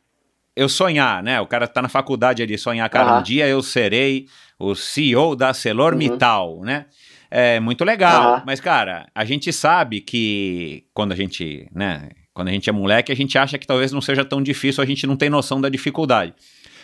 [0.54, 1.40] eu sonhar, né?
[1.40, 3.22] O cara tá na faculdade ali, sonhar, cara, um Aham.
[3.22, 4.26] dia eu serei
[4.58, 6.86] o CEO da ArcelorMittal, né?
[7.34, 12.50] É muito legal, mas, cara, a gente sabe que quando a gente, né, quando a
[12.52, 15.16] gente é moleque, a gente acha que talvez não seja tão difícil, a gente não
[15.16, 16.34] tem noção da dificuldade.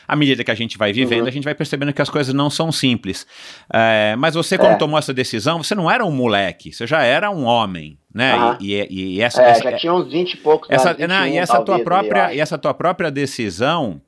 [0.06, 1.28] À medida que a gente vai vivendo, Uhum.
[1.28, 3.26] a gente vai percebendo que as coisas não são simples.
[3.70, 4.76] É, mas você, quando É.
[4.76, 8.32] tomou essa decisão, você não era um moleque, você já era um homem, né?
[8.32, 8.56] Aham.
[8.58, 11.26] E, e- e essa, É, essa- já tinha uns 20 e poucos essa, anos, não,
[11.26, 14.00] e 21 essa tua própria e essa tua própria decisão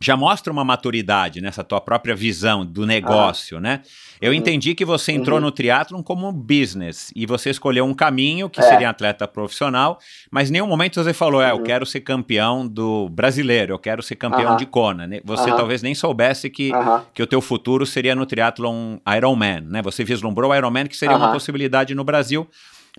[0.00, 3.82] já mostra uma maturidade nessa tua própria visão do negócio, né?
[4.20, 5.44] Eu entendi que você entrou Uhum.
[5.46, 8.62] no triatlon como um business e você escolheu um caminho que É.
[8.64, 9.98] seria atleta profissional,
[10.30, 11.62] mas em nenhum momento você falou, é, eu Uhum.
[11.62, 14.56] quero ser campeão do brasileiro, eu quero ser campeão Aham.
[14.56, 15.06] de Kona.
[15.06, 15.20] né?
[15.24, 15.56] Você Aham.
[15.56, 16.72] talvez nem soubesse que,
[17.14, 19.82] que o teu futuro seria no triatlon Ironman, né?
[19.82, 22.48] Você vislumbrou o Ironman que seria uma possibilidade no Brasil,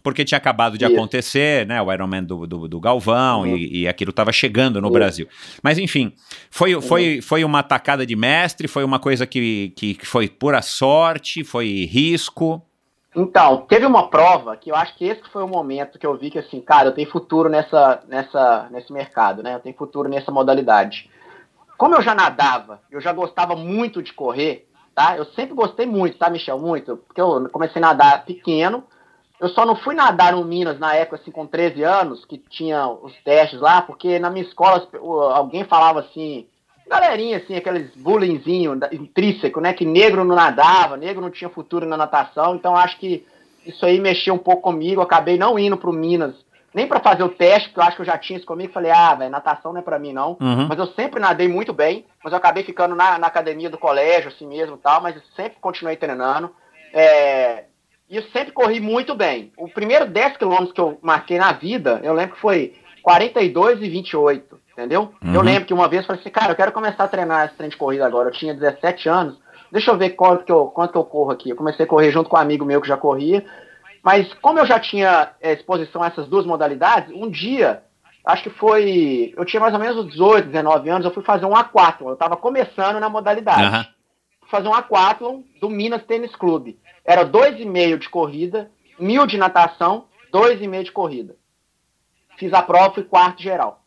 [0.04, 0.94] porque tinha acabado de Isso.
[0.94, 1.82] acontecer, né?
[1.82, 3.56] O Ironman do, do, do Galvão Uhum.
[3.58, 4.94] e, e aquilo estava chegando no Isso.
[4.94, 5.28] Brasil.
[5.62, 6.14] Mas enfim,
[6.50, 6.82] foi, Uhum.
[6.82, 11.44] foi, foi uma tacada de mestre, foi uma coisa que, que, que foi pura sorte,
[11.44, 12.62] foi risco.
[13.16, 16.30] Então, teve uma prova que eu acho que esse foi o momento que eu vi
[16.30, 19.56] que, assim, cara, eu tenho futuro nessa, nessa, nesse mercado, né?
[19.56, 21.10] Eu tenho futuro nessa modalidade.
[21.76, 25.18] Como eu já nadava, eu já gostava muito de correr, tá?
[25.18, 26.60] Eu sempre gostei muito, tá, Michel?
[26.60, 26.98] Muito.
[26.98, 28.84] Porque eu comecei a nadar pequeno.
[29.40, 32.88] Eu só não fui nadar no Minas na época, assim, com 13 anos, que tinha
[32.88, 34.86] os testes lá, porque na minha escola
[35.34, 36.46] alguém falava assim,
[36.90, 39.72] galerinha, assim, aqueles bullyingzinho intrínseco, né?
[39.72, 42.56] Que negro não nadava, negro não tinha futuro na natação.
[42.56, 43.26] Então acho que
[43.66, 45.02] isso aí mexeu um pouco comigo.
[45.02, 46.34] Acabei não indo pro Minas,
[46.74, 48.74] nem para fazer o teste, porque eu acho que eu já tinha isso comigo.
[48.74, 50.36] Falei, ah, velho, natação não é pra mim, não.
[50.42, 50.68] Uhum.
[50.68, 54.30] Mas eu sempre nadei muito bem, mas eu acabei ficando na, na academia do colégio,
[54.30, 56.52] assim mesmo e tal, mas eu sempre continuei treinando.
[56.92, 57.66] É,
[58.10, 59.52] e eu sempre corri muito bem.
[59.56, 63.90] O primeiro 10 quilômetros que eu marquei na vida, eu lembro que foi 42 e
[63.90, 65.14] 28, entendeu?
[65.24, 65.36] Uhum.
[65.36, 67.56] Eu lembro que uma vez eu falei assim, cara, eu quero começar a treinar esse
[67.56, 68.30] trem de corrida agora.
[68.30, 69.38] Eu tinha 17 anos,
[69.72, 71.52] deixa eu ver quanto que eu, quanto que eu corro aqui.
[71.52, 73.46] Eu comecei a correr junto com um amigo meu que já corria,
[74.04, 77.84] mas como eu já tinha é, exposição a essas duas modalidades, um dia,
[78.26, 79.34] acho que foi.
[79.38, 82.10] Eu tinha mais ou menos uns 18, 19 anos, eu fui fazer um aquatlon.
[82.10, 83.88] Eu estava começando na modalidade.
[84.42, 86.80] Fui fazer um aquatlon do Minas Tênis Clube.
[87.10, 91.36] Era 2,5 de corrida, mil de natação, 2,5 de corrida.
[92.38, 93.82] Fiz a prova, fui quarto geral.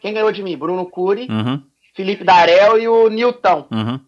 [0.00, 0.56] Quem ganhou de mim?
[0.56, 1.60] Bruno Cury, Uhum,
[1.96, 3.66] Felipe Darel e o Nilton.
[3.72, 3.98] uhum.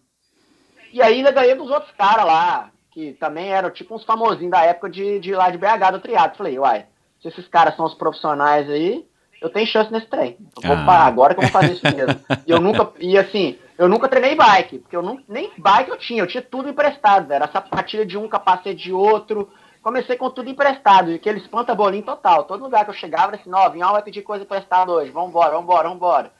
[0.93, 4.89] E ainda ganhei dos outros caras lá, que também eram tipo uns famosinhos da época
[4.89, 6.37] de, de lá de BH do triatlo.
[6.37, 6.85] Falei, uai,
[7.21, 9.05] se esses caras são os profissionais aí,
[9.41, 10.37] eu tenho chance nesse trem.
[10.55, 10.85] Eu vou Ah.
[10.85, 12.17] parar agora que eu vou fazer isso mesmo.
[12.47, 15.97] e eu nunca, e assim, eu nunca treinei bike, porque eu não, nem bike eu
[15.97, 17.43] tinha, eu tinha tudo emprestado, velho.
[17.43, 19.49] Era sapatilha de um, capacete de outro.
[19.81, 22.45] Comecei com tudo emprestado, e aquele espanta-bolinho total.
[22.45, 25.55] Todo lugar que eu chegava, era assim, ó, Vinhal vai pedir coisa emprestada hoje, vambora,
[25.55, 26.31] vambora, vambora.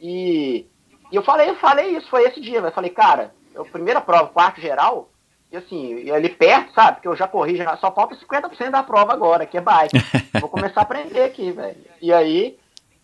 [0.00, 0.66] E,
[1.10, 2.68] e eu falei, eu falei isso, foi esse dia, velho.
[2.68, 5.08] Eu falei, cara, eu, primeira prova, quarto geral,
[5.50, 6.96] e assim, ali perto, sabe?
[6.96, 9.98] Porque eu já corri, já, só falta 50% da prova agora, que é bike.
[10.40, 11.76] Vou começar a aprender aqui, velho.
[12.00, 12.56] E aí,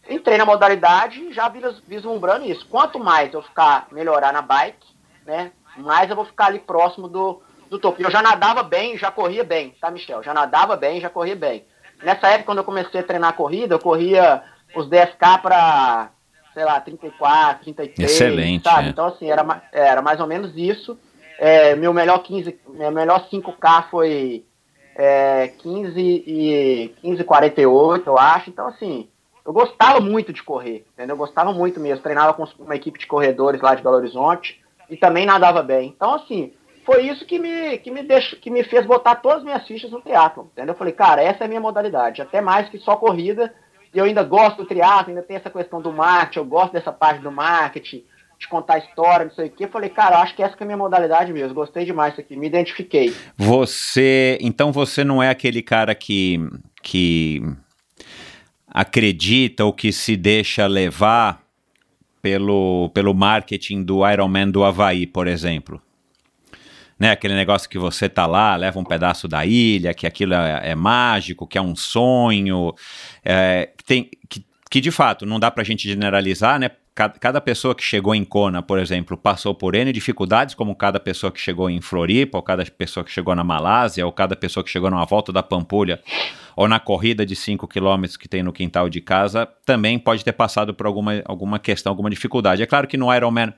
[0.08, 2.66] entrei na modalidade já vis- vislumbrando isso.
[2.68, 4.86] Quanto mais eu ficar, melhorar na bike,
[5.26, 5.52] né?
[5.76, 7.40] Mais eu vou ficar ali próximo do,
[7.70, 8.02] do topo.
[8.02, 10.22] Eu já nadava bem, já corria bem, tá, Michel?
[10.22, 11.64] Já nadava bem, já corria bem.
[12.02, 14.42] Nessa época, quando eu comecei a treinar corrida, eu corria
[14.74, 16.10] os 10K pra,
[16.54, 18.10] sei lá, 34, 33.
[18.10, 18.86] Excelente, sabe?
[18.86, 18.90] é.
[18.90, 20.98] Então, assim, era, ma- era mais ou menos isso.
[21.38, 24.44] É, meu melhor 15, meu melhor 5K foi
[24.96, 28.50] é, 15 e 15 48, eu acho.
[28.50, 29.08] Então, assim,
[29.48, 31.14] eu gostava muito de correr, entendeu?
[31.14, 32.02] Eu gostava muito mesmo.
[32.02, 35.88] Treinava com uma equipe de corredores lá de Belo Horizonte e também nadava bem.
[35.96, 36.52] Então, assim,
[36.84, 39.90] foi isso que me, que me, deixou, que me fez botar todas as minhas fichas
[39.90, 40.74] no triatlon, entendeu?
[40.74, 43.54] Eu falei, cara, essa é a minha modalidade, até mais que só corrida.
[43.94, 47.22] Eu ainda gosto do triatlon, ainda tem essa questão do marketing, eu gosto dessa parte
[47.22, 48.04] do marketing,
[48.38, 49.64] de contar história, não sei o quê.
[49.64, 51.54] Eu falei, cara, acho que essa que é a minha modalidade mesmo.
[51.54, 53.14] Gostei demais disso aqui, me identifiquei.
[53.38, 56.38] Você, então você não é aquele cara que,
[56.82, 57.42] que
[58.70, 61.42] acredita ou que se deixa levar
[62.20, 65.80] pelo, pelo marketing do Ironman do Havaí, por exemplo.
[66.98, 67.12] né?
[67.12, 70.74] Aquele negócio que você tá lá, leva um pedaço da ilha, que aquilo é, é
[70.74, 72.74] mágico, que é um sonho,
[73.24, 76.70] é, tem, que, que de fato não dá pra gente generalizar, né?
[77.20, 81.30] Cada, pessoa que chegou em Kona, por exemplo, passou por N dificuldades, como cada pessoa
[81.30, 84.70] que chegou em Floripa, ou cada pessoa que chegou na Malásia, ou cada pessoa que
[84.70, 86.02] chegou numa volta da Pampulha,
[86.56, 90.32] ou na corrida de 5 km que tem no quintal de casa, também pode ter
[90.32, 92.64] passado por alguma, alguma questão, alguma dificuldade.
[92.64, 93.54] É claro que no Ironman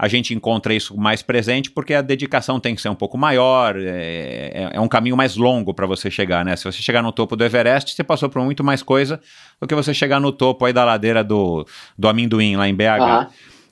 [0.00, 3.76] a gente encontra isso mais presente porque a dedicação tem que ser um pouco maior,
[3.76, 6.56] é, é, é um caminho mais longo para você chegar, né?
[6.56, 9.20] Se você chegar no topo do Everest, você passou por muito mais coisa
[9.60, 11.66] do que você chegar no topo aí da ladeira do,
[11.98, 12.82] do amendoim lá em BH.
[12.82, 13.26] Uhum.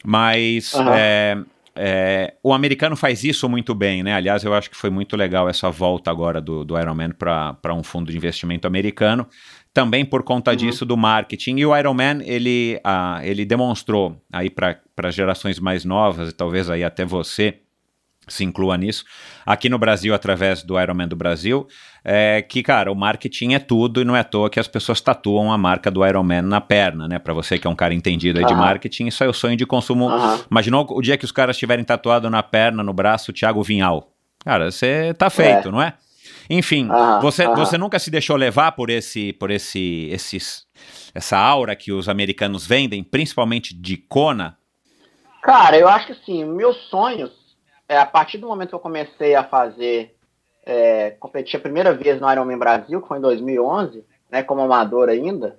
[0.04, 0.92] Mas uhum.
[0.92, 1.38] É,
[1.74, 4.12] é, o americano faz isso muito bem, né?
[4.12, 7.82] Aliás, eu acho que foi muito legal essa volta agora do, do Ironman para um
[7.82, 9.26] fundo de investimento americano
[9.78, 10.56] também por conta uhum.
[10.56, 11.58] disso do marketing.
[11.58, 16.82] E o Ironman, ele, ah, ele demonstrou aí para gerações mais novas, e talvez aí
[16.82, 17.60] até você
[18.26, 19.04] se inclua nisso,
[19.46, 21.66] aqui no Brasil, através do Ironman do Brasil,
[22.04, 25.00] é que, cara, o marketing é tudo e não é à toa que as pessoas
[25.00, 27.20] tatuam a marca do Ironman na perna, né?
[27.20, 28.50] Para você que é um cara entendido aí uhum.
[28.50, 30.08] de marketing, isso é o sonho de consumo.
[30.08, 30.40] Uhum.
[30.50, 34.10] Imaginou o dia que os caras tiverem tatuado na perna, no braço, Thiago Vinhal.
[34.44, 35.70] Cara, você tá feito, é.
[35.70, 35.94] não é?
[36.50, 37.54] Enfim, ah, você, ah.
[37.54, 40.66] você nunca se deixou levar por esse, por esse, esses,
[41.14, 44.56] essa aura que os americanos vendem, principalmente de Kona?
[45.42, 47.30] Cara, eu acho que assim, meus sonhos,
[47.88, 50.14] é, a partir do momento que eu comecei a fazer,
[50.64, 55.08] é, competir a primeira vez no Ironman Brasil, que foi em 2011, né, como amador
[55.08, 55.58] ainda,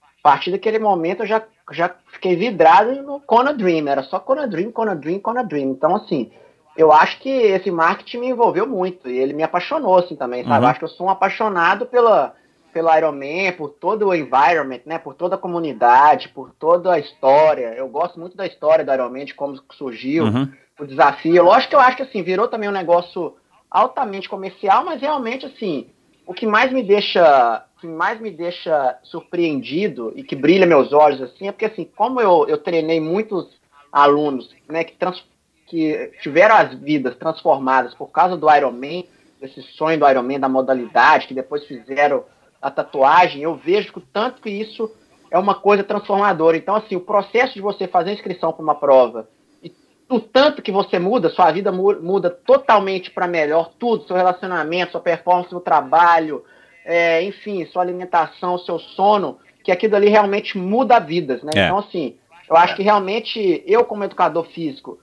[0.00, 1.42] a partir daquele momento eu já,
[1.72, 5.70] já fiquei vidrado no Kona Dream, era só Kona Dream, Kona Dream, Kona Dream.
[5.70, 6.30] Então, assim,
[6.76, 10.56] eu acho que esse marketing me envolveu muito e ele me apaixonou assim também, sabe?
[10.56, 10.62] Uhum.
[10.62, 12.34] Eu acho que eu sou um apaixonado pela
[12.72, 14.98] pelo Man, por todo o environment, né?
[14.98, 17.74] Por toda a comunidade, por toda a história.
[17.76, 20.50] Eu gosto muito da história do Man, de como surgiu, uhum.
[20.80, 21.44] o desafio.
[21.44, 23.36] Lógico que eu acho que assim virou também um negócio
[23.70, 25.88] altamente comercial, mas realmente assim
[26.26, 31.20] o que mais me deixa que mais me deixa surpreendido e que brilha meus olhos
[31.20, 33.48] assim é porque assim como eu, eu treinei muitos
[33.90, 35.24] alunos né que trans,
[35.72, 39.04] que tiveram as vidas transformadas por causa do Iron Man,
[39.40, 42.24] desse sonho do Iron Man, da modalidade, que depois fizeram
[42.60, 44.92] a tatuagem, eu vejo que o tanto que isso
[45.30, 46.58] é uma coisa transformadora.
[46.58, 49.30] Então, assim, o processo de você fazer inscrição para uma prova
[49.62, 49.74] e
[50.10, 55.00] o tanto que você muda, sua vida muda totalmente para melhor, tudo, seu relacionamento, sua
[55.00, 56.44] performance no trabalho,
[56.84, 61.52] é, enfim, sua alimentação, seu sono, que aquilo ali realmente muda vidas, né?
[61.54, 61.64] É.
[61.64, 64.98] Então, assim, eu acho que realmente eu, como educador físico,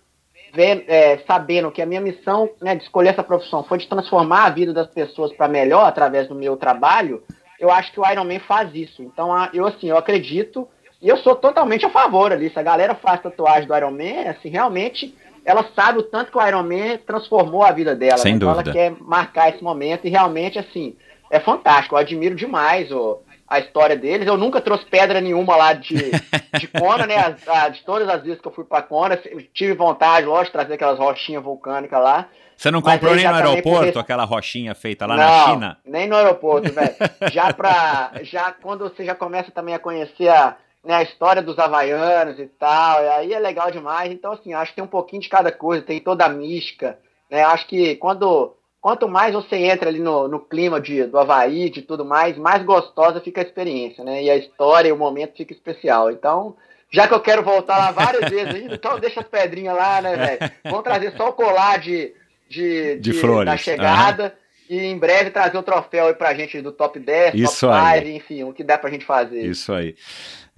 [0.53, 4.45] ver, é, sabendo que a minha missão né, de escolher essa profissão foi de transformar
[4.45, 7.23] a vida das pessoas para melhor através do meu trabalho,
[7.59, 9.03] eu acho que o Iron Man faz isso.
[9.03, 10.67] Então, eu assim, eu acredito
[11.01, 12.49] e eu sou totalmente a favor ali.
[12.49, 16.37] Se a galera faz tatuagem do Iron Man, assim, realmente ela sabe o tanto que
[16.37, 18.17] o Iron Man transformou a vida dela.
[18.17, 18.39] Sem né?
[18.39, 18.61] dúvida.
[18.61, 20.95] Então ela quer marcar esse momento e realmente, assim,
[21.29, 21.95] é fantástico.
[21.95, 23.19] Eu admiro demais o,
[23.49, 24.27] a história deles.
[24.27, 25.95] Eu nunca trouxe pedra nenhuma lá de,
[26.59, 27.15] de Kona, né?
[27.17, 29.19] As, a, de todas as vezes que eu fui para Kona,
[29.53, 32.27] tive vontade, lógico, de trazer aquelas rochinhas vulcânicas lá.
[32.55, 35.77] Você não comprou nem no aeroporto aquela rochinha feita lá não, na China?
[35.85, 36.93] Nem no aeroporto, velho.
[37.31, 38.11] já pra.
[38.21, 42.45] Já quando você já começa também a conhecer a, né, a história dos havaianos e
[42.45, 44.11] tal, aí é legal demais.
[44.11, 46.99] Então, assim, acho que tem um pouquinho de cada coisa, tem toda a mística.
[47.31, 47.43] Né?
[47.43, 51.81] Acho que quando quanto mais você entra ali no, no clima de, do Havaí, de
[51.81, 54.23] tudo mais, mais gostosa fica a experiência, né?
[54.23, 56.11] E a história e o momento fica especial.
[56.11, 56.55] Então,
[56.91, 60.15] já que eu quero voltar lá várias vezes ainda, então deixa as pedrinhas lá, né,
[60.15, 60.51] velho?
[60.63, 62.13] Vamos trazer só o colar de,
[62.49, 63.51] de, de, de flores.
[63.51, 64.23] da chegada.
[64.23, 64.39] Uhum.
[64.69, 67.87] E em breve trazer o troféu aí pra gente do top 10, Isso top 5,
[67.87, 68.15] aí.
[68.15, 69.43] enfim, o que dá pra gente fazer.
[69.43, 69.95] Isso aí.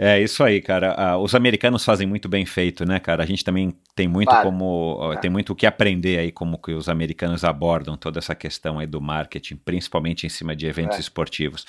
[0.03, 0.95] É isso aí, cara.
[0.97, 3.21] Ah, os americanos fazem muito bem feito, né, cara?
[3.21, 6.89] A gente também tem muito como tem muito o que aprender aí como que os
[6.89, 11.01] americanos abordam toda essa questão aí do marketing, principalmente em cima de eventos é.
[11.01, 11.67] esportivos.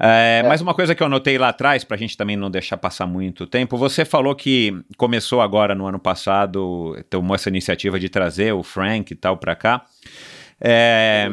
[0.00, 0.48] É, é.
[0.48, 3.06] Mas uma coisa que eu anotei lá atrás, para a gente também não deixar passar
[3.06, 8.54] muito tempo, você falou que começou agora no ano passado, tomou essa iniciativa de trazer
[8.54, 9.84] o Frank e tal para cá.
[10.58, 11.30] É,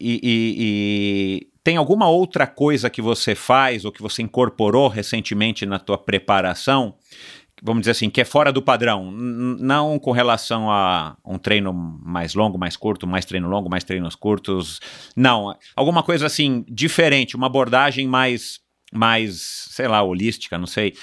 [0.00, 5.66] e, e, e, tem alguma outra coisa que você faz ou que você incorporou recentemente
[5.66, 6.94] na tua preparação,
[7.62, 12.32] vamos dizer assim, que é fora do padrão, não com relação a um treino mais
[12.32, 14.80] longo, mais curto, mais treino longo, mais treinos curtos,
[15.14, 18.60] não, alguma coisa assim diferente, uma abordagem mais
[18.92, 20.94] mais, sei lá, holística, não sei,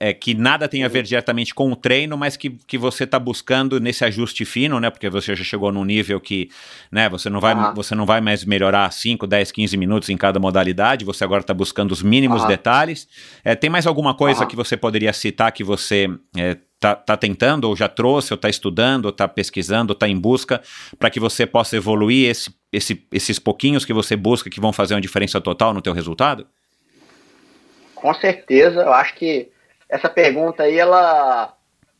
[0.00, 3.04] é, é que nada tem a ver diretamente com o treino, mas que, que você
[3.04, 4.88] está buscando nesse ajuste fino, né?
[4.88, 6.48] Porque você já chegou num nível que,
[6.90, 10.40] né, você não vai, você não vai mais melhorar 5, 10, 15 minutos em cada
[10.40, 13.06] modalidade, você agora está buscando os mínimos detalhes.
[13.44, 16.56] É, tem mais alguma coisa que você poderia citar que você é,
[16.92, 20.62] tá, tentando, ou já trouxe, ou tá estudando, ou tá pesquisando, ou tá em busca,
[20.98, 24.94] para que você possa evoluir esse, esse, esses pouquinhos que você busca que vão fazer
[24.94, 26.46] uma diferença total no teu resultado?
[28.04, 29.50] Com certeza, eu acho que
[29.88, 31.54] essa pergunta aí, ela,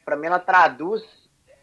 [0.05, 1.03] para mim, ela traduz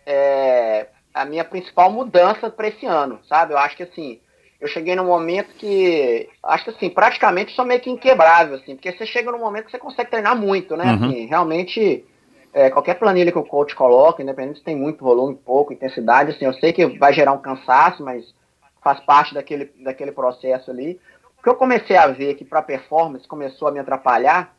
[0.04, 3.54] é, a minha principal mudança para esse ano, sabe?
[3.54, 4.20] Eu acho que assim,
[4.60, 8.92] eu cheguei num momento que, acho que assim, praticamente sou meio que inquebrável, assim, porque
[8.92, 10.86] você chega num momento que você consegue treinar muito, né?
[10.86, 11.06] Uhum.
[11.06, 12.04] Assim, realmente,
[12.52, 16.46] é, qualquer planilha que o coach coloca, independente se tem muito volume, pouco, intensidade, assim,
[16.46, 18.26] eu sei que vai gerar um cansaço, mas
[18.84, 21.00] faz parte daquele, daquele processo ali.
[21.42, 24.56] O que eu comecei a ver que para performance começou a me atrapalhar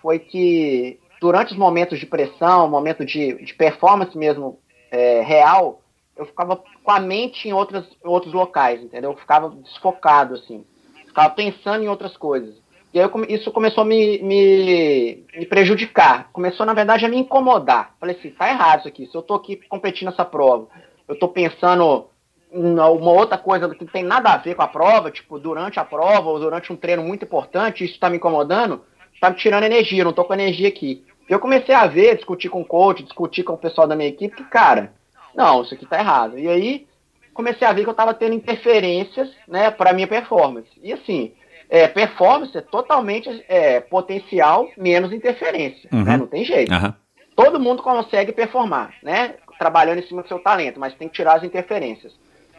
[0.00, 4.60] foi que durante os momentos de pressão, momento de, de performance mesmo
[4.92, 5.82] é, real,
[6.16, 9.10] eu ficava com a mente em outras, outros locais, entendeu?
[9.10, 10.64] Eu ficava desfocado, assim.
[11.04, 12.54] Ficava pensando em outras coisas.
[12.94, 16.30] E aí eu isso começou a me, me, me prejudicar.
[16.32, 17.96] Começou, na verdade, a me incomodar.
[17.98, 19.06] Falei assim, tá errado isso aqui.
[19.08, 20.68] Se eu tô aqui competindo essa prova,
[21.08, 22.06] eu tô pensando
[22.52, 25.84] uma outra coisa que não tem nada a ver com a prova, tipo, durante a
[25.84, 28.84] prova ou durante um treino muito importante, isso tá me incomodando,
[29.20, 31.04] tá me tirando energia, eu não tô com energia aqui.
[31.28, 34.34] Eu comecei a ver, discutir com o coach, discutir com o pessoal da minha equipe,
[34.34, 34.92] que, cara,
[35.34, 36.38] não, isso aqui tá errado.
[36.38, 36.86] E aí
[37.32, 40.68] comecei a ver que eu tava tendo interferências, né, pra minha performance.
[40.82, 41.32] E assim,
[41.68, 46.02] é, performance é totalmente é, potencial menos interferência, Uhum.
[46.02, 46.94] né, não tem jeito Aham.
[47.36, 49.36] todo mundo consegue performar, né?
[49.58, 52.12] Trabalhando em cima do seu talento, mas tem que tirar as interferências.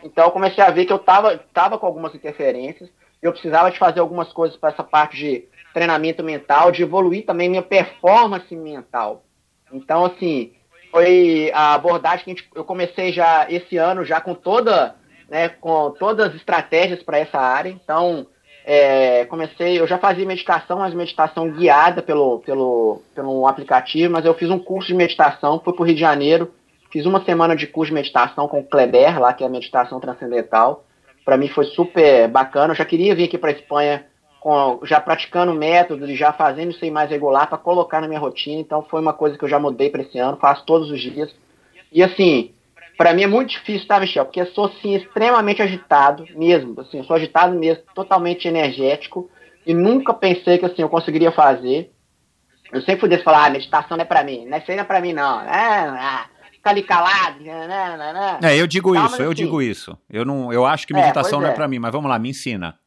[0.04, 2.90] Então eu comecei a ver que eu tava, tava com algumas interferências,
[3.22, 7.50] eu precisava de fazer algumas coisas para essa parte de treinamento mental, de evoluir também
[7.50, 9.24] minha performance mental.
[9.72, 10.54] Então, assim,
[10.90, 14.96] foi a abordagem que a gente, eu comecei já esse ano, já com toda,
[15.30, 17.70] né, com todas as estratégias para essa área.
[17.70, 18.28] Então,
[18.66, 24.34] é, comecei, eu já fazia meditação, mas meditação guiada pelo, pelo, pelo aplicativo, mas eu
[24.34, 26.54] fiz um curso de meditação, fui para o Rio de Janeiro,
[26.92, 30.86] fiz uma semana de curso de meditação com o Kleber, lá que é meditação transcendental.
[31.24, 32.74] Para mim foi super bacana.
[32.74, 34.06] Eu já queria vir aqui para Espanha
[34.40, 38.20] com, já praticando métodos e já fazendo isso aí mais regular para colocar na minha
[38.20, 38.60] rotina.
[38.60, 41.34] Então foi uma coisa que eu já mudei para esse ano, faço todos os dias.
[41.92, 42.52] E assim,
[42.98, 44.26] para mim é muito difícil, tá, Michel?
[44.26, 49.30] Porque eu sou assim extremamente agitado mesmo, assim, eu sou agitado mesmo, totalmente energético
[49.66, 51.92] e nunca pensei que assim eu conseguiria fazer.
[52.72, 55.02] Eu sempre fui desse falar, ah, meditação não é para mim, não é é para
[55.02, 55.40] mim não.
[55.40, 56.26] Ah,
[56.62, 58.40] fica ali calado, né, né, né, né.
[58.54, 59.98] É, eu digo Não, isso, eu digo isso.
[60.08, 61.56] Eu não, eu acho que É, meditação pois não é é.
[61.56, 62.78] pra mim, mas vamos lá, me ensina.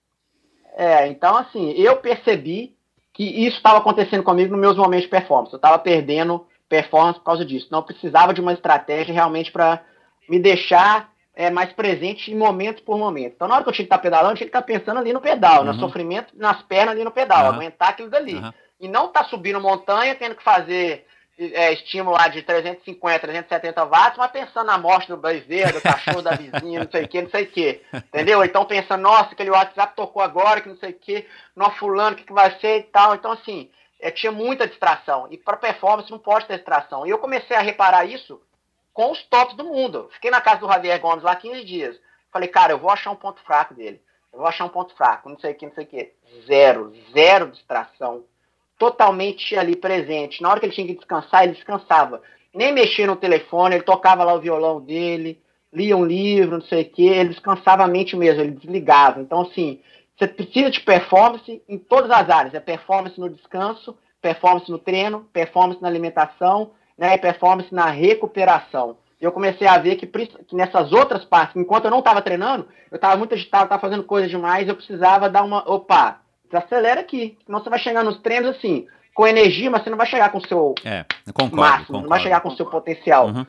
[0.76, 2.74] É, então assim, eu percebi
[3.12, 5.52] que isso estava acontecendo comigo nos meus momentos de performance.
[5.52, 7.68] Eu estava perdendo performance por causa disso.
[7.70, 9.82] Eu precisava de uma estratégia realmente para
[10.28, 13.34] me deixar é, mais presente em momento por momento.
[13.36, 15.12] Então na hora que eu tinha que estar pedalando, eu tinha que estar pensando ali
[15.12, 15.78] no pedal, no Uhum.
[15.80, 17.54] sofrimento nas pernas ali no pedal, Aham.
[17.54, 18.36] aguentar aquilo dali.
[18.36, 18.54] Aham.
[18.80, 21.06] E não tá subindo montanha, tendo que fazer
[21.39, 26.22] é, estímulo lá de 350, 370 watts, mas pensando na morte do bezerro, do cachorro
[26.22, 27.82] da vizinha, não sei o que, não sei o que.
[27.93, 28.45] Entendeu?
[28.45, 31.26] Então pensando, nossa, aquele WhatsApp tocou agora, que não sei o que,
[31.57, 33.14] nó fulano, o que, que vai ser e tal.
[33.14, 33.70] Então, assim,
[34.01, 35.26] é, tinha muita distração.
[35.30, 37.07] E para performance não pode ter distração.
[37.07, 38.41] E eu comecei a reparar isso
[38.93, 40.09] com os tops do mundo.
[40.12, 42.01] Fiquei na casa do Javier Gomes lá 15 dias.
[42.30, 44.01] Falei, cara, eu vou achar um ponto fraco dele.
[44.32, 46.12] Eu vou achar um ponto fraco, não sei o que, não sei o que.
[46.47, 48.24] Zero, zero distração.
[48.85, 50.43] Totalmente ali presente.
[50.43, 52.20] Na hora que ele tinha que descansar, ele descansava.
[52.55, 55.41] Nem mexia no telefone, ele tocava lá o violão dele,
[55.72, 59.22] lia um livro, não sei o que, ele descansava a mente mesmo, ele desligava.
[59.22, 59.80] Então, assim,
[60.14, 62.53] você precisa de performance em todas as áreas.
[62.53, 68.99] É performance no descanso, performance no treino, performance na alimentação, né, e performance na recuperação.
[69.18, 72.97] Eu comecei a ver que, que nessas outras partes, enquanto eu não estava treinando, eu
[72.97, 75.66] estava muito agitado, estava fazendo coisa demais, eu precisava dar uma.
[75.66, 76.20] Opa,
[76.59, 77.36] desacelera aqui.
[77.44, 80.38] Senão você vai chegar nos treinos assim, com energia, mas você não vai chegar com
[80.38, 82.02] o seu É, concordo, máximo, concordo.
[82.02, 83.26] não vai chegar com o seu potencial.
[83.28, 83.46] Uhum,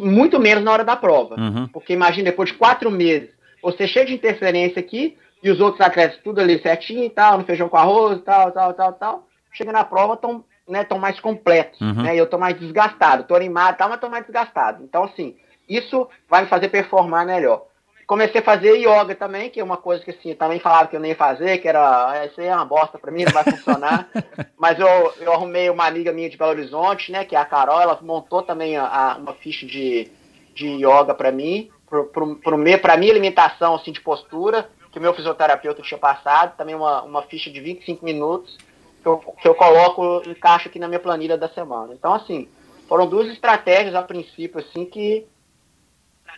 [0.00, 1.36] Muito menos na hora da prova.
[1.38, 1.68] uhum.
[1.68, 3.30] Porque imagina, depois de quatro meses,
[3.62, 7.44] você cheio de interferência aqui, e os outros atletas tudo ali certinho e tal, no
[7.44, 9.26] feijão com arroz, tal, tal, tal, tal.
[9.52, 11.80] Chega na prova, estão né, tão mais completos.
[11.80, 12.02] Uhum.
[12.02, 14.82] Né, eu tô mais desgastado, tô animado tal, mas tô mais desgastado.
[14.82, 15.36] Então, assim,
[15.68, 17.62] isso vai me fazer performar melhor.
[18.08, 21.00] Comecei a fazer yoga também, que é uma coisa que assim, também falava que eu
[21.00, 23.44] nem ia fazer, que era, "Ah, isso aí é uma bosta pra mim, não vai
[23.44, 24.08] funcionar.
[24.58, 27.82] Mas eu, eu arrumei uma amiga minha de Belo Horizonte, né, que é a Carol,
[27.82, 30.10] ela montou também a, a- uma ficha de,
[30.54, 34.98] de yoga pra mim, pro, pro, pro meu, pra minha alimentação, assim, de postura, que
[34.98, 38.64] o meu fisioterapeuta tinha passado, também uma, uma ficha de 25 minutos, que
[39.02, 41.92] que eu, que eu coloco, encaixo aqui na minha planilha da semana.
[41.92, 42.48] Então, assim,
[42.88, 45.26] foram duas estratégias a princípio, assim, que.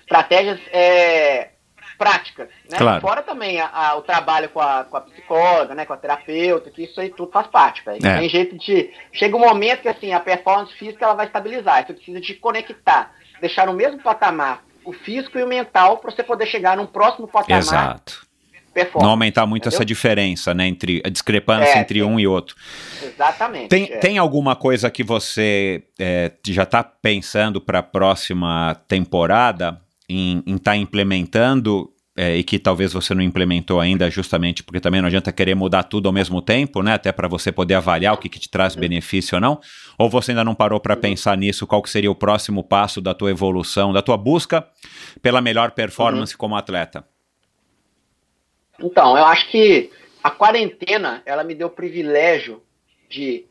[0.01, 1.51] Estratégias é,
[1.99, 2.79] práticas, né?
[2.79, 3.01] Claro.
[3.01, 5.85] Fora também a, a- o trabalho com a, com a psicóloga, né?
[5.85, 8.05] Com a terapeuta, que isso aí tudo faz parte, velho.
[8.07, 8.19] É.
[8.19, 8.91] Tem jeito de.
[9.13, 11.87] Chega um momento que assim, a performance física ela vai estabilizar.
[11.87, 16.23] Você precisa de conectar, deixar no mesmo patamar o físico e o mental para você
[16.23, 18.31] poder chegar num próximo patamar Exato.
[18.95, 19.87] Não aumentar muito essa entendeu?
[19.95, 20.67] diferença, né?
[20.67, 22.05] Entre a discrepância É, entre sim.
[22.05, 22.55] um e outro.
[23.03, 23.69] Exatamente.
[23.69, 23.97] Tem, é.
[23.99, 29.81] tem alguma coisa que você é, já está pensando para a próxima temporada
[30.11, 35.07] em estar implementando é, e que talvez você não implementou ainda, justamente porque também não
[35.07, 36.95] adianta querer mudar tudo ao mesmo tempo, né?
[36.95, 39.61] Até para você poder avaliar o que, que te traz benefício ou não.
[39.97, 41.67] Ou você ainda não parou para pensar nisso?
[41.67, 44.67] Qual que seria o próximo passo da tua evolução, da tua busca
[45.23, 47.07] pela melhor performance como atleta?
[48.79, 49.91] Então, eu acho que
[50.23, 52.63] a quarentena, ela me deu o privilégio
[53.09, 53.47] de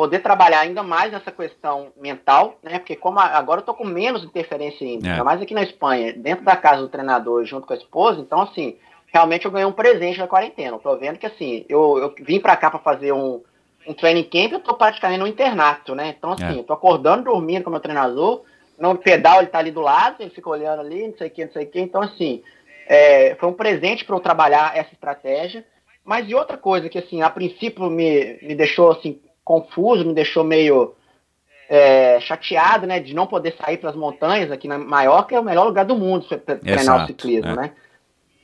[0.00, 2.78] poder trabalhar ainda mais nessa questão mental, né?
[2.78, 5.10] Porque como agora eu tô com menos interferência ainda, É.
[5.10, 8.40] ainda mais aqui na Espanha, dentro da casa do treinador, junto com a esposa, então
[8.40, 8.78] assim,
[9.12, 10.76] realmente eu ganhei um presente na quarentena.
[10.76, 13.42] Eu tô vendo que assim, eu, eu vim pra cá pra fazer um,
[13.86, 16.14] um training camp, eu tô praticamente no internato, né?
[16.16, 16.58] Então assim, É.
[16.60, 18.40] eu tô acordando, dormindo com o meu treinador,
[18.78, 21.44] no pedal ele tá ali do lado, ele fica olhando ali, não sei o que,
[21.44, 22.42] não sei o que, então assim,
[22.86, 25.62] é, foi um presente para eu trabalhar essa estratégia.
[26.02, 30.44] Mas e outra coisa que, assim, a princípio me, me deixou, assim, confuso, me deixou
[30.44, 30.94] meio
[31.68, 35.44] é, chateado, né, de não poder sair para as montanhas aqui na Maiorca, é o
[35.44, 37.56] melhor lugar do mundo para treinar o ciclismo, é.
[37.56, 37.72] né?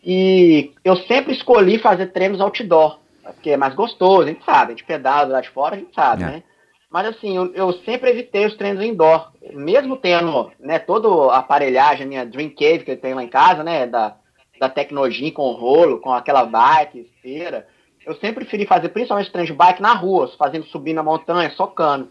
[0.04, 4.76] E eu sempre escolhi fazer treinos outdoor, porque é mais gostoso, a gente sabe, a
[4.76, 6.26] gente pedala lá de fora, a gente sabe, É.
[6.26, 6.42] né?
[6.88, 12.06] Mas assim, eu, eu sempre evitei os treinos indoor, mesmo tendo, né, toda a aparelhagem,
[12.06, 14.16] a minha Dream Cave que eu tenho lá em casa, né, da,
[14.60, 17.66] da Tecnogin com rolo, com aquela bike, esteira,
[18.06, 22.08] eu sempre preferi fazer principalmente de bike na rua, fazendo subir na montanha, socando.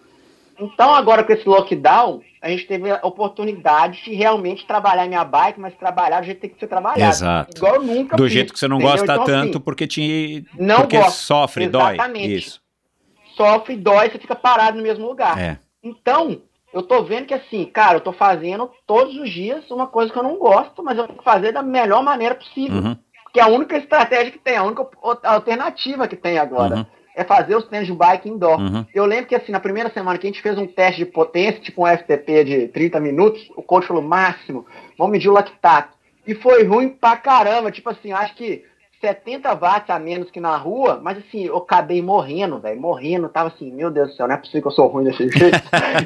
[0.59, 5.59] Então agora com esse lockdown, a gente teve a oportunidade de realmente trabalhar minha bike,
[5.59, 7.11] mas trabalhar do jeito que tem que ser trabalhado.
[7.11, 7.57] Exato.
[7.57, 8.97] Igual eu nunca Do fiz, jeito que você não entendeu?
[8.97, 11.17] gosta Então, tanto assim, porque te não porque gosto.
[11.17, 11.93] sofre, dói.
[11.95, 12.35] Exatamente.
[12.35, 12.61] Isso.
[13.35, 15.37] sofre, dói, você fica parado no mesmo lugar.
[15.37, 15.59] É.
[15.83, 16.41] Então,
[16.73, 20.17] eu tô vendo que assim, cara, eu tô fazendo todos os dias uma coisa que
[20.17, 22.81] eu não gosto, mas eu tenho que fazer da melhor maneira possível.
[22.81, 22.97] Uhum.
[23.35, 24.87] Que é a única estratégia que tem, a única
[25.23, 26.77] alternativa que tem agora.
[26.77, 26.85] Uhum.
[27.13, 28.57] É fazer os treinos de bike indoor.
[28.57, 28.85] Uhum.
[28.93, 31.59] Eu lembro que assim, na primeira semana que a gente fez um teste de potência,
[31.59, 34.65] tipo um FTP de 30 minutos, o coach falou, máximo,
[34.97, 35.97] vamos medir o lactato.
[36.25, 38.63] E foi ruim pra caramba, tipo assim, acho que
[39.05, 43.49] 70 watts a menos que na rua, mas assim, eu acabei morrendo, velho, morrendo, tava
[43.49, 45.57] assim, meu Deus do céu, não é possível que eu sou ruim desse jeito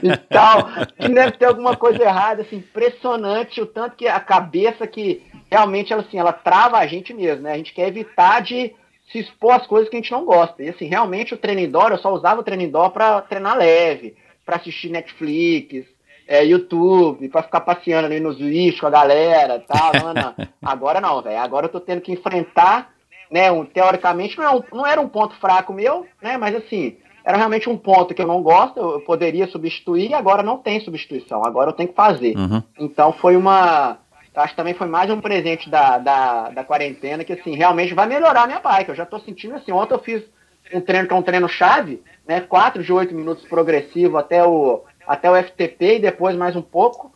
[0.03, 4.85] e tal, que deve ter alguma coisa errada, assim, impressionante o tanto que a cabeça
[4.85, 8.73] que realmente, ela, assim, ela trava a gente mesmo, né, a gente quer evitar de
[9.09, 11.91] se expor às coisas que a gente não gosta, e assim, realmente o treino indoor,
[11.91, 15.85] eu só usava o treino indoor pra treinar leve, pra assistir Netflix,
[16.29, 19.91] é, YouTube, pra ficar passeando ali nos lixos com a galera e tal.
[19.95, 20.35] Não, não.
[20.61, 21.39] Agora não, velho.
[21.39, 22.91] Agora eu tô tendo que enfrentar,
[23.31, 23.51] né?
[23.51, 26.37] Um, teoricamente não, é um- não era um ponto fraco meu, né?
[26.37, 30.43] Mas assim, era realmente um ponto que eu não gosto, eu, poderia substituir e agora
[30.43, 31.43] não tem substituição.
[31.43, 32.37] Agora eu tenho que fazer.
[32.37, 32.61] Uhum.
[32.79, 33.97] Então foi uma.
[34.35, 38.05] Acho que também foi mais um presente da, da, da quarentena que assim, realmente vai
[38.05, 38.89] melhorar a minha bike.
[38.89, 40.21] Eu já tô sentindo assim, ontem eu fiz
[40.71, 42.39] um treino que é um treino chave, né?
[42.39, 47.11] 4 de 8 minutos progressivo até o, até o FTP e depois mais um pouco.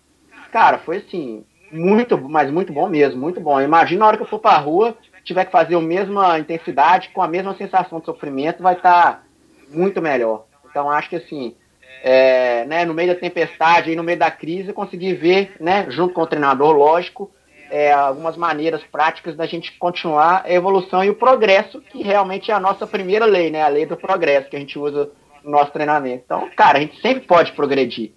[0.52, 3.62] Cara, foi assim, muito, mas muito bom mesmo, muito bom.
[3.62, 7.22] Imagina a hora que eu for pra rua, tiver que fazer a mesma intensidade, com
[7.22, 9.24] a mesma sensação de sofrimento, vai estar
[9.70, 10.46] muito melhor.
[10.68, 11.56] Então acho que assim,
[12.04, 15.86] é, né, no meio da tempestade e no meio da crise, eu consegui ver, né,
[15.90, 17.30] junto com o treinador, lógico,
[17.70, 22.56] é, algumas maneiras práticas da gente continuar a evolução e o progresso, que realmente é
[22.56, 25.12] a nossa primeira lei, né, a lei do progresso que a gente usa
[25.44, 26.24] no nosso treinamento.
[26.26, 28.12] Então, cara, a gente sempre pode progredir.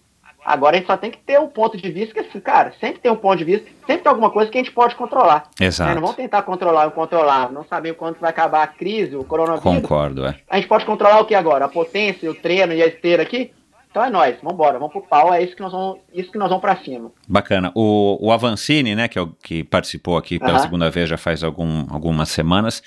[0.44, 3.00] Agora a gente só tem que ter um ponto de vista que, assim, cara, sempre
[3.00, 5.48] tem um ponto de vista, sempre tem alguma coisa que a gente pode controlar.
[5.58, 5.66] né?
[5.66, 5.92] Exato.
[5.92, 9.64] Não vamos tentar controlar o controlar, não sabemos quando vai acabar a crise, o coronavírus.
[9.64, 10.36] Concordo, é.
[10.48, 11.64] A gente pode controlar o que agora?
[11.64, 13.50] A potência, o treino e a esteira aqui?
[13.96, 16.50] Então é nóis, vambora, vamos pro pau, é isso que nós vamos, isso que nós
[16.50, 17.10] vamos pra cima.
[17.26, 17.72] Bacana.
[17.74, 20.58] O, o Avancini, né, que, é o, que participou aqui pela Aham.
[20.58, 22.82] segunda vez já faz algum, algumas semanas,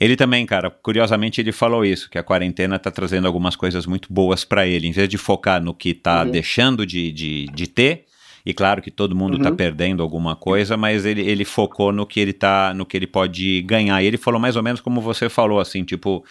[0.00, 4.12] ele também, cara, curiosamente ele falou isso, que a quarentena tá trazendo algumas coisas muito
[4.12, 4.88] boas para ele.
[4.88, 6.30] Em vez de focar no que tá Uhum.
[6.32, 8.06] deixando de, de, de ter,
[8.44, 9.56] e claro que todo mundo tá Uhum.
[9.56, 13.62] perdendo alguma coisa, mas ele, ele focou no que ele tá, no que ele pode
[13.62, 14.02] ganhar.
[14.02, 16.24] E ele falou mais ou menos como você falou, assim, tipo,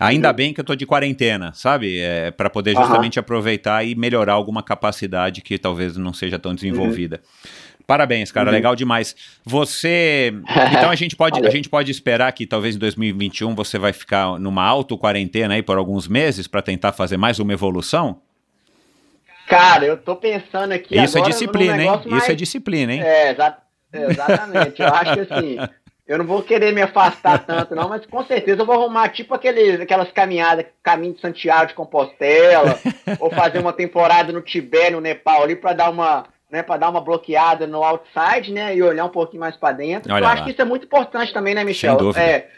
[0.00, 1.98] ainda bem que eu tô de quarentena, sabe?
[2.00, 7.20] É, para poder justamente aproveitar e melhorar alguma capacidade que talvez não seja tão desenvolvida.
[7.86, 8.54] Parabéns, cara, Uhum.
[8.54, 9.16] legal demais.
[9.44, 10.32] Você.
[10.78, 14.38] Então a gente pode, a gente pode esperar que talvez em 2021 você vai ficar
[14.38, 18.20] numa auto-quarentena aí por alguns meses para tentar fazer mais uma evolução?
[19.48, 21.90] Cara, eu tô pensando aqui Isso é disciplina, hein?
[22.06, 23.00] mais- Isso é disciplina, hein?
[23.02, 23.58] É, exa-
[23.92, 24.80] exatamente.
[24.80, 25.56] Eu acho que assim,
[26.10, 29.32] eu não vou querer me afastar tanto, não, mas com certeza eu vou arrumar tipo
[29.32, 32.76] aqueles, aquelas caminhadas, caminho de Santiago de Compostela,
[33.20, 36.26] ou fazer uma temporada no Tibete, no Nepal ali, pra dar uma.
[36.50, 40.12] Né, para dar uma bloqueada no outside, né, e olhar um pouquinho mais pra dentro.
[40.12, 40.32] Olha eu lá.
[40.32, 41.96] acho que isso é muito importante também, né, Michel?
[41.96, 42.20] dúvida.
[42.20, 42.48] É,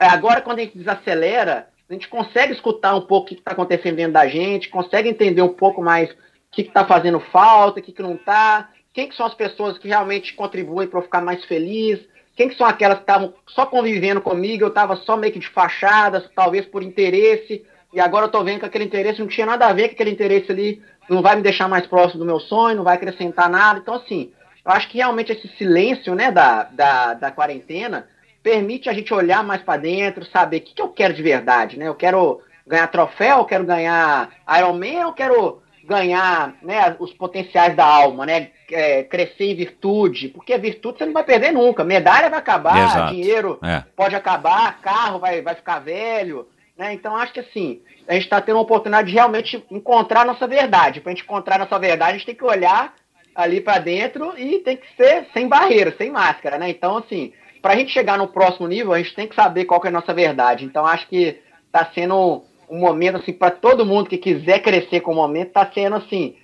[0.00, 3.50] é, agora, quando a gente desacelera, a gente consegue escutar um pouco o que está
[3.50, 6.16] acontecendo dentro da gente, consegue entender um pouco mais o
[6.50, 9.88] que está fazendo falta, o que, que não está, quem que são as pessoas que
[9.88, 12.00] realmente contribuem para eu ficar mais feliz,
[12.36, 15.48] quem que são aquelas que estavam só convivendo comigo, eu estava só meio que de
[15.48, 19.66] fachada, talvez por interesse, e agora eu tô vendo que aquele interesse não tinha nada
[19.66, 22.76] a ver com aquele interesse ali, não vai me deixar mais próximo do meu sonho,
[22.76, 23.78] não vai acrescentar nada.
[23.78, 24.32] Então, assim,
[24.64, 28.08] eu acho que realmente esse silêncio né, da, da, da quarentena
[28.42, 31.78] permite a gente olhar mais para dentro, saber o que, que eu quero de verdade,
[31.78, 31.86] né?
[31.88, 37.84] Eu quero ganhar troféu, eu quero ganhar Ironman, eu quero ganhar né, os potenciais da
[37.84, 38.50] alma, né?
[38.70, 41.84] É, crescer em virtude, porque a virtude você não vai perder nunca.
[41.84, 43.12] Medalha vai acabar, Exato.
[43.12, 43.82] dinheiro É.
[43.94, 46.94] pode acabar, carro vai, vai ficar velho, né?
[46.94, 50.46] Então acho que assim, a gente está tendo uma oportunidade de realmente encontrar a nossa
[50.46, 51.00] verdade.
[51.00, 52.94] Para a gente encontrar a nossa verdade, a gente tem que olhar
[53.34, 56.70] ali para dentro e tem que ser sem barreira, sem máscara, né?
[56.70, 59.80] Então assim, para a gente chegar no próximo nível, a gente tem que saber qual
[59.80, 60.64] que é a nossa verdade.
[60.64, 65.12] Então acho que está sendo um momento assim para todo mundo que quiser crescer com
[65.12, 66.36] o momento, está sendo assim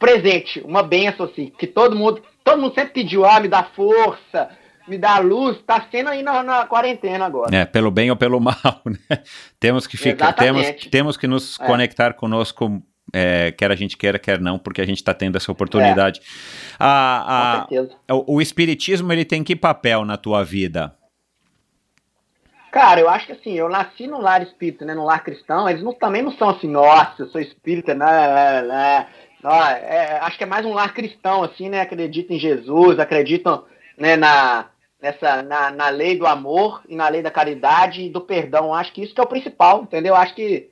[0.00, 4.48] presente, uma benção assim, que todo mundo, todo mundo sempre pediu, ah, me dá força,
[4.88, 7.54] me dá luz, tá sendo aí na, na quarentena agora.
[7.54, 9.22] É, pelo bem ou pelo mal, né?
[9.60, 10.88] Temos que ficar, temos, Exatamente.
[10.90, 11.66] temos que nos É.
[11.66, 12.82] conectar conosco,
[13.12, 16.20] é, quer a gente queira, quer não, porque a gente está tendo essa oportunidade.
[16.78, 17.96] A- Com a- certeza.
[18.10, 20.96] o, o espiritismo ele tem que papel na tua vida?
[22.72, 25.82] Cara, eu acho que assim, eu nasci no lar espírita, né, no lar cristão, eles
[25.82, 29.06] não, também não são assim, nossa, eu sou espírita, né, né, né.
[29.42, 33.64] É, acho que é mais um lar cristão, assim, né, acreditam em Jesus, acreditam,
[33.96, 34.66] né, na,
[35.00, 38.92] nessa, na, na lei do amor e na lei da caridade e do perdão, acho
[38.92, 40.14] que isso que é o principal, entendeu?
[40.14, 40.68] Acho que,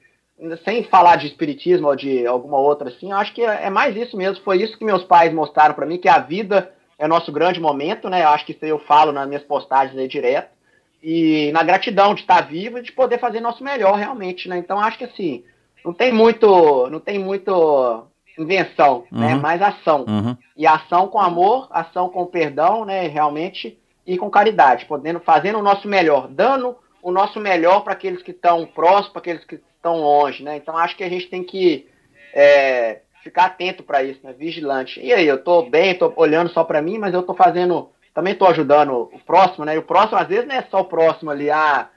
[0.64, 4.44] sem falar de espiritismo ou de alguma outra assim, acho que é, mais isso mesmo,
[4.44, 7.60] foi isso que meus pais mostraram para mim, que a vida é o nosso grande
[7.60, 10.58] momento, né, eu acho que isso eu falo nas minhas postagens aí direto,
[11.02, 14.58] e na gratidão de estar vivo e de poder fazer nosso melhor realmente, né?
[14.58, 15.44] Então acho que assim,
[15.84, 18.04] não tem muito, não tem muito
[18.38, 19.34] invenção, né?
[19.34, 19.40] Uhum.
[19.40, 20.04] Mais ação.
[20.08, 20.36] Uhum.
[20.56, 25.62] E ação com amor, ação com perdão, né, realmente, e com caridade, podendo fazendo o
[25.62, 29.96] nosso melhor, dando o nosso melhor para aqueles que estão próximos, para aqueles que estão
[29.96, 30.56] longe, né?
[30.56, 31.86] Então acho que a gente tem que
[32.32, 34.32] é, ficar atento para isso, né?
[34.32, 35.00] Vigilante.
[35.00, 38.34] E aí, eu tô bem, tô olhando só para mim, mas eu tô fazendo, também
[38.34, 39.74] tô ajudando o próximo, né?
[39.74, 41.88] E o próximo às vezes não é só o próximo ali, ah,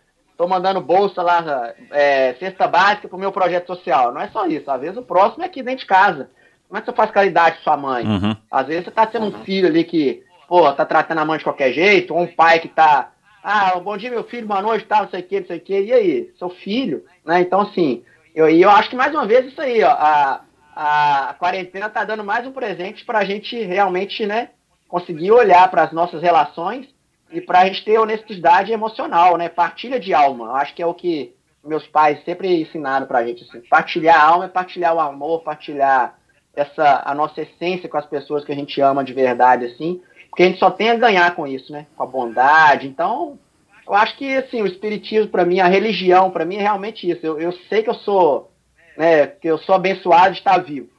[0.42, 4.12] tô mandando bolsa lá, é, cesta básica pro meu projeto social.
[4.12, 4.72] Não é só isso.
[4.72, 6.32] Às vezes o próximo é aqui dentro de casa.
[6.68, 8.04] Como é que você faz caridade com sua mãe?
[8.04, 8.36] Uhum.
[8.50, 11.44] Às vezes você tá sendo um filho ali que, pô, tá tratando a mãe de
[11.44, 13.12] qualquer jeito, ou um pai que tá,
[13.44, 15.62] ah, bom dia meu filho, boa noite, tal, não sei o que, não sei o
[15.62, 16.34] que, e aí?
[16.40, 17.42] Seu filho, né?
[17.42, 20.42] Então, assim, eu, e eu acho que mais uma vez isso aí, ó, a,
[20.76, 24.50] a, a quarentena tá dando mais um presente pra gente realmente, né,
[24.88, 26.88] conseguir olhar para as nossas relações
[27.32, 29.50] e pra gente ter honestidade emocional, né?
[29.50, 30.46] Partilha de alma.
[30.46, 33.62] Eu acho que é o que meus pais sempre ensinaram pra gente, assim.
[33.70, 36.18] Partilhar a alma é partilhar o amor, partilhar
[36.54, 40.44] essa a nossa essência com as pessoas que a gente ama de verdade, assim, porque
[40.44, 41.86] a gente só tem a ganhar com isso, né?
[41.96, 42.88] Com a bondade.
[42.88, 43.40] Então,
[43.88, 47.26] eu acho que assim, o espiritismo para mim, a religião para mim é realmente isso.
[47.26, 48.52] Eu, eu sei que eu sou,
[48.98, 50.90] né, que eu sou abençoado de estar vivo.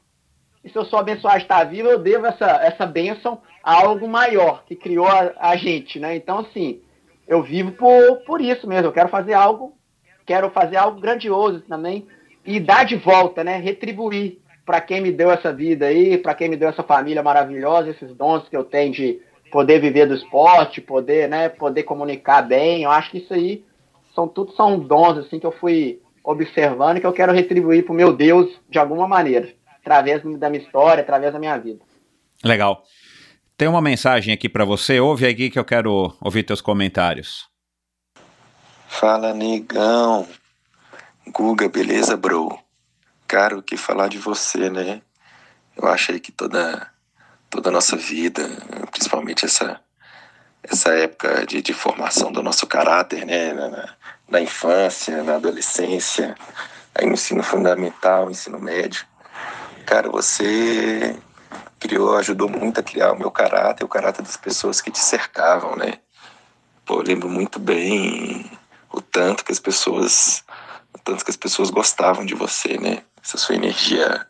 [0.64, 4.08] E se eu sou abençoado de estar vivo, eu devo essa essa bênção a algo
[4.08, 6.16] maior que criou a, a gente, né?
[6.16, 6.80] Então, assim,
[7.26, 8.88] eu vivo por por isso mesmo.
[8.88, 9.76] Eu quero fazer algo,
[10.26, 12.06] quero fazer algo grandioso também
[12.44, 13.56] e dar de volta, né?
[13.56, 17.90] Retribuir para quem me deu essa vida aí, para quem me deu essa família maravilhosa,
[17.90, 19.20] esses dons que eu tenho de
[19.50, 22.84] poder viver do esporte, poder, né, poder comunicar bem.
[22.84, 23.64] Eu acho que isso aí
[24.14, 27.94] são tudo são dons assim que eu fui observando e que eu quero retribuir pro
[27.94, 29.48] meu Deus de alguma maneira,
[29.80, 31.80] através da minha história, através da minha vida.
[32.44, 32.82] Legal.
[33.62, 34.98] Tem uma mensagem aqui para você.
[34.98, 37.46] Ouve aqui que eu quero ouvir teus comentários.
[38.88, 40.26] Fala, negão.
[41.28, 42.58] Guga, beleza, bro?
[43.28, 45.00] Cara, o que falar de você, né?
[45.76, 46.90] Eu achei que toda,
[47.48, 48.42] toda a nossa vida,
[48.90, 49.80] principalmente essa,
[50.64, 53.52] essa época de, de formação do nosso caráter, né?
[53.52, 53.94] Na, na,
[54.28, 56.34] na infância, na adolescência,
[56.96, 59.06] aí no ensino fundamental, ensino médio.
[59.86, 61.16] Cara, você
[61.82, 65.74] criou, ajudou muito a criar o meu caráter, o caráter das pessoas que te cercavam,
[65.74, 65.94] né?
[66.86, 68.48] Pô, eu lembro muito bem
[68.92, 70.44] o tanto que as pessoas,
[70.94, 73.02] o tanto que as pessoas gostavam de você, né?
[73.20, 74.24] Essa sua energia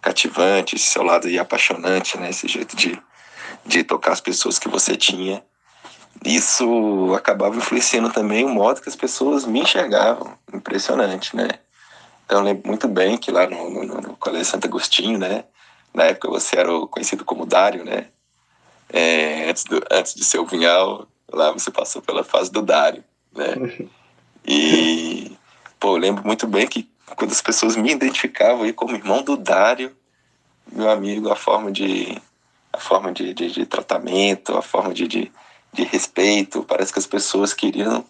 [0.00, 2.30] cativante, esse seu lado aí apaixonante, né?
[2.30, 2.98] Esse jeito de,
[3.66, 5.44] de tocar as pessoas que você tinha.
[6.24, 10.38] Isso acabava influenciando também o modo que as pessoas me enxergavam.
[10.54, 11.48] Impressionante, né?
[12.24, 15.44] Então eu lembro muito bem que lá no, no, no Colégio Santo Agostinho, né?
[15.94, 18.08] Na época você era conhecido como Dário, né?
[18.92, 23.04] É, antes, do, antes de ser o Vinhal, lá você passou pela fase do Dário,
[23.32, 23.54] né?
[24.46, 25.34] E,
[25.80, 29.38] pô, eu lembro muito bem que quando as pessoas me identificavam aí como irmão do
[29.38, 29.96] Dário,
[30.70, 32.20] meu amigo, a forma de
[32.70, 35.32] a forma de, de, de tratamento, a forma de, de,
[35.72, 38.04] de, respeito, parece que as pessoas queriam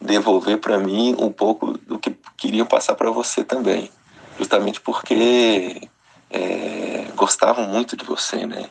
[0.00, 3.90] devolver para mim um pouco do que queriam passar para você também,
[4.38, 5.88] justamente porque
[6.32, 8.68] é, gostavam muito de você, né?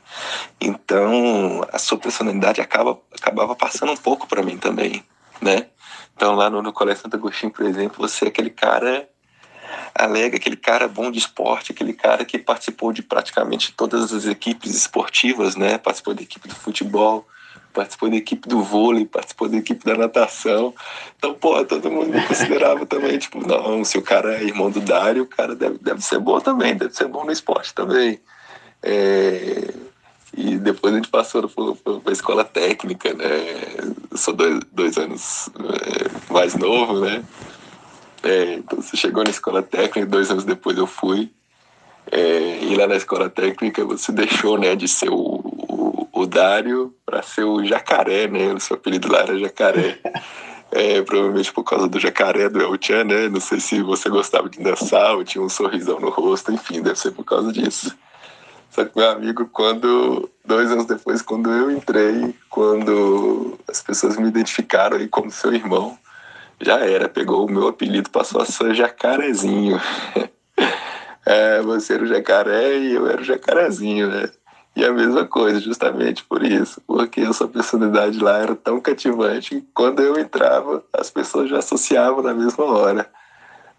[0.60, 5.04] Então a sua personalidade acaba acabava passando um pouco para mim também,
[5.40, 5.68] né?
[6.16, 9.08] Então lá no, no Colégio Santo Agostinho, por exemplo, você é aquele cara
[9.94, 14.76] alega aquele cara bom de esporte, aquele cara que participou de praticamente todas as equipes
[14.76, 15.78] esportivas, né?
[15.78, 17.28] Participou da equipe do futebol,
[17.72, 20.74] participou da equipe do vôlei, participou da equipe da natação.
[21.18, 24.80] Então, pô, todo mundo me considerava também, tipo, não, se o cara é irmão do
[24.80, 28.20] Dário, o cara deve, deve ser bom também, deve ser bom no esporte também.
[28.84, 29.74] É...
[30.36, 33.28] E depois a gente passou para a escola técnica, né?
[34.16, 37.22] Sou dois, dois anos é, mais novo, né?
[38.24, 41.30] É, então você chegou na escola técnica, dois anos depois eu fui.
[42.10, 45.41] É, e lá na escola técnica você deixou né, de ser o,
[46.14, 48.54] o, Dário para ser o Jacaré, né?
[48.54, 50.00] O seu apelido lá era Jacaré.
[50.74, 53.28] É, provavelmente por causa do jacaré do El Chan, né?
[53.28, 56.98] Não sei se você gostava de dançar ou tinha um sorrisão no rosto, enfim, deve
[56.98, 57.94] ser por causa disso.
[58.70, 64.30] Só que meu amigo, quando dois anos depois, quando eu entrei, quando as pessoas me
[64.30, 66.00] identificaram aí como seu irmão,
[66.62, 69.78] já era, pegou o meu apelido, passou a ser Jacarezinho.
[71.26, 74.30] é, você era o jacaré e eu era o jacarezinho, né?
[74.76, 79.50] E a mesma coisa, justamente por isso, porque a sua personalidade lá era tão cativante
[79.50, 83.10] que quando eu entrava, as pessoas já associavam na mesma hora.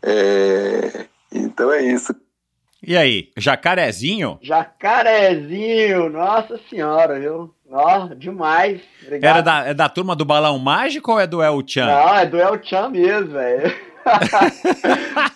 [0.02, 1.06] É...
[1.32, 2.14] Então é isso.
[2.82, 4.38] E aí, jacarezinho?
[4.42, 7.54] Jacarezinho, nossa senhora, viu?
[7.70, 8.82] Nossa, demais.
[9.04, 9.30] Obrigado.
[9.30, 11.86] Era da, é da turma do Balão Mágico ou é do El Chan?
[11.86, 13.91] Não, é do El Chan mesmo, velho.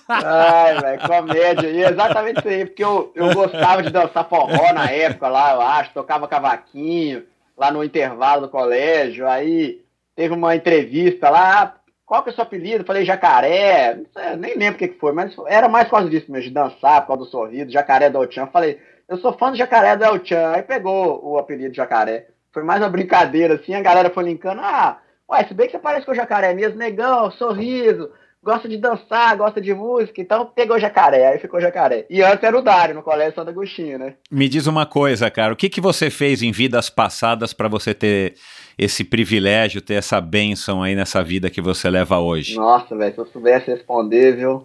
[0.09, 1.68] Ai, velho, comédia.
[1.68, 5.60] E exatamente isso aí, porque eu, eu gostava de dançar forró na época lá, eu
[5.60, 7.24] acho, tocava cavaquinho
[7.56, 9.26] lá no intervalo do colégio.
[9.28, 9.82] Aí
[10.14, 12.84] teve uma entrevista lá, qual que é o seu apelido?
[12.84, 16.48] Falei jacaré, sei, nem lembro o que, foi, mas era mais por causa disso mesmo,
[16.48, 18.47] de dançar, por causa do sorriso, jacaré do El-Chan.
[18.47, 20.52] Falei, eu sou fã do jacaré do El-Chan.
[20.55, 22.28] Aí pegou o apelido jacaré.
[22.52, 24.98] Foi mais uma brincadeira, assim, a galera foi linkando, ah,
[25.28, 28.10] ué, se bem que você parece com o jacaré mesmo, negão, sorriso,
[28.47, 32.06] gosta de dançar, gosta de música, então pegou jacaré, aí ficou jacaré.
[32.09, 34.14] E antes era o Dário, no Colégio Santo Agostinho, né?
[34.31, 37.93] Me diz uma coisa, cara, o que, que você fez em vidas passadas para você
[37.93, 38.35] ter
[38.78, 42.55] esse privilégio, ter essa bênção aí nessa vida que você leva hoje?
[42.55, 44.64] Nossa, velho, se eu soubesse responder, viu?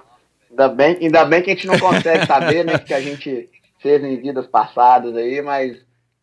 [0.52, 3.50] Ainda bem, ainda bem que a gente não consegue saber, né, que a gente
[3.80, 5.76] fez em vidas passadas aí, mas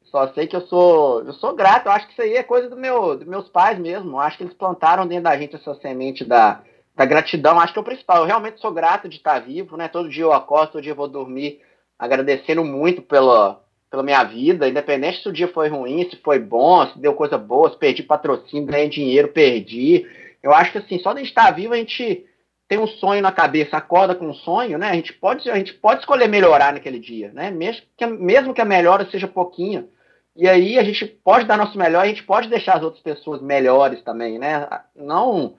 [0.04, 2.70] só sei que eu sou, eu sou grato, eu acho que isso aí é coisa
[2.70, 5.74] do meu, dos meus pais mesmo, eu acho que eles plantaram dentro da gente essa
[5.74, 6.62] semente da
[6.98, 8.18] da gratidão, acho que é o principal.
[8.18, 9.86] Eu realmente sou grato de estar vivo, né?
[9.86, 11.60] Todo dia eu acordo, todo dia eu vou dormir
[11.96, 16.84] agradecendo muito pela, pela minha vida, independente se o dia foi ruim, se foi bom,
[16.88, 20.04] se deu coisa boa, se perdi patrocínio, ganhei dinheiro, perdi.
[20.42, 22.26] Eu acho que assim, só de estar vivo a gente
[22.66, 24.88] tem um sonho na cabeça, acorda com um sonho, né?
[24.90, 27.48] A gente pode, a gente pode escolher melhorar naquele dia, né?
[27.52, 29.88] Mesmo que, mesmo que a melhora seja pouquinho.
[30.34, 33.40] E aí a gente pode dar nosso melhor, a gente pode deixar as outras pessoas
[33.40, 34.68] melhores também, né?
[34.96, 35.54] Não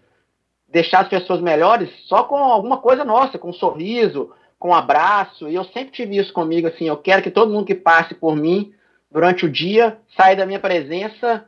[0.72, 5.50] deixar as pessoas melhores só com alguma coisa nossa, com um sorriso, com um abraço.
[5.50, 8.36] E eu sempre tive isso comigo, assim, eu quero que todo mundo que passe por
[8.36, 8.74] mim
[9.12, 11.46] durante o dia saia da minha presença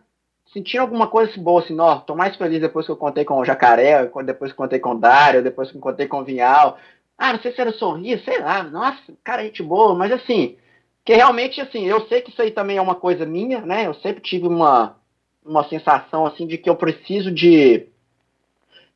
[0.53, 3.35] sentindo alguma coisa assim, boa, assim, ó, tô mais feliz depois que eu contei com
[3.35, 6.23] o Jacaré, depois que eu contei com o Dário, depois que eu contei com o
[6.23, 6.77] Vinhal.
[7.17, 10.57] Ah, não sei se era sorriso, sei lá, nossa, cara, gente boa, mas assim,
[11.05, 13.93] que realmente, assim, eu sei que isso aí também é uma coisa minha, né, eu
[13.95, 14.97] sempre tive uma,
[15.45, 17.87] uma sensação, assim, de que eu preciso de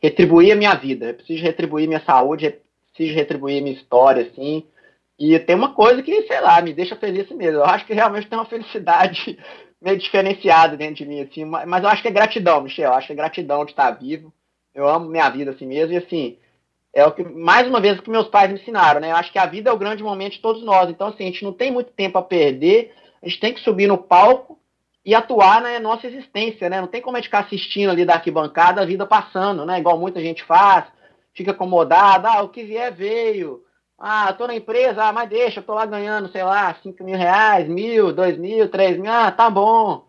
[0.05, 2.55] retribuir a minha vida, eu preciso retribuir minha saúde,
[2.93, 4.63] preciso retribuir minha história, assim.
[5.17, 7.59] E tem uma coisa que, sei lá, me deixa feliz mesmo.
[7.59, 9.37] Eu acho que realmente tem uma felicidade
[9.81, 11.45] meio diferenciada dentro de mim, assim.
[11.45, 12.91] Mas eu acho que é gratidão, Michel.
[12.91, 14.33] Eu acho que é gratidão de estar vivo.
[14.73, 15.93] Eu amo minha vida assim mesmo.
[15.93, 16.37] E assim,
[16.93, 19.11] é o que, mais uma vez, o que meus pais me ensinaram, né?
[19.11, 20.89] Eu acho que a vida é o grande momento de todos nós.
[20.89, 22.93] Então, assim, a gente não tem muito tempo a perder.
[23.23, 24.59] a gente tem que subir no palco
[25.05, 26.81] e atuar na nossa existência, né?
[26.81, 29.77] Não tem como a gente ficar assistindo ali da arquibancada a vida passando, né?
[29.77, 30.85] Igual muita gente faz,
[31.33, 33.61] fica acomodado, ah, o que vier veio.
[33.99, 37.15] Ah, tô na empresa, ah, mas deixa, eu tô lá ganhando, sei lá, 5 mil
[37.15, 40.05] reais, mil, dois mil, três mil, ah, tá bom.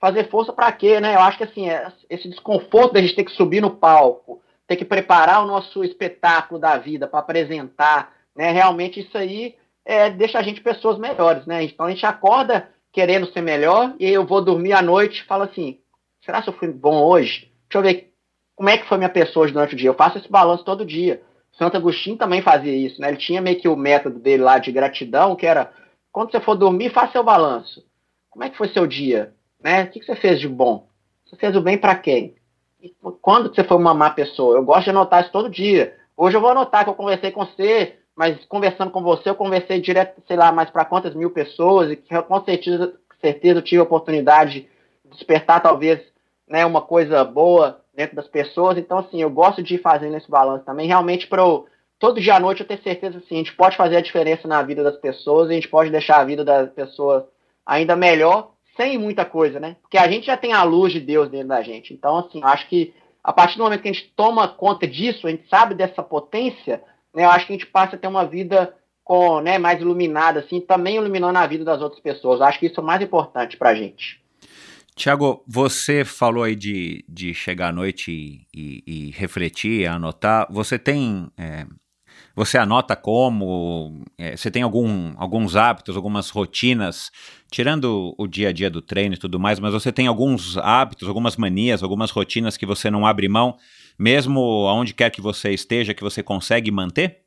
[0.00, 1.14] Fazer força para quê, né?
[1.14, 4.74] Eu acho que assim, é, esse desconforto da gente ter que subir no palco, ter
[4.74, 8.50] que preparar o nosso espetáculo da vida para apresentar, né?
[8.50, 9.54] Realmente isso aí
[9.84, 11.62] é, deixa a gente pessoas melhores, né?
[11.62, 15.44] Então a gente acorda querendo ser melhor e eu vou dormir à noite e falo
[15.44, 15.78] assim,
[16.24, 17.50] será que eu fui bom hoje?
[17.68, 18.12] Deixa eu ver
[18.54, 19.88] como é que foi minha pessoa hoje durante o dia.
[19.88, 21.22] Eu faço esse balanço todo dia.
[21.58, 23.08] Santo Agostinho também fazia isso, né?
[23.08, 25.72] Ele tinha meio que o método dele lá de gratidão, que era
[26.10, 27.82] quando você for dormir, faça seu balanço.
[28.30, 29.34] Como é que foi seu dia?
[29.62, 29.84] Né?
[29.84, 30.86] O que você fez de bom?
[31.26, 32.34] Você fez o bem para quem?
[32.80, 34.56] E quando você foi uma má pessoa?
[34.56, 35.96] Eu gosto de anotar isso todo dia.
[36.16, 39.80] Hoje eu vou anotar que eu conversei com você, mas conversando com você, eu conversei
[39.80, 43.84] direto, sei lá, mais para quantas mil pessoas, e com certeza, certeza eu tive a
[43.84, 44.68] oportunidade
[45.04, 46.00] de despertar talvez
[46.48, 48.76] né, uma coisa boa dentro das pessoas.
[48.76, 51.42] Então, assim, eu gosto de ir fazendo esse balanço também, realmente para
[51.98, 54.60] todo dia à noite eu ter certeza assim, a gente pode fazer a diferença na
[54.62, 57.24] vida das pessoas, a gente pode deixar a vida das pessoas
[57.64, 59.76] ainda melhor, sem muita coisa, né?
[59.82, 61.94] Porque a gente já tem a luz de Deus dentro da gente.
[61.94, 65.30] Então, assim, acho que a partir do momento que a gente toma conta disso, a
[65.30, 66.82] gente sabe dessa potência,
[67.14, 67.24] né?
[67.24, 68.74] Eu acho que a gente passa a ter uma vida
[69.04, 72.40] com, né, mais iluminada, assim, também iluminando a vida das outras pessoas.
[72.40, 74.22] Eu acho que isso é o mais importante pra gente.
[74.94, 80.46] Tiago, você falou aí de, de chegar à noite e, e, e refletir, anotar.
[80.50, 81.30] Você tem.
[81.36, 81.66] É,
[82.34, 84.02] você anota como?
[84.16, 87.10] É, você tem algum, alguns hábitos, algumas rotinas,
[87.50, 91.08] tirando o dia a dia do treino e tudo mais, mas você tem alguns hábitos,
[91.08, 93.56] algumas manias, algumas rotinas que você não abre mão,
[93.98, 97.18] mesmo aonde quer que você esteja, que você consegue manter?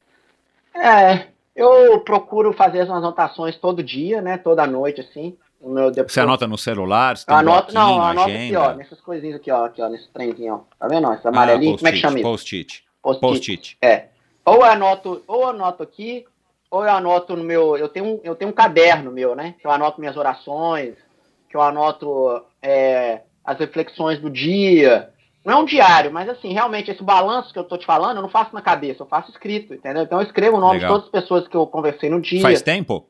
[0.73, 4.37] É, eu procuro fazer as anotações todo dia, né?
[4.37, 5.37] Toda noite, assim.
[5.61, 6.11] Meu, depois...
[6.11, 7.17] Você anota no celular?
[7.17, 10.53] Você tem anoto, não, anota aqui, ó, nessas coisinhas aqui, ó, aqui, ó, nesse trenzinho,
[10.53, 10.59] ó.
[10.77, 11.11] Tá vendo?
[11.13, 12.27] Esse amarelinho, ah, como é que chama isso?
[12.27, 12.83] Post-it.
[13.01, 13.21] Post-it.
[13.21, 14.09] Post é.
[14.45, 16.25] Ou eu anoto, ou eu anoto aqui,
[16.69, 17.75] ou eu anoto no meu.
[17.75, 19.55] Eu tenho, um, eu tenho um caderno meu, né?
[19.59, 20.95] Que eu anoto minhas orações,
[21.49, 25.09] que eu anoto é, as reflexões do dia.
[25.43, 28.21] Não é um diário, mas assim, realmente, esse balanço que eu tô te falando, eu
[28.23, 30.03] não faço na cabeça, eu faço escrito, entendeu?
[30.03, 30.89] Então eu escrevo o nome Legal.
[30.89, 32.41] de todas as pessoas que eu conversei no dia.
[32.41, 33.09] Faz tempo?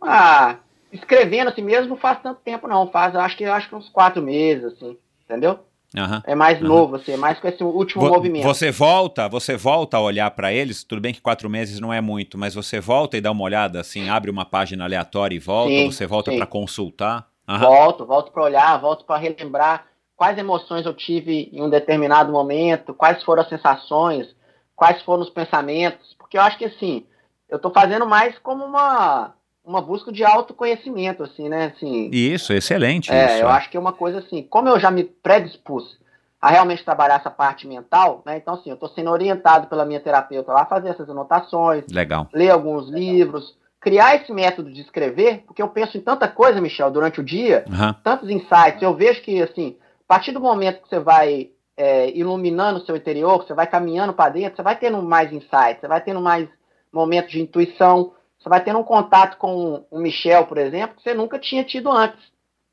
[0.00, 0.56] Ah,
[0.92, 2.90] escrevendo assim mesmo não faz tanto tempo, não.
[2.90, 5.60] Faz, acho que acho que uns quatro meses, assim, entendeu?
[5.96, 6.68] Uhum, é mais uhum.
[6.68, 8.44] novo, assim, é mais com esse último Vo movimento.
[8.44, 12.00] Você volta, você volta a olhar para eles, tudo bem que quatro meses não é
[12.00, 15.70] muito, mas você volta e dá uma olhada, assim, abre uma página aleatória e volta,
[15.70, 17.26] sim, você volta para consultar?
[17.48, 17.58] Uhum.
[17.58, 22.94] Volto, volto para olhar, volto para relembrar quais emoções eu tive em um determinado momento,
[22.94, 24.28] quais foram as sensações,
[24.76, 27.04] quais foram os pensamentos, porque eu acho que assim,
[27.48, 29.34] eu estou fazendo mais como uma
[29.70, 31.72] uma busca de autoconhecimento, assim, né?
[31.74, 33.12] Assim, isso, excelente.
[33.12, 33.44] É, isso.
[33.44, 35.98] eu acho que é uma coisa assim, como eu já me predispus
[36.40, 38.36] a realmente trabalhar essa parte mental, né?
[38.36, 42.28] Então, assim, eu estou sendo orientado pela minha terapeuta lá a fazer essas anotações, Legal.
[42.32, 46.90] ler alguns livros, criar esse método de escrever, porque eu penso em tanta coisa, Michel,
[46.90, 47.94] durante o dia, uhum.
[48.02, 48.82] tantos insights.
[48.82, 52.96] Eu vejo que, assim, a partir do momento que você vai é, iluminando o seu
[52.96, 56.48] interior, você vai caminhando para dentro, você vai tendo mais insights, você vai tendo mais
[56.92, 61.12] momentos de intuição, você vai tendo um contato com o Michel, por exemplo, que você
[61.12, 62.18] nunca tinha tido antes.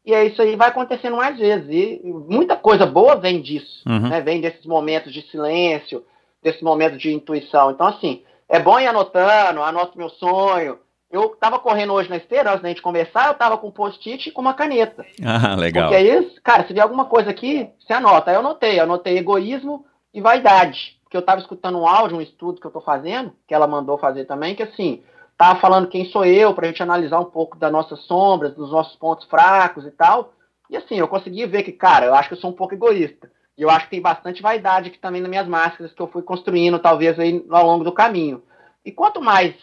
[0.05, 1.67] E é isso aí vai acontecendo mais vezes.
[1.69, 4.07] E muita coisa boa vem disso, uhum.
[4.07, 4.21] né?
[4.21, 6.05] Vem desses momentos de silêncio,
[6.41, 7.71] desses momentos de intuição.
[7.71, 10.79] Então, assim, é bom ir anotando, anoto meu sonho.
[11.11, 14.27] Eu tava correndo hoje na esteira, antes da gente conversar, eu tava com um post-it
[14.27, 15.05] e com uma caneta.
[15.25, 15.89] Ah, legal.
[15.89, 18.31] Porque aí, cara, se vier alguma coisa aqui, você anota.
[18.31, 20.97] Aí eu anotei, eu anotei egoísmo e vaidade.
[21.03, 23.97] Porque eu tava escutando um áudio, um estudo que eu tô fazendo, que ela mandou
[23.97, 25.01] fazer também, que assim,
[25.37, 28.71] Tava falando quem sou eu, para a gente analisar um pouco das nossas sombras, dos
[28.71, 30.33] nossos pontos fracos e tal.
[30.69, 33.31] E assim, eu consegui ver que, cara, eu acho que eu sou um pouco egoísta.
[33.57, 36.21] E eu acho que tem bastante vaidade aqui também nas minhas máscaras que eu fui
[36.21, 38.43] construindo, talvez, aí ao longo do caminho.
[38.83, 39.53] E quanto mais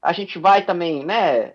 [0.00, 1.54] a gente vai também, né?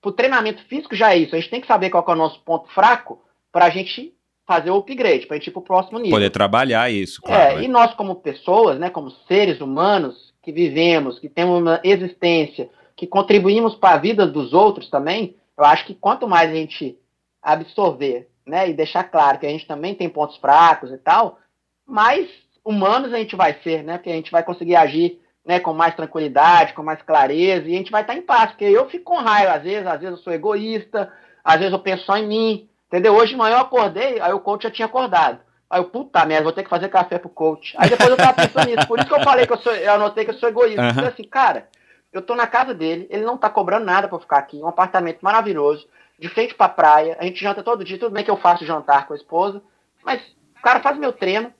[0.00, 1.34] Pro treinamento físico já é isso.
[1.34, 4.14] A gente tem que saber qual é o nosso ponto fraco para a gente
[4.46, 6.16] fazer o upgrade, para a gente ir pro próximo nível.
[6.16, 7.52] Poder trabalhar isso, claro.
[7.52, 7.62] É, né?
[7.62, 12.68] e nós como pessoas, né, como seres humanos que vivemos, que temos uma existência,
[13.00, 16.98] que contribuímos para a vida dos outros também, eu acho que quanto mais a gente
[17.42, 21.38] absorver né, e deixar claro que a gente também tem pontos fracos e tal,
[21.86, 22.28] mais
[22.62, 23.96] humanos a gente vai ser, né?
[23.96, 27.78] Porque a gente vai conseguir agir né, com mais tranquilidade, com mais clareza, e a
[27.78, 30.22] gente vai estar em paz, porque eu fico com raiva às vezes, às vezes eu
[30.22, 31.10] sou egoísta,
[31.42, 33.14] às vezes eu penso só em mim, entendeu?
[33.14, 35.40] Hoje de manhã eu acordei, aí o coach já tinha acordado.
[35.70, 37.74] Aí eu, puta merda, vou ter que fazer café pro coach.
[37.78, 39.94] Aí depois eu tava pensando nisso, por isso que eu falei que eu sou, eu
[39.94, 40.82] anotei que eu sou egoísta.
[40.82, 40.92] Uhum.
[40.92, 41.66] Porque assim, cara,
[42.12, 45.20] Eu tô na casa dele, ele não tá cobrando nada pra ficar aqui, um apartamento
[45.20, 45.86] maravilhoso,
[46.18, 49.06] de frente pra praia, a gente janta todo dia, tudo bem que eu faço jantar
[49.06, 49.62] com a esposa,
[50.04, 50.20] mas
[50.58, 51.52] o cara faz meu treino,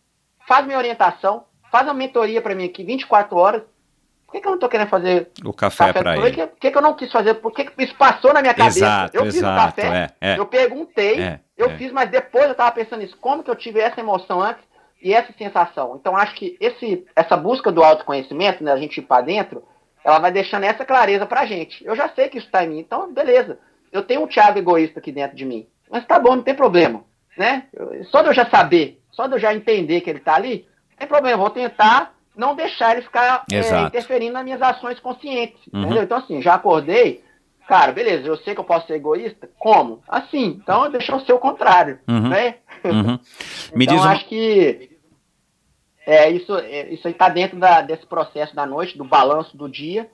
[0.47, 3.62] faz minha orientação, faz uma mentoria para mim aqui 24 horas.
[4.27, 6.47] Por que, que eu não tô querendo fazer o café, café para ele?
[6.47, 7.35] Por que, que eu não quis fazer?
[7.35, 8.78] Por que, que isso passou na minha cabeça?
[8.78, 10.39] Exato, eu fiz exato, o café, é, é.
[10.39, 11.77] eu perguntei, É, eu é.
[11.77, 13.16] fiz, mas depois eu tava pensando nisso.
[13.20, 14.62] Como que eu tive essa emoção antes
[15.02, 15.97] e essa sensação?
[15.98, 19.64] Então acho que esse, essa busca do autoconhecimento, né, a gente ir para dentro,
[20.05, 21.85] ela vai deixando essa clareza pra gente.
[21.85, 23.59] Eu já sei que isso tá em mim, então beleza.
[23.93, 25.66] Eu tenho um Thiago egoísta aqui dentro de mim.
[25.90, 27.02] Mas tá bom, não tem problema.
[27.36, 27.64] Né?
[27.72, 30.66] Eu- só de eu já saber, só de eu já entender que ele tá ali,
[30.90, 31.35] não tem problema.
[31.36, 35.60] Eu vou tentar não deixar ele ficar é, interferindo nas minhas ações conscientes.
[35.72, 35.82] Uhum.
[35.82, 36.02] Entendeu?
[36.02, 37.22] Então, assim, já acordei.
[37.68, 39.48] Cara, beleza, eu sei que eu posso ser egoísta.
[39.59, 40.02] Como?
[40.09, 40.59] Assim.
[40.60, 41.98] Então, deixa eu ser o contrário.
[42.09, 42.28] Uhum.
[42.28, 42.56] Né?
[42.85, 43.18] Uhum.
[43.74, 44.12] Me então, diz uma...
[44.12, 44.89] acho que
[46.11, 49.69] é, isso, é, isso aí tá dentro da- desse processo da noite, do balanço do
[49.69, 50.11] dia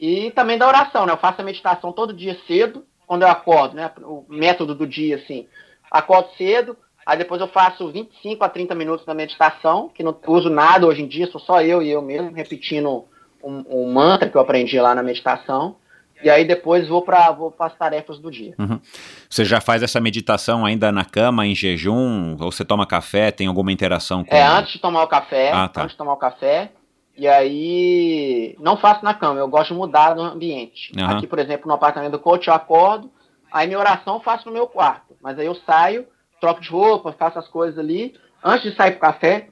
[0.00, 1.12] e também da oração, né?
[1.12, 3.90] Eu faço a meditação todo dia cedo, quando eu acordo, né?
[4.02, 5.46] O método do dia, assim.
[5.90, 10.48] Acordo cedo, aí depois eu faço 25 a 30 minutos da meditação, que não uso
[10.48, 13.04] nada hoje em dia, sou só eu e eu mesmo, repetindo
[13.44, 15.76] um, um mantra que eu aprendi lá na meditação.
[16.22, 18.54] E aí depois vou para vou as tarefas do dia.
[18.58, 18.80] Uhum.
[19.28, 22.36] Você já faz essa meditação ainda na cama, em jejum?
[22.40, 23.30] Ou você toma café?
[23.30, 24.34] Tem alguma interação com...
[24.34, 25.82] É, antes de tomar o café, Ah, tá.
[25.82, 26.72] antes de tomar o café,
[27.16, 30.92] e aí não faço na cama, eu gosto de mudar no ambiente.
[30.98, 31.16] Aham.
[31.16, 33.10] Aqui, por exemplo, no apartamento do coach, eu acordo,
[33.52, 36.06] aí minha oração eu faço no meu quarto, mas aí eu saio,
[36.40, 38.14] troco de roupa, faço as coisas ali,
[38.44, 39.48] antes de sair pro café,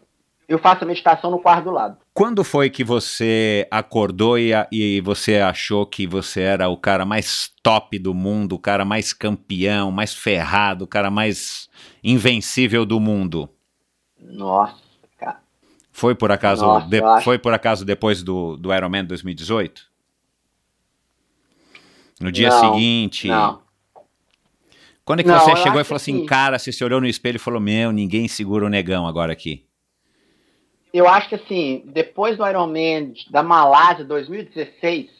[0.48, 1.96] eu faço a meditação no quarto do lado.
[2.12, 7.50] Quando foi que você acordou e, e você achou que você era o cara mais
[7.62, 11.68] top do mundo, o cara mais campeão, mais ferrado, o cara mais
[12.02, 13.48] invencível do mundo?
[14.20, 14.76] Nossa,
[15.18, 15.40] cara.
[15.92, 19.82] Foi por acaso, Nossa, de- foi por acaso depois do, do Ironman 2018?
[22.20, 23.28] No dia Não, seguinte?
[23.28, 23.62] Não.
[25.04, 27.06] Quando é que Não, você chegou e falou assim, que- cara, você se olhou no
[27.06, 29.66] espelho e falou, meu, ninguém segura o negão agora aqui?
[30.94, 35.10] Eu acho que assim, depois do Ironman da Malásia 2016,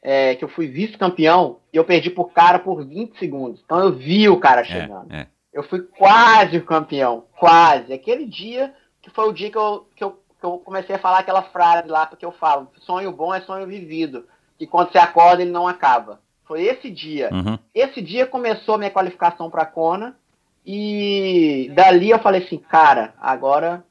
[0.00, 3.60] é, que eu fui vice-campeão, eu perdi pro cara por 20 segundos.
[3.62, 5.12] Então eu vi o cara chegando.
[5.12, 5.26] É, é.
[5.52, 7.92] Eu fui quase o campeão, quase.
[7.92, 11.18] Aquele dia que foi o dia que eu, que eu, que eu comecei a falar
[11.18, 14.24] aquela frase lá, porque eu falo, sonho bom é sonho vivido.
[14.58, 16.18] E quando você acorda, ele não acaba.
[16.46, 17.28] Foi esse dia.
[17.30, 17.58] Uhum.
[17.74, 20.16] Esse dia começou a minha qualificação para Kona.
[20.64, 23.84] E dali eu falei assim, cara, agora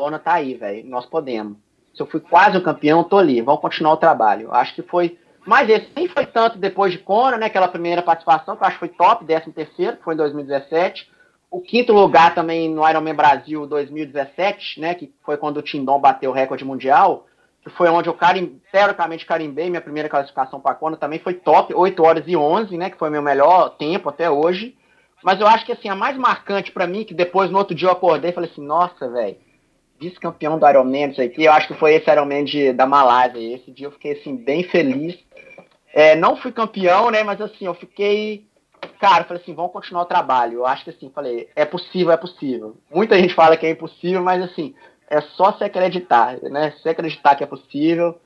[0.00, 0.88] Kona tá aí, velho.
[0.88, 1.58] Nós podemos.
[1.94, 3.42] Se eu fui quase um campeão, tô ali.
[3.42, 4.48] Vamos continuar o trabalho.
[4.50, 5.18] Acho que foi.
[5.46, 7.46] Mas esse nem foi tanto depois de Kona, né?
[7.46, 11.10] Aquela primeira participação, que eu acho que foi top, 13 terceiro, que foi em 2017.
[11.50, 14.94] O quinto lugar também no Ironman Brasil 2017, né?
[14.94, 17.26] Que foi quando o Tindon bateu o recorde mundial.
[17.62, 20.96] Que foi onde eu, carim, teoricamente, carimbei minha primeira classificação para Kona.
[20.96, 22.88] Também foi top, 8 horas e 11, né?
[22.88, 24.74] Que foi meu melhor tempo até hoje.
[25.22, 27.88] Mas eu acho que assim, a mais marcante para mim, que depois no outro dia
[27.88, 29.36] eu acordei e falei assim, nossa, velho,
[30.00, 32.86] vice-campeão do Ironman, não sei o que, eu acho que foi esse Ironman de, da
[32.86, 33.38] Malásia.
[33.38, 35.18] Esse dia eu fiquei assim, bem feliz.
[35.92, 37.22] É, não fui campeão, né?
[37.22, 38.46] Mas assim, eu fiquei.
[38.98, 40.54] Cara, falei assim, vamos continuar o trabalho.
[40.54, 42.76] Eu acho que assim, falei, é possível, é possível.
[42.90, 44.74] Muita gente fala que é impossível, mas assim,
[45.08, 46.72] é só se acreditar, né?
[46.82, 48.18] Se acreditar que é possível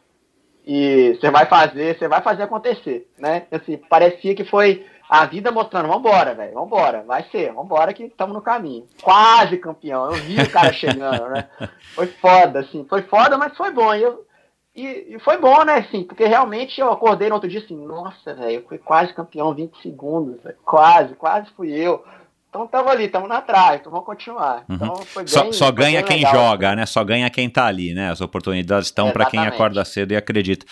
[0.67, 3.47] e você vai fazer, você vai fazer acontecer, né?
[3.51, 8.35] Assim, parecia que foi a vida mostrando, vambora, velho, vambora, vai ser, vambora que estamos
[8.35, 8.87] no caminho.
[9.03, 11.49] Quase campeão, eu vi o cara chegando, né?
[11.95, 13.95] Foi foda, assim, foi foda, mas foi bom.
[13.95, 14.27] E, eu,
[14.75, 18.35] e, e foi bom, né, assim, porque realmente eu acordei no outro dia assim, nossa,
[18.35, 22.05] velho, eu fui quase campeão 20 segundos, véio, quase, quase fui eu.
[22.55, 24.65] Então tava ali, estamos na trás, então vamos continuar.
[24.69, 24.77] Uhum.
[24.77, 26.77] Então foi bem, Só, só foi ganha quem legal, joga, assim.
[26.77, 26.87] né?
[26.87, 28.13] Só ganha quem tá ali, né?
[28.13, 30.65] As oportunidades estão para quem acorda cedo e acredita.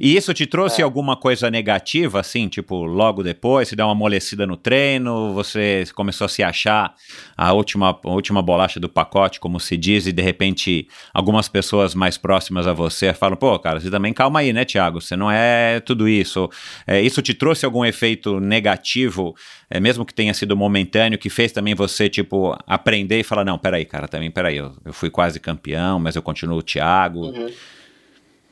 [0.00, 0.84] E isso te trouxe É.
[0.84, 6.24] alguma coisa negativa, assim, tipo, logo depois, se dá uma amolecida no treino, você começou
[6.24, 6.92] a se achar
[7.36, 11.94] a última, a última bolacha do pacote, como se diz, e de repente algumas pessoas
[11.94, 15.00] mais próximas a você falam, pô, cara, você também calma aí, né, Thiago?
[15.00, 16.50] Você não é tudo isso.
[16.84, 19.36] É, isso te trouxe algum efeito negativo,
[19.70, 23.58] é, mesmo que tenha sido momentâneo, que fez também você, tipo, aprender e falar, não,
[23.58, 27.26] peraí, cara, também, peraí, eu, eu fui quase campeão, mas eu continuo o Thiago.
[27.26, 27.52] Uhum.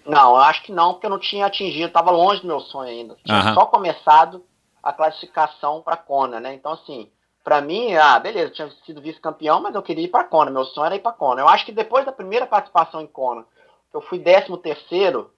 [0.04, 2.90] Não, eu acho que não, porque eu não tinha atingido, estava longe do meu sonho
[2.90, 3.16] ainda.
[3.24, 3.54] Tinha Aham.
[3.54, 4.44] só começado
[4.82, 6.54] a classificação para Kona, né?
[6.54, 7.10] Então, assim,
[7.42, 10.50] para mim, ah, beleza, tinha sido vice-campeão, mas eu queria ir para Kona.
[10.50, 11.40] Meu sonho era ir para Kona.
[11.40, 13.44] Eu acho que depois da primeira participação em Kona,
[13.92, 15.30] eu fui 13 terceiro,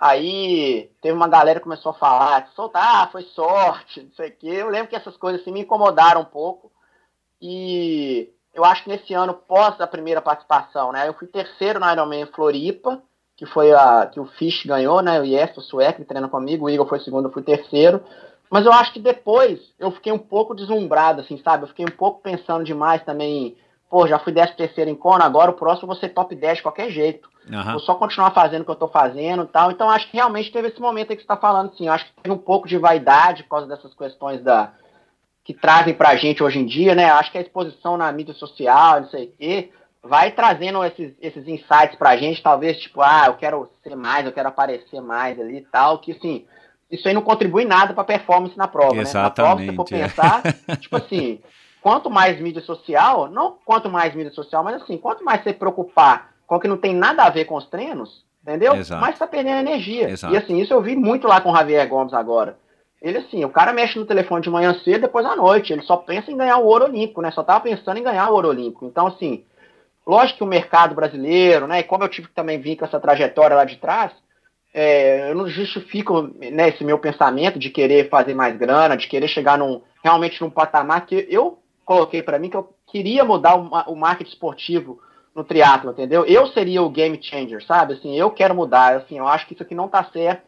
[0.00, 4.36] aí teve uma galera que começou a falar, soltar, ah, foi sorte, não sei o
[4.36, 4.48] quê.
[4.48, 6.72] Eu lembro que essas coisas assim, me incomodaram um pouco.
[7.40, 11.06] E eu acho que nesse ano, pós a primeira participação, né?
[11.06, 13.02] Eu fui terceiro no Ironman Floripa,
[13.36, 15.20] que foi a que o Fish ganhou, né?
[15.20, 18.02] O Jesper, o sueco, que treina comigo, o Igor foi segundo, eu fui terceiro.
[18.50, 21.64] Mas eu acho que depois eu fiquei um pouco deslumbrado, assim, sabe?
[21.64, 23.56] Eu fiquei um pouco pensando demais também.
[23.88, 26.56] Pô, já fui 13 terceiro em Kona, agora o próximo eu vou ser top 10
[26.56, 27.29] de qualquer jeito.
[27.50, 27.72] Aham.
[27.72, 29.70] Vou só continuar fazendo o que eu tô fazendo e tal.
[29.70, 31.86] Então acho que realmente teve esse momento aí que você tá falando, assim.
[31.86, 34.72] Eu acho que teve um pouco de vaidade por causa dessas questões da
[35.42, 37.10] que trazem pra gente hoje em dia, né?
[37.10, 39.72] Acho que a exposição na mídia social, não sei o quê,
[40.02, 44.32] vai trazendo esses, esses insights pra gente, talvez, tipo, ah, eu quero ser mais, eu
[44.32, 46.44] quero aparecer mais ali e tal, que assim,
[46.90, 49.12] isso aí não contribui nada pra performance na prova, né?
[49.12, 50.08] Na prova, se você for Exatamente, é.
[50.08, 50.42] pensar,
[50.80, 51.40] tipo assim,
[51.80, 56.29] quanto mais mídia social, não quanto mais mídia social, mas assim, quanto mais você preocupar
[56.50, 58.74] com que não tem nada a ver com os treinos, entendeu?
[58.74, 59.00] Exato.
[59.00, 60.10] Mais tá perdendo energia.
[60.10, 60.34] Exato.
[60.34, 62.58] E assim, isso eu vi muito lá com o Javier Gomes agora.
[63.00, 65.72] Ele assim, o cara mexe no telefone de manhã cedo, depois à noite.
[65.72, 67.30] Ele só pensa em ganhar o ouro olímpico, né?
[67.30, 68.84] Só tava pensando em ganhar o ouro olímpico.
[68.84, 69.44] Então, assim,
[70.04, 71.78] lógico que o mercado brasileiro, né?
[71.78, 74.10] E como eu tive que também vir com essa trajetória lá de trás,
[74.74, 79.28] é, eu não justifico né, esse meu pensamento de querer fazer mais grana, de querer
[79.28, 83.92] chegar num, realmente num patamar que eu coloquei para mim que eu queria mudar o,
[83.92, 85.00] o marketing esportivo
[85.34, 86.24] no triatlo, entendeu?
[86.24, 87.94] Eu seria o game changer, sabe?
[87.94, 90.42] Assim, eu quero mudar, assim, eu acho que isso aqui não tá certo.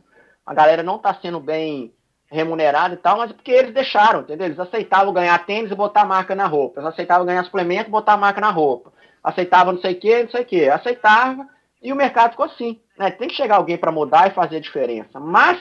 [0.44, 1.92] A galera não tá sendo bem
[2.32, 4.46] remunerada e tal, mas é porque eles deixaram, entendeu?
[4.46, 6.80] Eles aceitavam ganhar tênis e botar a marca na roupa.
[6.80, 8.92] Eles aceitavam ganhar suplemento e botar a marca na roupa.
[9.22, 10.68] Aceitavam não sei o que, não sei o que.
[10.68, 11.46] Aceitava
[11.82, 12.80] e o mercado ficou assim.
[12.98, 13.10] Né?
[13.10, 15.20] Tem que chegar alguém para mudar e fazer a diferença.
[15.20, 15.60] Mas,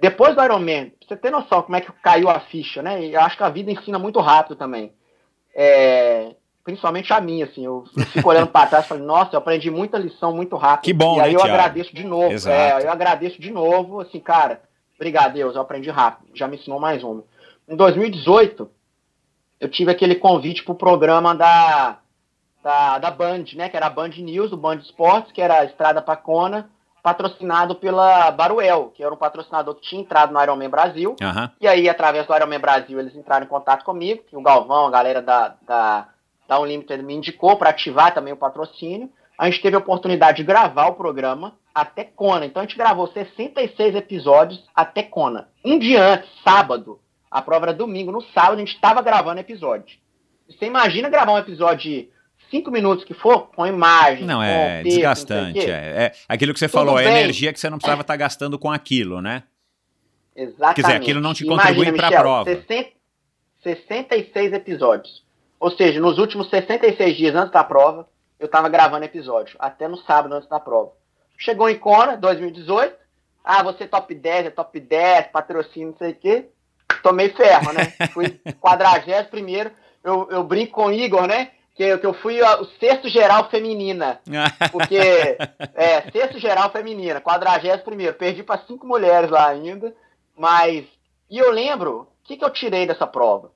[0.00, 3.04] depois do Ironman, você ter noção como é que caiu a ficha, né?
[3.04, 4.92] E eu acho que a vida ensina muito rápido também.
[5.54, 6.34] É,
[6.66, 7.64] principalmente a minha, assim.
[7.64, 10.84] Eu fico olhando para trás e falo, nossa, eu aprendi muita lição muito rápido.
[10.84, 11.54] Que bom, e aí né, eu Thiago?
[11.54, 12.32] agradeço de novo.
[12.32, 12.56] Exato.
[12.56, 14.60] É, eu agradeço de novo, assim, cara,
[14.96, 16.28] obrigado, Deus, eu aprendi rápido.
[16.34, 17.22] Já me ensinou mais uma.
[17.68, 18.68] Em 2018,
[19.60, 21.98] eu tive aquele convite pro programa da,
[22.64, 23.68] da, da Band, né?
[23.68, 26.68] Que era a Band News, o Band Esportes, que era a Estrada pra Kona,
[27.00, 31.14] patrocinado pela Baruel, que era um patrocinador que tinha entrado no Ironman Brasil.
[31.22, 31.48] Aham.
[31.60, 34.90] E aí, através do Ironman Brasil, eles entraram em contato comigo, que o Galvão, a
[34.90, 36.08] galera da, da,
[36.48, 39.10] da Unlimited me indicou para ativar também o patrocínio.
[39.38, 42.46] A gente teve a oportunidade de gravar o programa até Kona.
[42.46, 45.48] Então a gente gravou 66 episódios até Kona.
[45.64, 46.98] Um dia antes, sábado,
[47.30, 49.98] a prova era domingo, no sábado a gente estava gravando episódio.
[50.48, 52.08] Você imagina gravar um episódio de
[52.50, 55.60] 5 minutos que for, com imagem, Não, é texto, não desgastante.
[55.60, 55.70] quê.
[55.70, 57.12] É, é aquilo que você Tudo falou, é bem.
[57.18, 59.42] energia que você não precisava estar gastando com aquilo, né?
[60.34, 60.76] Exatamente.
[60.76, 62.44] Quer dizer, aquilo não te contribui pra Michel, prova.
[62.44, 62.96] 60
[63.62, 65.25] 66 episódios.
[65.58, 68.06] Ou seja, nos últimos 66 dias antes da prova,
[68.38, 69.56] eu tava gravando episódio.
[69.58, 70.92] Até no sábado antes da prova.
[71.38, 72.94] Chegou em Kona, 2018.
[73.44, 76.48] Ah, você top 10, é top 10, patrocínio, não sei o quê.
[77.02, 77.92] Tomei ferro, né?
[78.12, 79.70] Fui 41 primeiro.
[80.02, 81.52] Eu, eu brinco com o Igor, né?
[81.74, 84.20] Que, que eu fui o sexto geral feminina.
[84.72, 84.96] Porque,
[85.74, 88.14] é, sexto geral feminina, 41 primeiro.
[88.14, 89.94] Perdi para cinco mulheres lá ainda.
[90.36, 90.86] Mas,
[91.30, 93.52] e eu lembro, o que, que eu tirei dessa prova?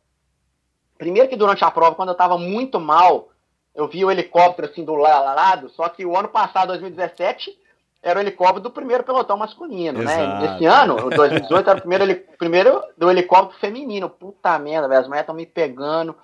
[1.01, 3.31] Primeiro que durante a prova, quando eu tava muito mal,
[3.75, 7.59] eu vi o helicóptero assim do la- lado, só que o ano passado, 2017,
[8.03, 10.45] era o helicóptero do primeiro pelotão masculino, Exato.
[10.45, 10.57] né?
[10.57, 14.11] Esse ano, o 2018, era o primeiro, primeiro do helicóptero feminino.
[14.11, 16.15] Puta merda, velho, as mulheres estão me pegando.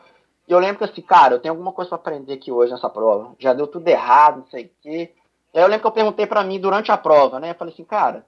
[0.47, 2.91] E eu lembro que assim, cara, eu tenho alguma coisa pra aprender aqui hoje nessa
[2.91, 3.35] prova.
[3.39, 5.13] Já deu tudo errado, não sei o quê.
[5.55, 7.53] Aí eu lembro que eu perguntei pra mim durante a prova, né?
[7.53, 8.27] Eu falei assim, cara,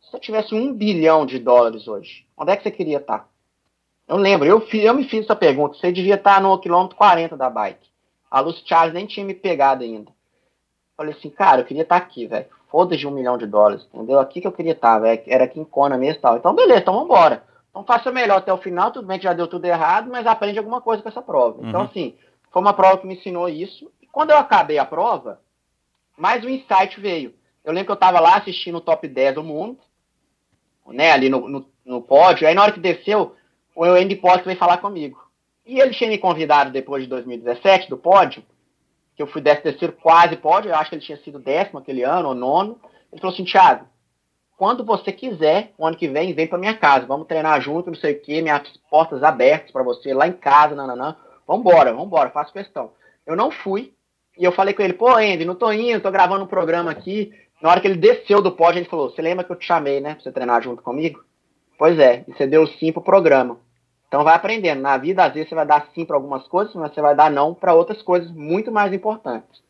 [0.00, 3.28] se você tivesse um bilhão de dólares hoje, onde é que você queria estar?
[4.10, 5.76] Eu lembro, eu, fi- eu me fiz essa pergunta.
[5.78, 7.88] Você devia estar no quilômetro 40 da bike.
[8.28, 10.10] A Lucy Charles nem tinha me pegado ainda.
[10.96, 12.46] Falei assim, cara, eu queria estar aqui, velho.
[12.68, 14.18] Foda-se um milhão de dólares, entendeu?
[14.18, 15.22] Aqui que eu queria estar, velho.
[15.26, 16.36] Era aqui em Kona mesmo e tal.
[16.36, 17.44] Então, beleza, então vambora.
[17.70, 18.90] Então faça melhor até o final.
[18.90, 21.58] Tudo bem que já deu tudo errado, mas aprende alguma coisa com essa prova.
[21.62, 21.86] Então, Uhum.
[21.86, 22.14] assim,
[22.50, 23.90] foi uma prova que me ensinou isso.
[24.02, 25.40] E quando eu acabei a prova,
[26.18, 27.32] mais um insight veio.
[27.64, 29.78] Eu lembro que eu tava lá assistindo o top 10 do mundo,
[30.88, 32.46] né, ali no, no, no pódio.
[32.48, 33.36] Aí na hora que desceu,
[33.74, 35.22] o Andy Potts veio falar comigo.
[35.66, 38.42] E ele tinha me convidado depois de 2017, do pódio,
[39.14, 42.02] que eu fui décimo terceiro, quase pódio, eu acho que ele tinha sido décimo aquele
[42.02, 42.80] ano, ou nono.
[43.12, 43.86] Ele falou assim, Thiago,
[44.56, 47.96] quando você quiser, o ano que vem, vem pra minha casa, vamos treinar junto, não
[47.96, 51.16] sei o quê, minhas portas abertas pra você, lá em casa, nananã.
[51.46, 52.92] Vambora, vambora, faço questão.
[53.26, 53.94] Eu não fui,
[54.36, 57.32] e eu falei com ele, pô, Andy, não tô indo, tô gravando um programa aqui.
[57.60, 60.00] Na hora que ele desceu do pódio, ele falou, você lembra que eu te chamei,
[60.00, 61.24] né, pra você treinar junto comigo?
[61.80, 63.58] Pois é, e você deu sim pro programa.
[64.06, 64.82] Então vai aprendendo.
[64.82, 67.30] Na vida, às vezes, você vai dar sim para algumas coisas, mas você vai dar
[67.30, 69.62] não para outras coisas muito mais importantes.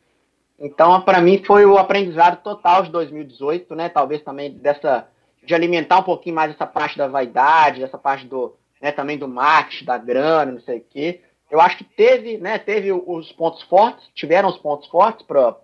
[0.59, 3.87] Então, para mim, foi o aprendizado total de 2018, né?
[3.87, 5.07] Talvez também dessa.
[5.41, 8.57] de alimentar um pouquinho mais essa parte da vaidade, essa parte do.
[8.81, 11.21] Né, também do marketing, da grana, não sei o quê.
[11.49, 12.59] Eu acho que teve, né?
[12.59, 15.55] Teve os pontos fortes, tiveram os pontos fortes para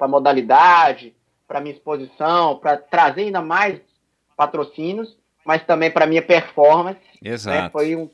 [0.00, 1.14] a modalidade,
[1.46, 3.78] para minha exposição, para trazer ainda mais
[4.34, 7.00] patrocínios, mas também para minha performance.
[7.22, 7.62] Exato.
[7.62, 7.70] Né?
[7.70, 8.08] Foi um,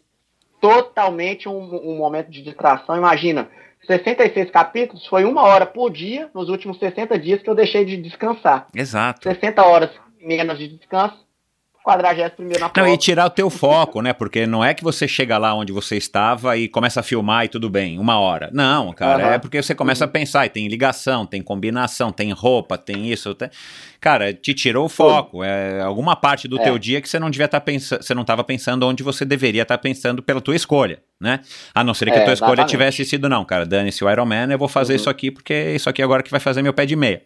[0.60, 2.96] totalmente um, um, momento de distração.
[2.96, 3.48] Imagina,
[3.86, 7.96] 66 capítulos foi uma hora por dia nos últimos 60 dias que eu deixei de
[7.96, 8.68] descansar.
[8.74, 9.22] Exato.
[9.22, 9.90] 60 horas
[10.20, 11.18] menos de descanso,
[11.82, 12.88] 41 na prova.
[12.88, 14.12] Não, e tirar o teu foco, né?
[14.12, 17.48] Porque não é que você chega lá onde você estava e começa a filmar e
[17.48, 18.50] tudo bem, uma hora.
[18.52, 19.32] Não, cara, uhum.
[19.32, 20.08] é porque você começa uhum.
[20.08, 23.34] a pensar e tem ligação, tem combinação, tem roupa, tem isso.
[23.34, 23.48] Tem...
[24.00, 25.42] Cara, te tirou o foco.
[25.42, 26.64] É alguma parte do é.
[26.64, 29.24] teu dia que você não devia estar tá pensando, você não estava pensando onde você
[29.24, 31.40] deveria estar tá pensando pela tua escolha, né?
[31.74, 32.70] A não ser que é, a tua escolha exatamente.
[32.70, 34.96] tivesse sido, não, cara, dane-se o Iron Man, eu vou fazer uhum.
[34.96, 37.22] isso aqui porque isso aqui agora que vai fazer meu pé de meia.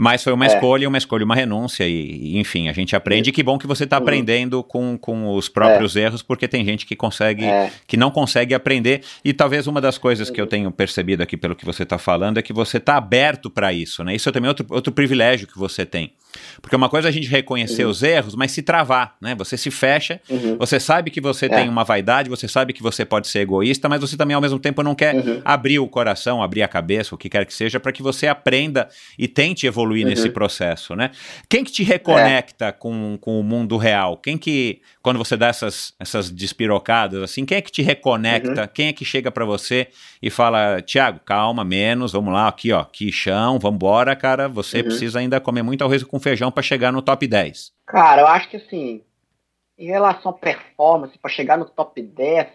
[0.00, 0.54] Mas foi uma é.
[0.54, 3.30] escolha, uma escolha, uma renúncia, e, enfim, a gente aprende.
[3.30, 4.04] E que bom que você está uhum.
[4.04, 6.02] aprendendo com, com os próprios é.
[6.02, 7.68] erros, porque tem gente que consegue, é.
[7.84, 9.02] que não consegue aprender.
[9.24, 12.38] E talvez uma das coisas que eu tenho percebido aqui pelo que você está falando
[12.38, 14.14] é que você está aberto para isso, né?
[14.14, 16.12] Isso é também outro, outro privilégio que você tem.
[16.60, 17.90] Porque uma coisa é a gente reconhecer uhum.
[17.90, 19.34] os erros, mas se travar, né?
[19.36, 20.56] Você se fecha, uhum.
[20.58, 21.48] você sabe que você é.
[21.48, 24.58] tem uma vaidade, você sabe que você pode ser egoísta, mas você também ao mesmo
[24.58, 25.40] tempo não quer uhum.
[25.44, 28.88] abrir o coração, abrir a cabeça, o que quer que seja, para que você aprenda
[29.18, 30.10] e tente evoluir uhum.
[30.10, 31.10] nesse processo, né?
[31.48, 32.72] Quem que te reconecta é.
[32.72, 34.16] com, com o mundo real?
[34.16, 38.62] Quem que, quando você dá essas, essas despirocadas, assim, quem é que te reconecta?
[38.62, 38.68] Uhum.
[38.72, 39.88] Quem é que chega para você
[40.20, 44.84] e fala, Tiago, calma, menos, vamos lá, aqui, ó, que chão, vambora, cara, você uhum.
[44.84, 47.72] precisa ainda comer muito arroz com feijão para chegar no top 10.
[47.86, 49.02] Cara, eu acho que assim,
[49.78, 52.48] em relação à performance, para chegar no top 10,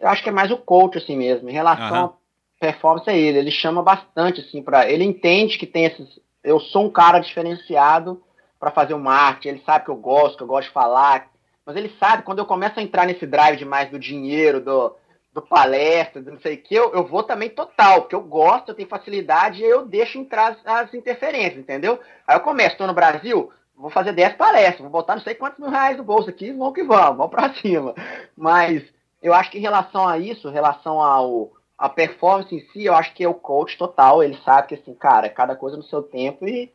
[0.00, 1.48] eu acho que é mais o coach assim mesmo.
[1.48, 2.12] Em relação à
[2.60, 6.84] performance é ele, ele chama bastante assim para, ele entende que tem esses eu sou
[6.84, 8.22] um cara diferenciado
[8.60, 11.30] para fazer o marketing, ele sabe que eu gosto, que eu gosto de falar,
[11.64, 14.94] mas ele sabe, quando eu começo a entrar nesse drive demais do dinheiro, do,
[15.34, 18.68] do palestra, do não sei o que, eu, eu vou também total, porque eu gosto,
[18.68, 21.98] eu tenho facilidade e eu deixo entrar as, as interferências, entendeu?
[22.26, 25.58] Aí eu começo, estou no Brasil, vou fazer 10 palestras, vou botar não sei quantos
[25.58, 27.94] mil reais no bolso aqui, vamos que vamos, vamos para cima.
[28.36, 28.84] Mas
[29.20, 32.94] eu acho que em relação a isso, em relação ao a performance em si, eu
[32.94, 34.22] acho que é o coach total.
[34.22, 36.72] Ele sabe que, assim, cara, cada coisa no seu tempo e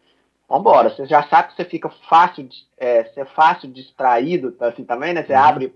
[0.47, 0.89] vambora.
[0.89, 5.23] Você já sabe que você fica fácil, é, você é fácil distraído, assim, também, né?
[5.23, 5.39] Você uhum.
[5.39, 5.75] abre,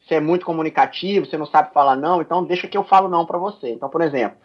[0.00, 3.26] você é muito comunicativo, você não sabe falar não, então deixa que eu falo não
[3.26, 3.70] para você.
[3.70, 4.36] Então, por exemplo,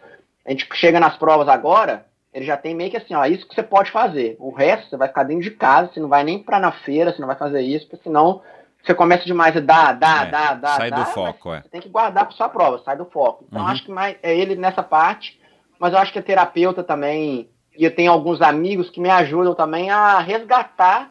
[0.44, 3.54] a gente chega nas provas agora, ele já tem meio que assim, ó, isso que
[3.54, 4.36] você pode fazer.
[4.38, 7.12] O resto você vai ficar dentro de casa, você não vai nem para na feira,
[7.12, 8.42] você não vai fazer isso, porque senão
[8.84, 10.76] você começa demais a dar, dar, é, dar, dar.
[10.76, 11.62] Sai do foco, é.
[11.62, 13.44] Você tem que guardar para sua prova, sai do foco.
[13.48, 13.68] Então uhum.
[13.68, 15.40] acho que mais é ele nessa parte,
[15.78, 19.54] mas eu acho que a terapeuta também, e eu tenho alguns amigos que me ajudam
[19.54, 21.10] também a resgatar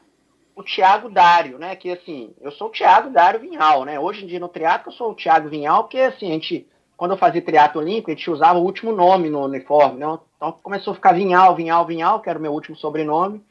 [0.56, 1.76] o Thiago Dário, né?
[1.76, 4.00] Que assim, eu sou o Thiago Dário Vinhal, né?
[4.00, 7.12] Hoje em dia no triatlo eu sou o Thiago Vinhal, porque assim, a gente, quando
[7.12, 10.18] eu fazia triatlo olímpico, a gente usava o último nome no uniforme, né?
[10.38, 13.44] Então começou a ficar Vinhal, Vinhal, Vinhal, que era o meu último sobrenome.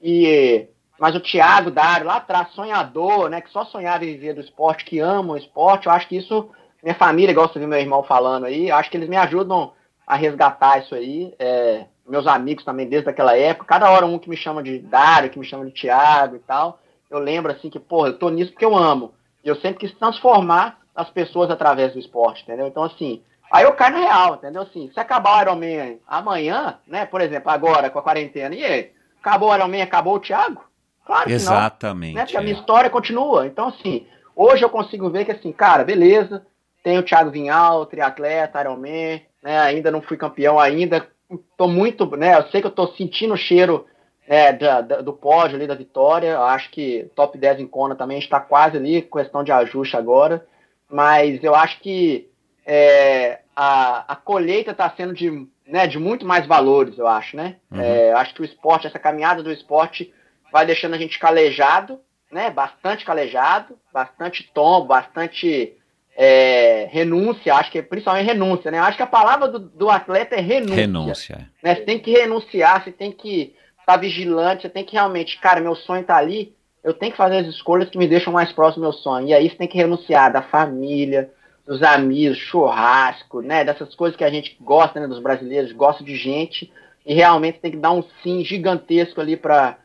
[0.00, 0.66] E
[0.98, 3.40] mas o Thiago Dário, lá atrás, sonhador, né?
[3.42, 5.86] Que só sonhava em viver do esporte, que ama o esporte.
[5.86, 6.48] Eu acho que isso,
[6.82, 9.72] minha família, igual você viu meu irmão falando aí, eu acho que eles me ajudam
[10.06, 11.34] a resgatar isso aí.
[11.38, 15.30] É, meus amigos também, desde aquela época, cada hora um que me chama de Dário,
[15.30, 16.80] que me chama de Thiago e tal.
[17.10, 19.12] Eu lembro assim que, pô, eu tô nisso porque eu amo.
[19.44, 22.66] E eu sempre quis transformar as pessoas através do esporte, entendeu?
[22.66, 24.62] Então, assim, aí eu caio na real, entendeu?
[24.62, 28.92] Assim, se acabar o Ironman amanhã, né, por exemplo, agora com a quarentena, e aí?
[29.20, 30.64] Acabou o Ironman, acabou o Thiago?
[31.04, 32.14] Claro Exatamente.
[32.14, 32.24] Não, né?
[32.24, 32.40] Porque é.
[32.40, 33.46] a minha história continua.
[33.46, 36.44] Então, assim, hoje eu consigo ver que, assim, cara, beleza,
[36.82, 39.58] tem o Thiago Vinhal, triatleta, Ironman, né?
[39.60, 41.08] Ainda não fui campeão ainda.
[41.56, 42.36] Tô muito, né?
[42.36, 43.86] Eu sei que eu tô sentindo o cheiro
[44.28, 46.28] né, da, da, do pódio ali da vitória.
[46.28, 50.46] Eu acho que top 10 em Kona também está quase ali, questão de ajuste agora.
[50.88, 52.28] Mas eu acho que
[52.64, 57.56] é, a, a colheita está sendo de, né, de muito mais valores, eu acho, né?
[57.70, 57.80] Uhum.
[57.80, 60.12] É, eu acho que o esporte, essa caminhada do esporte
[60.52, 62.00] vai deixando a gente calejado,
[62.30, 62.50] né?
[62.50, 65.75] Bastante calejado, bastante tombo, bastante
[66.16, 68.78] é, renúncia, acho que é principalmente renúncia, né?
[68.78, 70.74] Acho que a palavra do, do atleta é renúncia.
[70.74, 71.50] Renúncia.
[71.62, 71.74] Né?
[71.74, 75.60] Você tem que renunciar, você tem que estar tá vigilante, você tem que realmente, cara,
[75.60, 78.82] meu sonho está ali, eu tenho que fazer as escolhas que me deixam mais próximo
[78.82, 79.28] do meu sonho.
[79.28, 81.30] E aí você tem que renunciar da família,
[81.66, 83.64] dos amigos, churrasco, né?
[83.64, 85.06] Dessas coisas que a gente gosta, né?
[85.06, 86.72] Dos brasileiros, gosta de gente.
[87.04, 89.78] E realmente tem que dar um sim gigantesco ali para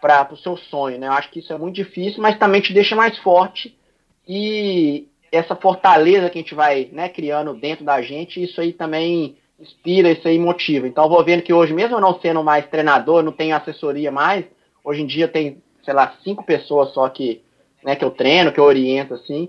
[0.00, 1.06] para o seu sonho, né?
[1.06, 3.78] Eu acho que isso é muito difícil, mas também te deixa mais forte
[4.26, 9.36] e essa fortaleza que a gente vai né, criando dentro da gente, isso aí também
[9.58, 10.86] inspira, isso aí motiva.
[10.86, 14.12] Então eu vou vendo que hoje, mesmo eu não sendo mais treinador, não tenho assessoria
[14.12, 14.44] mais,
[14.84, 17.42] hoje em dia tem, sei lá, cinco pessoas só que,
[17.82, 19.48] né, que eu treino, que eu oriento, assim,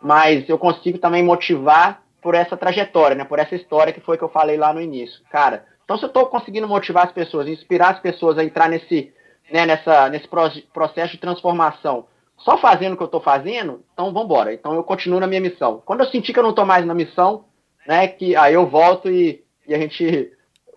[0.00, 4.24] mas eu consigo também motivar por essa trajetória, né, por essa história que foi que
[4.24, 5.20] eu falei lá no início.
[5.30, 9.12] Cara, Então, se eu estou conseguindo motivar as pessoas, inspirar as pessoas a entrar nesse,
[9.50, 10.28] né, nessa, nesse
[10.72, 12.06] processo de transformação,
[12.38, 14.52] só fazendo o que eu estou fazendo, então vamos embora.
[14.52, 15.82] Então eu continuo na minha missão.
[15.84, 17.44] Quando eu sentir que eu não estou mais na missão,
[17.86, 20.30] né, que aí eu volto e, e a gente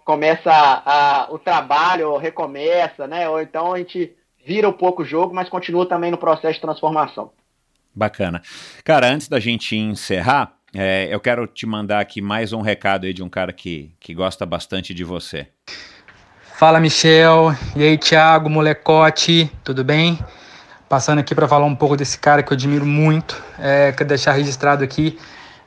[0.05, 4.15] começa a, a, o trabalho, ou recomeça, né, ou então a gente
[4.45, 7.31] vira um pouco o jogo, mas continua também no processo de transformação.
[7.93, 8.41] Bacana.
[8.83, 13.13] Cara, antes da gente encerrar, é, eu quero te mandar aqui mais um recado aí
[13.13, 15.47] de um cara que, que gosta bastante de você.
[16.57, 17.53] Fala, Michel.
[17.75, 20.17] E aí, Thiago, molecote, tudo bem?
[20.89, 23.43] Passando aqui para falar um pouco desse cara que eu admiro muito.
[23.59, 25.17] É, deixar registrado aqui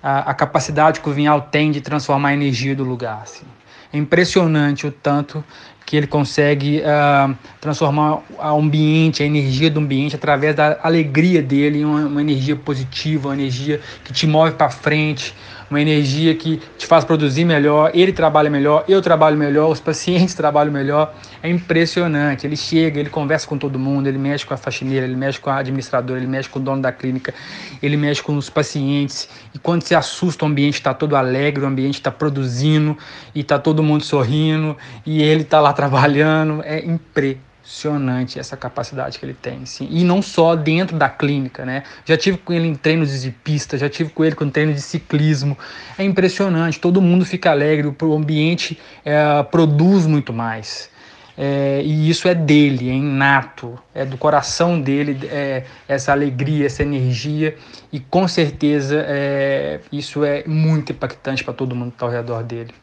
[0.02, 3.20] a, a, capacidade que o Vinhal tem de transformar a energia do lugar.
[3.22, 3.44] Assim.
[3.92, 5.44] É impressionante o tanto
[5.84, 11.80] que ele consegue uh, transformar o ambiente, a energia do ambiente, através da alegria dele
[11.80, 15.34] em uma, uma energia positiva, uma energia que te move para frente,
[15.70, 20.34] uma energia que te faz produzir melhor, ele trabalha melhor, eu trabalho melhor, os pacientes
[20.34, 21.14] trabalham melhor.
[21.42, 22.46] É impressionante.
[22.46, 25.48] Ele chega, ele conversa com todo mundo, ele mexe com a faxineira, ele mexe com
[25.48, 27.32] a administradora, ele mexe com o dono da clínica,
[27.80, 29.28] ele mexe com os pacientes.
[29.54, 32.98] E quando se assusta, o ambiente está todo alegre, o ambiente está produzindo
[33.34, 34.76] e está todo mundo sorrindo
[35.06, 36.62] e ele está lá trabalhando.
[36.64, 39.86] É impressionante impressionante essa capacidade que ele tem, sim.
[39.90, 41.84] E não só dentro da clínica, né?
[42.04, 44.80] Já tive com ele em treinos de pista, já tive com ele com treino de
[44.80, 45.56] ciclismo.
[45.96, 50.90] É impressionante, todo mundo fica alegre, o ambiente é, produz muito mais.
[51.38, 56.82] É, e isso é dele, é inato, é do coração dele, é, essa alegria, essa
[56.82, 57.56] energia,
[57.90, 62.42] e com certeza é, isso é muito impactante para todo mundo que está ao redor
[62.42, 62.74] dele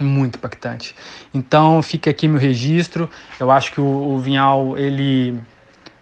[0.00, 0.94] muito impactante.
[1.32, 3.08] Então fica aqui meu registro.
[3.38, 5.38] Eu acho que o, o Vinhal ele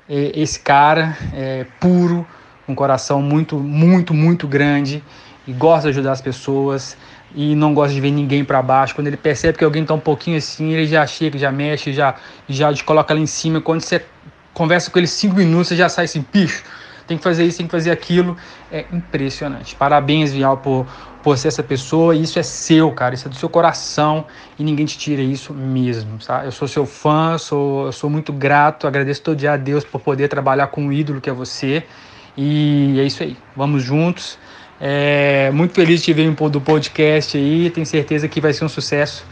[0.08, 2.26] é esse cara é puro,
[2.68, 5.02] um coração muito muito muito grande
[5.46, 6.96] e gosta de ajudar as pessoas
[7.34, 8.94] e não gosta de ver ninguém para baixo.
[8.94, 12.14] Quando ele percebe que alguém está um pouquinho assim, ele já chega, já mexe, já
[12.48, 13.60] já te coloca lá em cima.
[13.60, 14.04] Quando você
[14.52, 16.62] conversa com ele cinco minutos, você já sai assim, bicho,
[17.06, 18.36] tem que fazer isso, tem que fazer aquilo.
[18.70, 19.74] É impressionante.
[19.74, 20.86] Parabéns, Vial, por
[21.24, 24.26] por ser essa pessoa, isso é seu, cara, isso é do seu coração
[24.58, 26.44] e ninguém te tira isso mesmo, tá?
[26.44, 30.28] Eu sou seu fã, sou, sou muito grato, agradeço todo dia a Deus por poder
[30.28, 31.82] trabalhar com o ídolo que é você.
[32.36, 34.38] E é isso aí, vamos juntos.
[34.78, 38.68] É, muito feliz de te ver do podcast aí, tenho certeza que vai ser um
[38.68, 39.24] sucesso.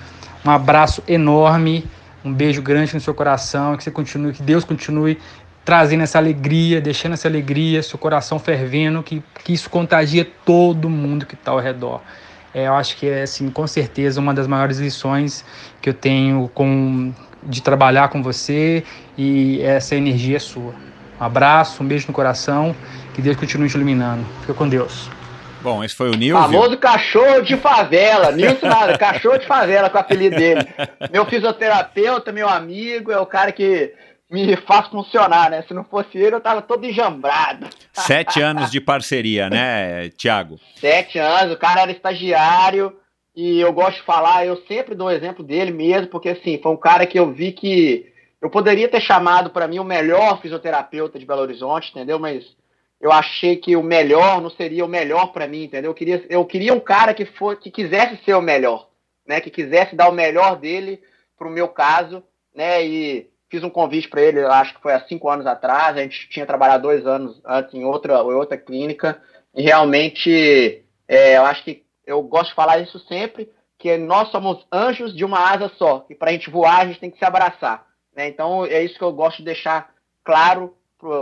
[0.46, 1.84] Um abraço enorme,
[2.24, 5.18] um beijo grande no seu coração, que você continue, que Deus continue
[5.64, 11.26] trazendo essa alegria, deixando essa alegria, seu coração fervendo, que, que isso contagia todo mundo
[11.26, 12.00] que está ao redor.
[12.54, 15.44] É, eu acho que é, assim, com certeza, uma das maiores lições
[15.80, 17.12] que eu tenho com,
[17.42, 18.84] de trabalhar com você
[19.16, 20.74] e essa energia é sua.
[21.20, 22.74] Um abraço, um beijo no coração,
[23.14, 24.24] que Deus continue te iluminando.
[24.40, 25.08] Fica com Deus.
[25.62, 26.42] Bom, esse foi o Nilson.
[26.42, 28.32] Famoso cachorro de favela.
[28.32, 30.66] Nilson nada, cachorro de favela com o apelido dele.
[31.12, 33.94] Meu fisioterapeuta, meu amigo, é o cara que
[34.32, 35.62] me faz funcionar, né?
[35.68, 37.68] Se não fosse ele, eu tava todo enjambrado.
[37.92, 40.58] Sete anos de parceria, né, Tiago?
[40.76, 42.96] Sete anos, o cara era estagiário
[43.36, 46.76] e eu gosto de falar, eu sempre dou exemplo dele mesmo, porque assim, foi um
[46.76, 48.10] cara que eu vi que
[48.40, 52.18] eu poderia ter chamado para mim o melhor fisioterapeuta de Belo Horizonte, entendeu?
[52.18, 52.44] Mas
[53.00, 55.90] eu achei que o melhor não seria o melhor para mim, entendeu?
[55.90, 58.88] Eu queria, eu queria um cara que for, que quisesse ser o melhor,
[59.26, 59.40] né?
[59.40, 61.02] Que quisesse dar o melhor dele
[61.36, 62.22] pro meu caso,
[62.54, 62.84] né?
[62.84, 65.94] E Fiz um convite para ele, acho que foi há cinco anos atrás.
[65.94, 69.20] A gente tinha trabalhado dois anos antes em outra, em outra clínica.
[69.54, 74.66] E realmente, é, eu acho que eu gosto de falar isso sempre, que nós somos
[74.72, 76.06] anjos de uma asa só.
[76.08, 77.84] E para a gente voar, a gente tem que se abraçar.
[78.16, 78.26] Né?
[78.26, 79.90] Então, é isso que eu gosto de deixar
[80.24, 80.74] claro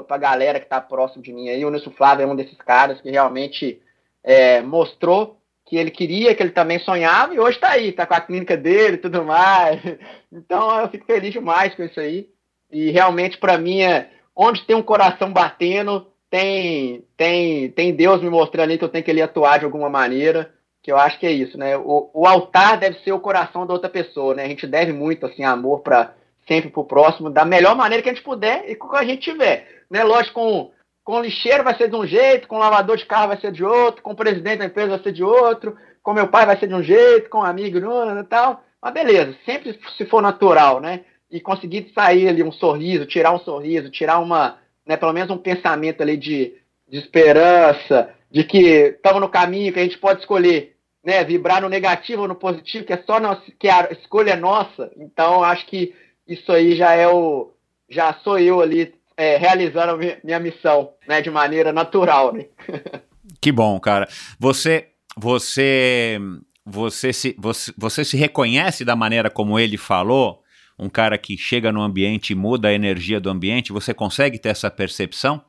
[0.07, 1.49] para a galera que está próximo de mim.
[1.49, 3.83] Aí, o Nilson Flávio é um desses caras que realmente
[4.23, 5.40] é, mostrou
[5.71, 8.57] que ele queria, que ele também sonhava, e hoje está aí, está com a clínica
[8.57, 9.81] dele e tudo mais.
[10.33, 12.29] Então eu fico feliz demais com isso aí.
[12.71, 18.31] E realmente, para mim, é, onde tem um coração batendo, tem, tem, tem Deus me
[18.31, 20.53] mostrando que eu tenho que ele atuar de alguma maneira,
[20.83, 21.77] que eu acho que é isso, né?
[21.77, 24.45] O, o altar deve ser o coração da outra pessoa, né?
[24.45, 26.15] A gente deve muito, assim, amor para
[26.47, 29.05] sempre pro próximo, da melhor maneira que a gente puder e com o que a
[29.05, 30.05] gente tiver, né?
[30.05, 30.71] Lógico, com
[31.05, 34.03] com lixeiro vai ser de um jeito, com lavador de carro vai ser de outro,
[34.03, 36.83] com presidente da empresa vai ser de outro, com meu pai vai ser de um
[36.83, 38.63] jeito, com um amigo e tal.
[38.83, 41.05] Mas beleza, sempre se for natural, né?
[41.31, 45.39] E conseguir sair ali um sorriso, tirar um sorriso, tirar uma, né, pelo menos um
[45.39, 46.55] pensamento ali de,
[46.89, 51.69] de esperança, de que estamos no caminho, que a gente pode escolher, né, vibrar no
[51.69, 54.91] negativo ou no positivo, que é só nossa, que a escolha é nossa.
[54.97, 55.95] Então, acho que
[56.27, 57.53] isso aí já é o
[57.89, 62.47] já sou eu ali é, realizando a minha missão, né, de maneira natural, né?
[63.39, 64.09] que bom, cara.
[64.39, 66.19] Você, você,
[66.65, 70.43] você se, você, você se reconhece da maneira como ele falou?
[70.79, 74.49] Um cara que chega no ambiente e muda a energia do ambiente, você consegue ter
[74.49, 75.45] essa percepção?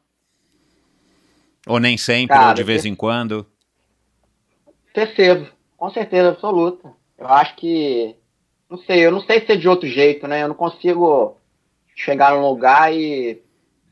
[1.65, 3.47] Ou nem sempre, Cara, ou de vez em quando?
[4.93, 6.91] Percebo, com certeza absoluta.
[7.17, 8.17] Eu acho que.
[8.69, 10.43] Não sei, eu não sei ser de outro jeito, né?
[10.43, 11.37] Eu não consigo
[11.95, 13.41] chegar num lugar e.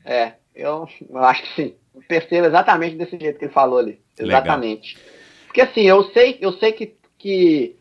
[0.04, 1.74] É, eu, eu acho que sim.
[1.94, 4.00] Eu percebo exatamente desse jeito que ele falou ali.
[4.18, 4.42] Legal.
[4.42, 4.98] Exatamente.
[5.46, 6.94] Porque assim, eu sei, eu sei que.
[7.18, 7.76] que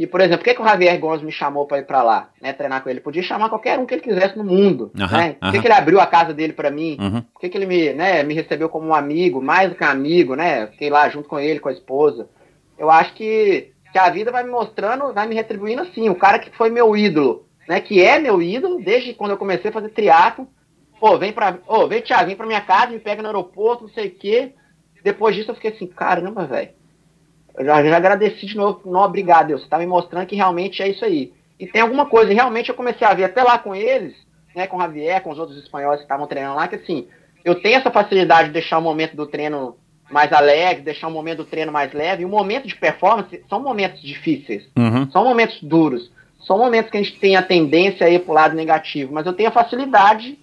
[0.00, 2.30] que, por exemplo, por que, que o Javier Gomes me chamou para ir para lá,
[2.40, 3.00] né, treinar com ele?
[3.00, 5.32] Podia chamar qualquer um que ele quisesse no mundo, Aham, né?
[5.32, 5.60] Por que, aham.
[5.60, 6.96] que ele abriu a casa dele para mim?
[6.98, 7.20] Uhum.
[7.20, 9.88] Por que, que ele me, né, me recebeu como um amigo, mais do que um
[9.88, 10.68] amigo, né?
[10.68, 12.30] Fiquei lá junto com ele, com a esposa.
[12.78, 16.08] Eu acho que, que a vida vai me mostrando, vai me retribuindo assim.
[16.08, 17.78] O cara que foi meu ídolo, né?
[17.78, 20.48] Que é meu ídolo desde quando eu comecei a fazer triatlo.
[21.00, 21.58] Pô, vem pra.
[21.66, 24.52] Ô, vem, Thiago, vem pra minha casa, me pega no aeroporto, não sei o quê.
[25.02, 26.68] Depois disso eu fiquei assim, caramba, velho.
[27.56, 28.82] Eu já, já agradeci de novo.
[28.84, 29.62] Não, obrigado, Deus.
[29.62, 31.32] Você tá me mostrando que realmente é isso aí.
[31.58, 34.14] E tem alguma coisa, e realmente eu comecei a ver até lá com eles,
[34.54, 37.06] né, com o Javier, com os outros espanhóis que estavam treinando lá, que assim,
[37.44, 39.76] eu tenho essa facilidade de deixar o momento do treino
[40.10, 42.22] mais alegre, deixar o momento do treino mais leve.
[42.22, 45.10] E o momento de performance são momentos difíceis, Uhum.
[45.10, 46.10] são momentos duros,
[46.46, 49.32] são momentos que a gente tem a tendência a ir pro lado negativo, mas eu
[49.32, 50.38] tenho a facilidade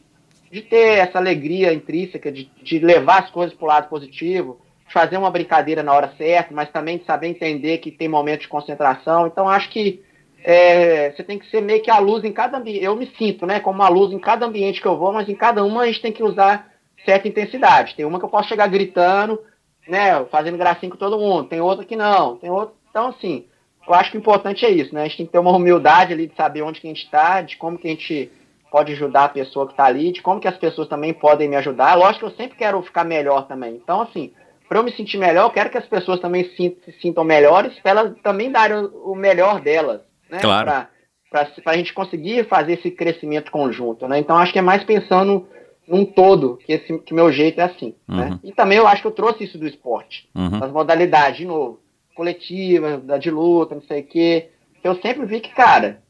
[0.52, 5.18] de ter essa alegria intrínseca, de, de levar as coisas pro lado positivo, de fazer
[5.18, 9.28] uma brincadeira na hora certa, mas também de saber entender que tem momentos de concentração.
[9.28, 10.02] Então acho que
[10.44, 12.84] é, você tem que ser meio que a luz em cada ambiente.
[12.84, 15.36] Eu me sinto, né, como uma luz em cada ambiente que eu vou, mas em
[15.36, 16.72] cada uma a gente tem que usar
[17.04, 17.96] certa intensidade.
[17.96, 19.40] Tem uma que eu posso chegar gritando,
[19.88, 21.50] né, fazendo gracinha com todo mundo.
[21.50, 22.38] Tem outra que não.
[22.38, 22.74] Tem outra.
[22.90, 23.46] Então, assim,
[23.88, 25.02] eu acho que o importante é isso, né?
[25.02, 27.42] A gente tem que ter uma humildade ali de saber onde que a gente está,
[27.42, 28.32] de como que a gente
[28.72, 31.56] pode ajudar a pessoa que está ali, de como que as pessoas também podem me
[31.56, 31.96] ajudar.
[31.96, 33.76] Lógico que eu sempre quero ficar melhor também.
[33.76, 34.34] Então, assim,
[34.68, 37.78] para eu me sentir melhor, eu quero que as pessoas também se, se sintam melhores,
[37.80, 40.40] para elas também darem o, o melhor delas, né?
[40.40, 40.88] Claro.
[41.30, 44.20] Para a gente conseguir fazer esse crescimento conjunto, né?
[44.20, 45.48] Então, acho que é mais pensando
[45.88, 48.32] num todo, que esse que meu jeito é assim, né?
[48.32, 48.40] Uhum.
[48.44, 50.60] E também eu acho que eu trouxe isso do esporte, Uhum.
[50.60, 51.80] das modalidades, de novo,
[52.14, 54.50] coletiva, da de luta, não sei o quê.
[54.84, 56.02] Eu sempre vi que, cara,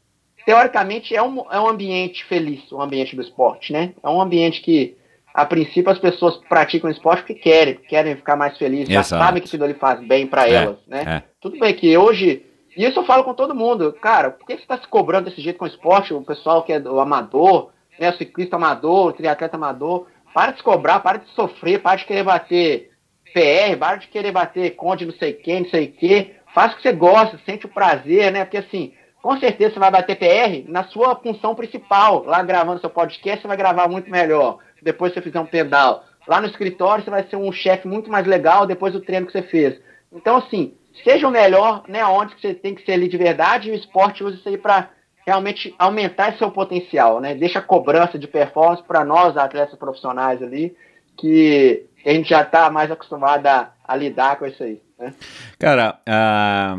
[0.48, 3.91] teoricamente é um, é um ambiente feliz, o ambiente do esporte, né?
[4.02, 4.95] É um ambiente que,
[5.34, 9.49] a princípio, as pessoas praticam esporte porque querem, querem ficar mais felizes, já sabem que
[9.49, 11.03] aquilo ali faz bem para É, elas, né?
[11.06, 11.24] é.
[11.41, 12.45] Tudo bem que hoje,
[12.78, 15.41] e isso eu falo com todo mundo, cara, por que você está se cobrando desse
[15.41, 19.11] jeito com o esporte, o pessoal que é do amador, né, o ciclista amador, o
[19.11, 22.91] triatleta amador, para de se cobrar, para de sofrer, para de querer bater
[23.34, 26.78] PR, para de querer bater conde não sei quem, não sei o quê, faz o
[26.78, 28.94] que você gosta, sente o prazer, né, porque assim,
[29.28, 33.48] com certeza você vai bater PR na sua função principal, lá gravando seu podcast, você
[33.49, 36.06] vai gravar muito melhor, depois você fizer um pedal.
[36.26, 39.34] Lá no escritório você vai ser um chefe muito mais legal depois do treino que
[39.34, 39.82] você fez.
[40.14, 43.74] Então, assim, seja o melhor, né, onde você tem que ser ali de verdade, e
[43.74, 44.91] o esporte usa isso aí para
[45.26, 47.36] realmente aumentar seu potencial, né?
[47.36, 50.74] Deixa a cobrança de performance para nós, atletas profissionais ali,
[51.18, 55.14] que a gente já está mais acostumado a, a lidar com isso aí, né?
[55.60, 56.78] Cara, ah,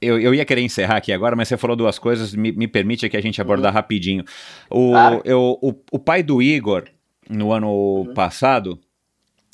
[0.00, 3.08] eu, eu ia querer encerrar aqui agora, mas você falou duas coisas, me, me permite
[3.08, 4.24] que a gente abordar rapidinho.
[4.70, 5.22] O, Claro.
[5.24, 6.84] eu, o, o pai do Igor,
[7.28, 8.78] no ano passado,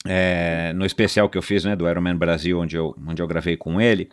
[0.06, 3.56] é, no especial que eu fiz, né, do Ironman Brasil, onde eu, onde eu gravei
[3.56, 4.10] com ele,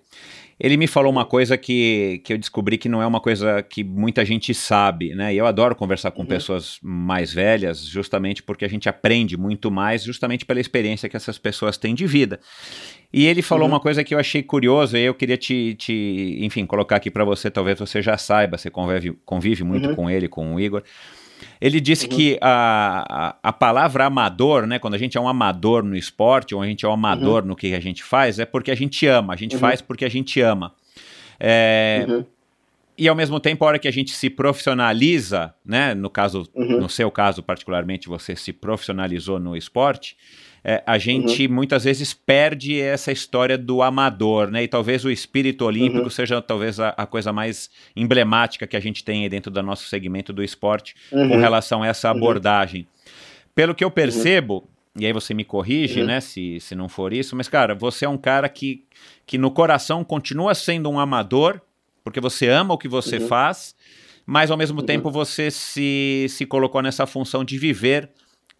[0.60, 3.84] ele me falou uma coisa que, que eu descobri que não é uma coisa que
[3.84, 5.34] muita gente sabe, né?
[5.34, 10.04] E eu adoro conversar com pessoas mais velhas, justamente porque a gente aprende muito mais,
[10.04, 12.40] justamente pela experiência que essas pessoas têm de vida.
[13.14, 13.74] E ele falou Uhum.
[13.74, 17.26] uma coisa que eu achei curiosa e eu queria te, te enfim, colocar aqui para
[17.26, 19.96] você, talvez você já saiba, você convive, convive muito Uhum.
[19.96, 20.82] com ele, com o Igor.
[21.60, 25.84] Ele disse que a, a, a palavra amador, né, quando a gente é um amador
[25.84, 28.70] no esporte, ou a gente é um amador no que a gente faz, é porque
[28.72, 29.60] a gente ama, a gente Uhum.
[29.60, 30.74] faz porque a gente ama.
[31.40, 32.26] É, Uhum.
[32.98, 36.80] E ao mesmo tempo, a hora que a gente se profissionaliza, né, no caso, Uhum.
[36.82, 40.16] no seu caso particularmente, você se profissionalizou no esporte,
[40.64, 41.54] é, a gente Uhum.
[41.56, 44.64] muitas vezes perde essa história do amador, né?
[44.64, 46.10] E talvez o espírito olímpico Uhum.
[46.10, 49.88] seja talvez a, a coisa mais emblemática que a gente tem aí dentro do nosso
[49.88, 51.40] segmento do esporte com Uhum.
[51.40, 52.18] relação a essa Uhum.
[52.18, 52.88] abordagem.
[53.56, 56.08] Pelo que eu percebo, e aí você me corrige, Uhum.
[56.08, 58.84] né, se, se não for isso, mas cara, você é um cara que,
[59.26, 61.60] que no coração continua sendo um amador,
[62.04, 63.28] porque você ama o que você Uhum.
[63.28, 63.76] faz,
[64.26, 64.86] mas ao mesmo Uhum.
[64.86, 68.10] tempo você se, se colocou nessa função de viver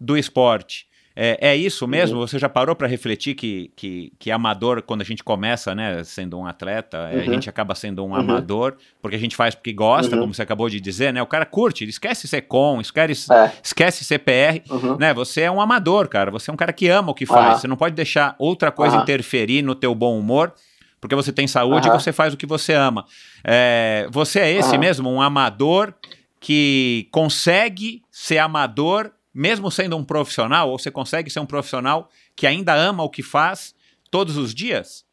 [0.00, 0.86] do esporte.
[1.14, 2.18] É, é isso mesmo?
[2.20, 2.26] Uhum.
[2.26, 6.38] Você já parou para refletir que, que, que amador, quando a gente começa, né, sendo
[6.38, 7.32] um atleta, é, a Uhum.
[7.34, 8.14] gente acaba sendo um Uhum.
[8.16, 10.20] amador, porque a gente faz porque gosta, Uhum.
[10.22, 11.20] como você acabou de dizer, né?
[11.22, 13.52] O cara curte, ele esquece ser com, esquece, É.
[13.62, 14.96] esquece CPR, Uhum.
[14.98, 15.12] né?
[15.12, 16.30] Você é um amador, cara.
[16.30, 17.58] Você é um cara que ama o que faz.
[17.58, 20.54] Você não pode deixar outra coisa interferir no teu bom humor,
[21.00, 21.96] porque você tem saúde Aham.
[21.96, 23.04] e você faz o que você ama.
[23.44, 24.78] É, você é esse Aham.
[24.78, 25.92] mesmo, um amador
[26.40, 32.46] que consegue ser amador mesmo sendo um profissional, ou você consegue ser um profissional que
[32.46, 33.74] ainda ama o que faz
[34.10, 35.06] todos os dias?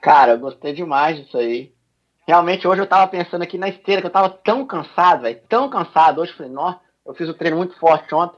[0.00, 1.72] Cara, eu gostei demais disso aí.
[2.26, 5.68] Realmente, hoje eu tava pensando aqui na esteira, que eu tava tão cansado, velho, tão
[5.68, 6.20] cansado.
[6.20, 8.36] Hoje eu falei, nossa, eu fiz um treino muito forte ontem.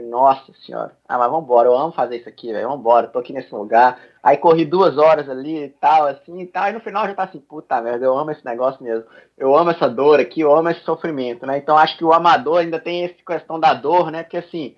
[0.00, 3.54] Nossa senhora, ah, mas vambora, eu amo fazer isso aqui, velho, vambora, tô aqui nesse
[3.54, 3.98] lugar.
[4.22, 7.24] Aí corri duas horas ali e tal, assim e tal, e no final já tá
[7.24, 9.04] assim, puta merda, eu amo esse negócio mesmo.
[9.36, 11.58] Eu amo essa dor aqui, eu amo esse sofrimento, né?
[11.58, 14.22] Então acho que o amador ainda tem essa questão da dor, né?
[14.22, 14.74] Porque assim,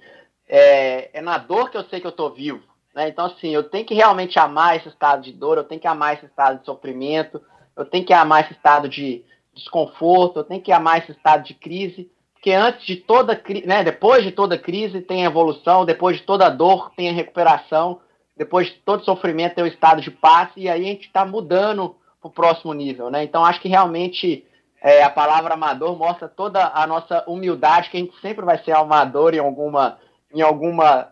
[0.49, 2.61] é, é na dor que eu sei que eu tô vivo.
[2.95, 3.09] Né?
[3.09, 6.15] Então, assim, eu tenho que realmente amar esse estado de dor, eu tenho que amar
[6.15, 7.41] esse estado de sofrimento,
[7.77, 9.25] eu tenho que amar esse estado de
[9.55, 12.11] desconforto, eu tenho que amar esse estado de crise,
[12.41, 16.49] porque antes de toda crise, né, depois de toda crise tem evolução, depois de toda
[16.49, 18.01] dor tem a recuperação,
[18.35, 21.97] depois de todo sofrimento tem o estado de paz, e aí a gente está mudando
[22.19, 23.23] para o próximo nível, né?
[23.23, 24.43] Então acho que realmente
[24.81, 28.73] é, a palavra amador mostra toda a nossa humildade, que a gente sempre vai ser
[28.73, 29.99] amador em alguma,
[30.35, 31.09] em alguma,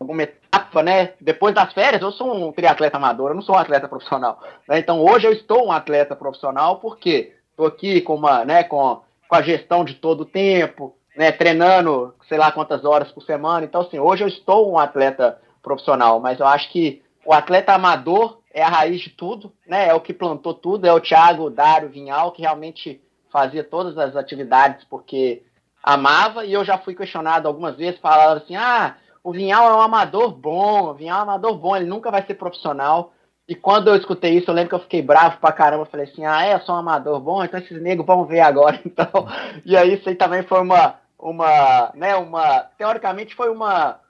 [0.00, 1.12] alguma etapa, né?
[1.20, 4.42] Depois das férias, eu sou um triatleta amador, eu não sou um atleta profissional.
[4.68, 4.80] Né?
[4.80, 9.02] Então hoje eu estou um atleta profissional porque estou aqui com uma, né, com,
[9.32, 13.64] com a gestão de todo o tempo, né, treinando sei lá quantas horas por semana.
[13.64, 18.40] Então, assim, hoje eu estou um atleta profissional, mas eu acho que o atleta amador
[18.52, 19.88] é a raiz de tudo, né?
[19.88, 23.00] É o que plantou tudo, é o Thiago Dário Vinhal que realmente
[23.30, 25.42] fazia todas as atividades porque
[25.82, 29.80] amava e eu já fui questionado algumas vezes, falando assim: "Ah, o Vinhal é um
[29.80, 33.14] amador bom, o Vinhal é um amador bom, ele nunca vai ser profissional".
[33.48, 35.82] E quando eu escutei isso, eu lembro que eu fiquei bravo pra caramba.
[35.82, 38.40] Eu falei assim: ah, é, eu sou um amador bom, então esses negros vão ver
[38.40, 38.80] agora.
[38.86, 39.26] Então,
[39.64, 44.00] e aí isso aí também foi uma, uma, né, uma, teoricamente foi uma,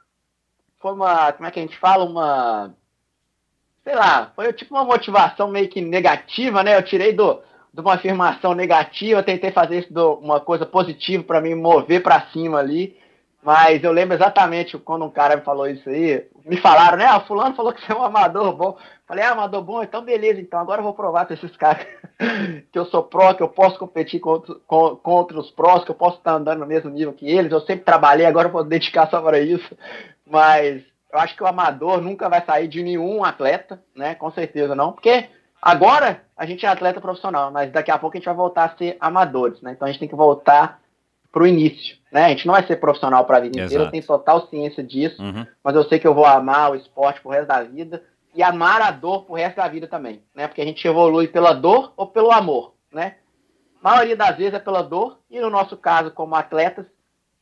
[0.81, 2.75] foi uma, como é que a gente fala, uma,
[3.85, 6.77] sei lá, foi tipo uma motivação meio que negativa, né?
[6.77, 7.41] Eu tirei do,
[7.73, 12.27] de uma afirmação negativa, tentei fazer isso de uma coisa positiva para me mover para
[12.33, 13.01] cima ali.
[13.43, 17.06] Mas eu lembro exatamente quando um cara me falou isso aí, me falaram, né?
[17.06, 18.78] Ah, fulano falou que você é um amador bom.
[19.05, 21.85] Falei, ah, amador bom, então beleza, então agora eu vou provar para esses caras
[22.70, 24.55] que eu sou pró, que eu posso competir contra,
[25.02, 27.51] contra os prós, que eu posso estar andando no mesmo nível que eles.
[27.51, 29.77] Eu sempre trabalhei, agora eu vou dedicar só para isso.
[30.24, 30.81] Mas
[31.12, 34.14] eu acho que o amador nunca vai sair de nenhum atleta, né?
[34.14, 35.28] Com certeza não, porque
[35.60, 38.77] agora a gente é atleta profissional, mas daqui a pouco a gente vai voltar a
[38.77, 39.73] ser amadores, né?
[39.73, 40.81] Então a gente tem que voltar
[41.33, 42.27] pro início, né?
[42.27, 43.85] A gente não vai ser profissional para a vida inteira, Exato.
[43.87, 45.47] eu tenho total ciência disso, Uhum.
[45.65, 48.03] mas eu sei que eu vou amar o esporte pro resto da vida
[48.35, 50.47] e amar a dor pro resto da vida também, né?
[50.47, 53.17] Porque a gente evolui pela dor ou pelo amor, né?
[53.83, 56.87] A maioria das vezes é pela dor e no nosso caso como atletas,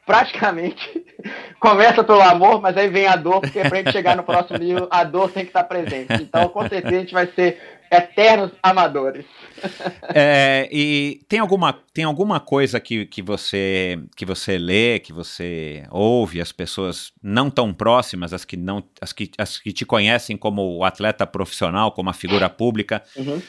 [0.06, 1.04] praticamente
[1.60, 4.88] começa pelo amor, mas aí vem a dor, porque pra gente chegar no próximo nível,
[4.90, 6.12] a dor tem que estar presente.
[6.14, 7.60] Então, com certeza a gente vai ser
[7.90, 9.24] eternos amadores.
[10.14, 15.84] É, e tem alguma, tem alguma coisa que, que, você, que você lê, que você
[15.90, 20.36] ouve, as pessoas não tão próximas, as que, não, as que, as que te conhecem
[20.36, 23.40] como o atleta profissional, como a figura pública, Uhum.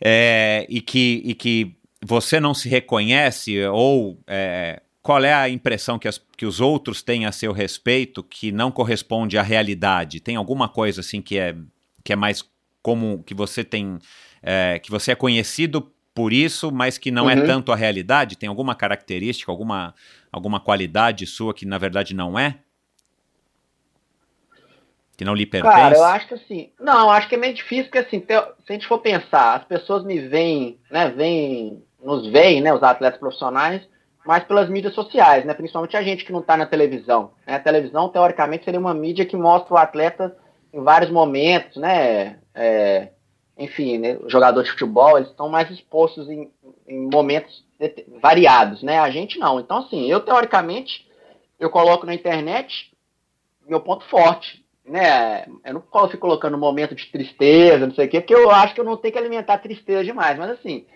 [0.00, 5.98] é, e, que, e que você não se reconhece, ou é, qual é a impressão
[5.98, 10.18] que, as, que os outros têm a seu respeito que não corresponde à realidade?
[10.18, 11.54] Tem alguma coisa assim que é,
[12.02, 12.42] que é mais
[12.82, 13.98] como que você tem,
[14.42, 17.44] é, que você é conhecido por isso, mas que não é Uhum.
[17.44, 18.38] tanto a realidade?
[18.38, 19.94] Tem alguma característica, alguma,
[20.32, 22.60] alguma qualidade sua que na verdade não é?
[25.18, 25.76] Que não lhe pertence?
[25.76, 26.70] Cara, eu acho que assim.
[26.80, 30.02] Não, acho que é meio difícil, porque assim, se a gente for pensar, as pessoas
[30.02, 33.82] me veem, né, veem, nos veem, né, os atletas profissionais,
[34.26, 35.54] mais pelas mídias sociais, né?
[35.54, 37.32] Principalmente a gente que não está na televisão.
[37.46, 37.54] Né?
[37.54, 40.36] A televisão, teoricamente, seria uma mídia que mostra o atleta
[40.72, 42.38] em vários momentos, né?
[42.54, 43.10] É,
[43.56, 46.50] enfim, né, os jogadores de futebol, eles estão mais expostos em,
[46.88, 47.64] em momentos
[48.20, 48.98] variados, né?
[48.98, 49.60] A gente não.
[49.60, 51.06] Então, assim, eu, teoricamente,
[51.58, 52.92] eu coloco na internet
[53.66, 55.46] meu ponto forte, né?
[55.64, 58.80] Eu não fico colocando momento de tristeza, não sei o quê, porque eu acho que
[58.80, 60.86] eu não tenho que alimentar tristeza demais, mas assim,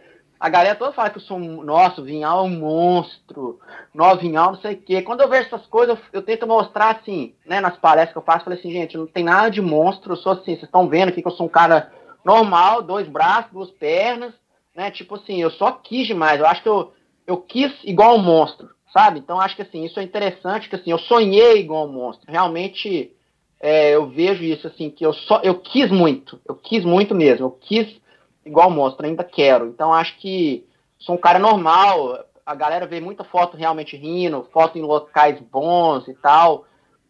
[0.40, 3.59] a galera toda fala que eu sou um, nossa, o Vinhal é um monstro,
[3.93, 5.02] nossa, Vinhal não sei o quê.
[5.02, 8.23] Quando eu vejo essas coisas, eu, eu tento mostrar assim, né, nas palestras que eu
[8.23, 10.89] faço, eu falei assim, gente, não tem nada de monstro, eu sou assim, vocês estão
[10.89, 11.93] vendo aqui que eu sou um cara
[12.24, 14.32] normal, dois braços, duas pernas,
[14.74, 16.93] né, tipo assim, eu só quis demais, eu acho que eu,
[17.27, 19.19] eu quis igual um monstro, sabe?
[19.19, 23.12] Então acho que assim, isso é interessante, que assim, eu sonhei igual um monstro, realmente
[23.60, 27.47] é, eu vejo isso assim, que eu só, eu quis muito, eu quis muito mesmo,
[27.47, 28.01] eu quis
[28.48, 29.66] igual monstro, ainda quero.
[29.66, 30.66] Então acho que
[30.98, 32.24] sou um cara normal.
[32.44, 36.64] A galera vê muita foto realmente rindo, foto em locais bons e tal.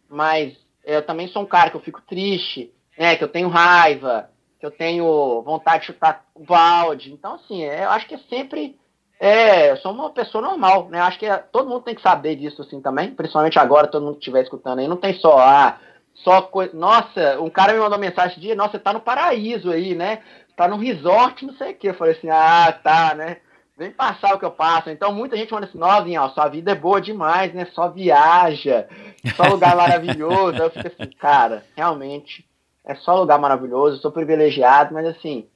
[0.08, 3.16] Mas eu também sou um cara que eu fico triste, né?
[3.16, 7.12] Que eu tenho raiva, que eu tenho vontade de chutar o balde.
[7.12, 8.76] Então, assim, é, eu acho que é sempre.
[9.20, 11.00] É, eu sou uma pessoa normal, né?
[11.00, 13.14] Acho que é, todo mundo tem que saber disso, assim, também.
[13.14, 14.88] Principalmente agora, todo mundo que estiver escutando aí.
[14.88, 15.78] Não tem só, ah,
[16.14, 16.72] só coisa.
[16.76, 20.22] Nossa, um cara me mandou mensagem dia, nossa, você tá no paraíso aí, né?
[20.58, 21.88] Tá no resort, não sei o que.
[21.88, 23.36] Eu falei assim, ah, tá, né?
[23.76, 24.90] Vem passar o que eu passo.
[24.90, 27.64] Então, muita gente manda assim, novinha, ó, sua vida é boa demais, né?
[27.66, 28.88] Só viaja,
[29.36, 30.58] só lugar maravilhoso.
[30.58, 32.44] eu fico assim, cara, realmente,
[32.84, 35.48] é só lugar maravilhoso, sou privilegiado, mas assim.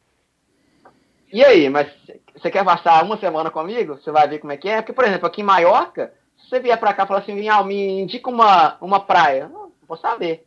[1.33, 1.91] E aí, mas
[2.37, 3.97] você quer passar uma semana comigo?
[3.97, 4.77] Você vai ver como é que é?
[4.83, 7.65] Porque, por exemplo, aqui em Maiorca, se você vier pra cá e falar assim, Vinhal,
[7.65, 9.49] me indica uma, uma praia.
[9.49, 10.47] Não, vou saber.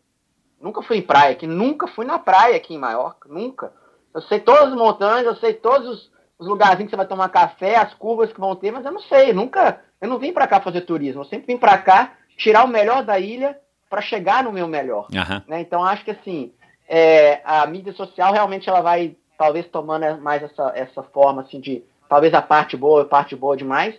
[0.62, 3.74] Nunca fui em praia aqui, nunca fui na praia aqui em Maiorca, nunca.
[4.16, 7.28] Eu sei todas as montanhas, eu sei todos os, os lugarzinhos que você vai tomar
[7.28, 9.82] café, as curvas que vão ter, mas eu não sei, nunca.
[10.00, 13.04] Eu não vim para cá fazer turismo, eu sempre vim para cá tirar o melhor
[13.04, 13.60] da ilha
[13.90, 15.08] para chegar no meu melhor.
[15.14, 15.44] Aham.
[15.48, 15.60] Né?
[15.60, 16.54] Então acho que assim,
[16.88, 21.84] é, a mídia social realmente ela vai talvez tomando mais essa, essa forma assim de
[22.08, 23.96] talvez a parte boa, a parte boa demais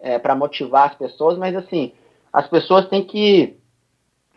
[0.00, 1.92] é, para motivar as pessoas, mas assim
[2.32, 3.58] as pessoas têm que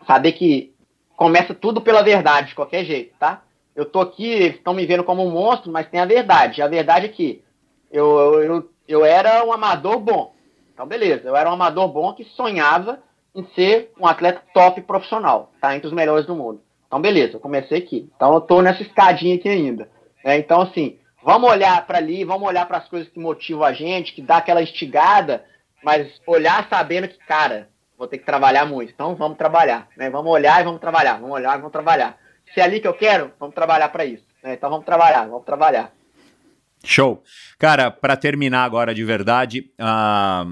[0.06, 0.74] saber que
[1.16, 3.43] começa tudo pela verdade de qualquer jeito, tá?
[3.74, 6.62] Eu tô aqui, estão me vendo como um monstro, mas tem a verdade.
[6.62, 7.42] A verdade é que
[7.90, 10.34] eu, eu, eu, eu era um amador bom.
[10.72, 13.00] Então, beleza, eu era um amador bom que sonhava
[13.34, 15.74] em ser um atleta top profissional, tá?
[15.74, 16.60] Entre os melhores do mundo.
[16.86, 18.08] Então, beleza, eu comecei aqui.
[18.14, 19.88] Então, eu tô nessa escadinha aqui ainda.
[20.24, 20.38] né?
[20.38, 24.12] Então, assim, vamos olhar para ali, vamos olhar para as coisas que motivam a gente,
[24.12, 25.44] que dá aquela instigada,
[25.82, 27.68] mas olhar sabendo que, cara,
[27.98, 28.92] vou ter que trabalhar muito.
[28.92, 30.08] Então, vamos trabalhar, né?
[30.10, 32.16] Vamos olhar e vamos trabalhar, vamos olhar e vamos trabalhar.
[32.52, 34.24] Se é ali que eu quero, vamos trabalhar para isso.
[34.42, 34.54] né?
[34.54, 35.92] Então, vamos trabalhar, vamos trabalhar.
[36.84, 37.22] Show.
[37.58, 40.44] Cara, para terminar agora de verdade, ah,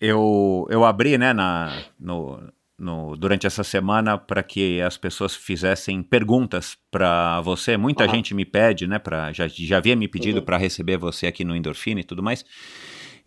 [0.00, 2.42] eu, eu abri, né, na, no,
[2.76, 7.76] no, durante essa semana para que as pessoas fizessem perguntas para você.
[7.76, 8.14] Muita Aham.
[8.14, 10.44] gente me pede, né, pra, já, já havia me pedido Uhum.
[10.44, 12.44] para receber você aqui no Endorfina e tudo mais.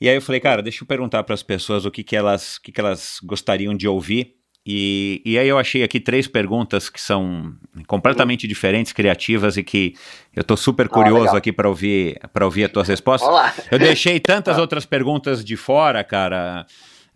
[0.02, 2.58] E aí eu falei, cara, deixa eu perguntar para as pessoas o que, que, elas,
[2.58, 4.36] o que, que elas gostariam de ouvir.
[4.66, 7.54] E, e aí eu achei aqui três perguntas que são
[7.86, 9.94] completamente diferentes, criativas e que
[10.34, 11.36] eu tô super Ah, curioso legal.
[11.36, 13.28] aqui para ouvir para ouvir as tuas respostas.
[13.28, 13.54] Vamos lá.
[13.70, 14.62] Eu deixei tantas Tá.
[14.62, 16.66] outras perguntas de fora, cara.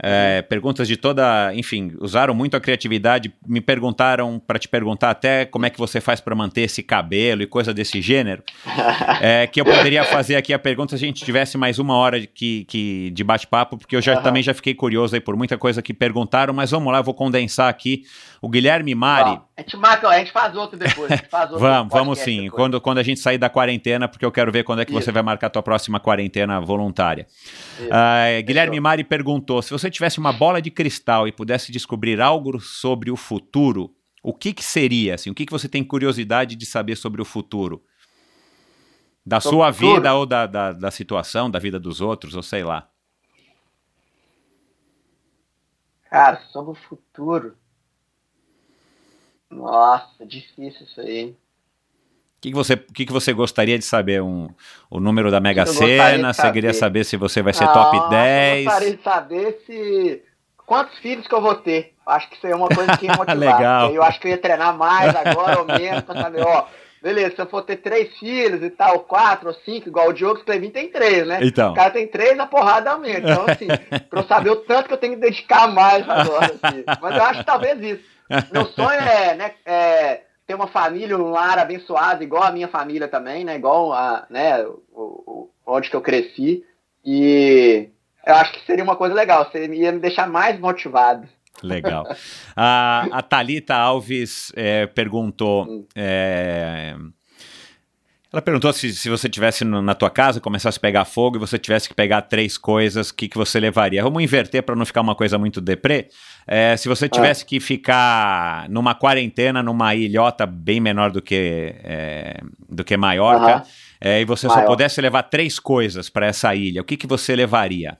[0.01, 5.45] É, perguntas de toda, enfim, usaram muito a criatividade, me perguntaram para te perguntar até
[5.45, 8.43] como é que você faz para manter esse cabelo e coisa desse gênero.
[9.21, 12.19] É, que eu poderia fazer aqui a pergunta se a gente tivesse mais uma hora
[12.21, 14.21] de, que, que- de bate-papo, porque eu já Aham.
[14.21, 17.13] também já fiquei curioso aí por muita coisa que perguntaram, mas vamos lá, eu vou
[17.13, 18.03] condensar aqui.
[18.41, 19.39] O Guilherme Mari.
[19.55, 21.11] A gente marca, a gente faz outro depois.
[21.29, 22.43] Faz outro Vamos, vamos sim.
[22.43, 22.51] depois.
[22.53, 25.05] Quando, quando a gente sair da quarentena, porque eu quero ver quando é que você
[25.05, 25.11] Isso.
[25.13, 27.25] vai marcar a tua próxima quarentena voluntária.
[27.91, 32.59] Ah, Guilherme Mari perguntou: se você tivesse uma bola de cristal e pudesse descobrir algo
[32.59, 33.91] sobre o futuro,
[34.21, 35.15] o que, que seria?
[35.15, 37.83] Assim, o que, que você tem curiosidade de saber sobre o futuro?
[39.25, 39.95] Da Sobre sua futuro?
[39.95, 42.87] vida ou da, da, da situação, da vida dos outros, ou sei lá.
[46.09, 47.55] Cara, sobre o futuro.
[49.49, 51.35] Nossa, difícil isso aí.
[52.37, 54.21] O que, que, você, que, que você gostaria de saber?
[54.21, 54.47] Um,
[54.91, 56.33] o número da Mega Sena?
[56.33, 57.03] Você queria saber.
[57.03, 58.57] se você vai ser Nossa, top 10?
[58.57, 60.23] Eu gostaria de saber se.
[60.65, 61.95] Quantos filhos que eu vou ter?
[62.05, 63.37] Acho que isso aí é uma coisa que ia motivar.
[63.37, 63.91] Legal.
[63.91, 66.67] Eu acho que eu ia treinar mais agora ou menos pra saber, ó.
[67.01, 70.43] Beleza, se eu for ter três filhos e tal, quatro ou cinco, igual o Diogo
[70.43, 71.39] Clevin tem três, né?
[71.41, 71.71] Então.
[71.71, 73.31] O cara tem três, a porrada aumenta.
[73.31, 73.67] Então, assim,
[74.09, 76.83] pra eu saber o tanto que eu tenho que dedicar mais agora, assim.
[77.01, 78.16] Mas eu acho que talvez isso.
[78.51, 83.07] Meu sonho é, né, é ter uma família, um lar abençoado, igual a minha família
[83.07, 83.55] também, né?
[83.55, 86.63] Igual a, né, o, o- onde que eu cresci.
[87.05, 87.89] E
[88.25, 91.27] eu acho que seria uma coisa legal, você ia me deixar mais motivado.
[91.63, 92.05] Legal.
[92.55, 95.65] A, a Thalita Alves é, perguntou.
[95.65, 95.85] Hum.
[95.95, 96.95] é,
[98.31, 101.39] ela perguntou se, se você tivesse no- na tua casa, começasse a pegar fogo e
[101.39, 104.03] você tivesse que pegar três coisas, o que, que você levaria?
[104.03, 106.09] Vamos inverter para não ficar uma coisa muito deprê.
[106.47, 112.39] É, se você tivesse que ficar numa quarentena, numa ilhota bem menor do que, é,
[112.69, 113.63] do que Maiorca,
[113.99, 114.67] é, e você só Maior.
[114.67, 117.97] pudesse levar três coisas para essa ilha, o que, que você levaria?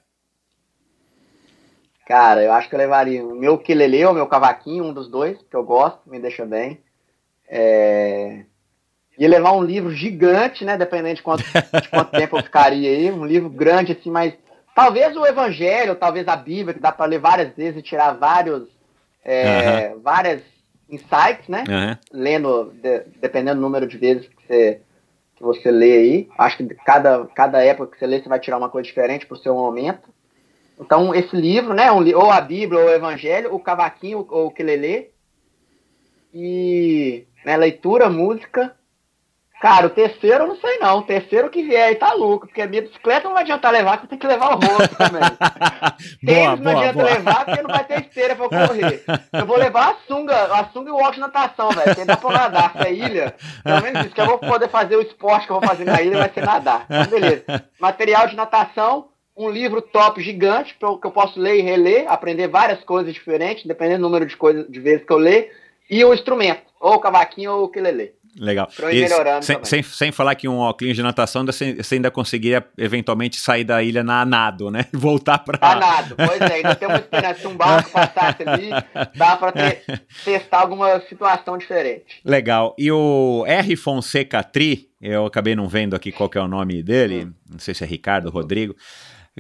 [2.08, 5.38] Cara, eu acho que eu levaria o meu ukulele ou meu cavaquinho, um dos dois,
[5.38, 6.80] que eu gosto, me deixa bem.
[7.50, 8.46] É...
[9.20, 10.78] Ia levar um livro gigante, né?
[10.78, 13.12] Dependendo de quanto, de quanto tempo eu ficaria aí.
[13.12, 14.34] Um livro grande, assim, mas
[14.78, 18.70] talvez o Evangelho, talvez a Bíblia, que dá para ler várias vezes e tirar vários,
[19.26, 20.44] é, várias
[20.88, 21.64] insights, né?
[21.68, 21.98] Aham.
[22.14, 24.82] lendo, de- dependendo do número de vezes que você,
[25.36, 26.30] que você lê aí.
[26.38, 29.36] Acho que cada, cada época que você lê, você vai tirar uma coisa diferente pro
[29.40, 30.10] seu momento.
[30.80, 34.52] Então, esse livro, né, um ou a Bíblia ou o Evangelho, o cavaquinho ou o
[34.52, 35.10] quelele,
[36.32, 38.77] e né, leitura, música,
[39.60, 41.00] Cara, o terceiro eu não sei não.
[41.00, 43.94] O terceiro que vier aí tá louco, porque a minha bicicleta não vai adiantar levar,
[43.94, 45.22] porque tem que levar o rosto também.
[46.24, 47.06] Tênis não adianta boa.
[47.06, 49.04] levar, porque não vai ter esteira pra eu correr.
[49.34, 51.86] Eu vou levar a sunga, a sunga e o óculos de natação, velho.
[51.86, 52.72] Porque dá pra nadar.
[52.76, 55.68] Essa ilha, pelo menos isso, que eu vou poder fazer o esporte que eu vou
[55.68, 56.86] fazer na ilha vai ser nadar.
[56.86, 57.66] Então, beleza.
[57.80, 62.84] Material de natação, um livro top gigante, que eu posso ler e reler, aprender várias
[62.84, 65.52] coisas diferentes, dependendo do número de coisas de vezes que eu ler,
[65.90, 68.14] e o instrumento, ou o cavaquinho ou o ukulele.
[68.40, 68.70] Legal.
[68.92, 69.08] E
[69.42, 73.82] sem, sem, sem, falar que um óculos de natação você ainda conseguiria eventualmente sair da
[73.82, 74.86] ilha na nado, né?
[74.94, 75.58] Voltar para.
[75.60, 77.42] A nado, pois é, ainda tem uma esperança.
[77.42, 78.70] Se um barco passasse ali,
[79.16, 79.54] dá para
[80.24, 82.22] testar alguma situação diferente.
[82.24, 82.76] Legal.
[82.78, 83.76] E o R.
[83.76, 87.34] Fonseca Tri, eu acabei não vendo aqui qual é o nome dele, hum.
[87.52, 88.76] não sei se é Ricardo, Rodrigo.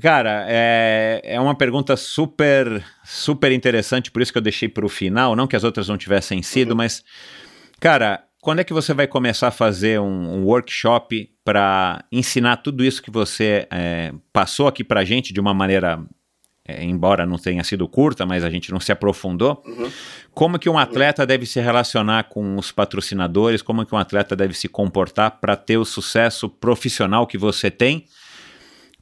[0.01, 4.89] Cara, é, é uma pergunta super, super interessante, por isso que eu deixei para o
[4.89, 6.77] final, não que as outras não tivessem sido, uhum.
[6.77, 7.03] mas,
[7.79, 12.84] cara, quando é que você vai começar a fazer um, um workshop para ensinar tudo
[12.84, 15.99] isso que você é, passou aqui para gente de uma maneira,
[16.65, 19.64] é, embora não tenha sido curta, mas a gente não se aprofundou?
[19.65, 19.91] Uhum.
[20.34, 23.61] Como que um atleta deve se relacionar com os patrocinadores?
[23.61, 28.05] Como que um atleta deve se comportar para ter o sucesso profissional que você tem?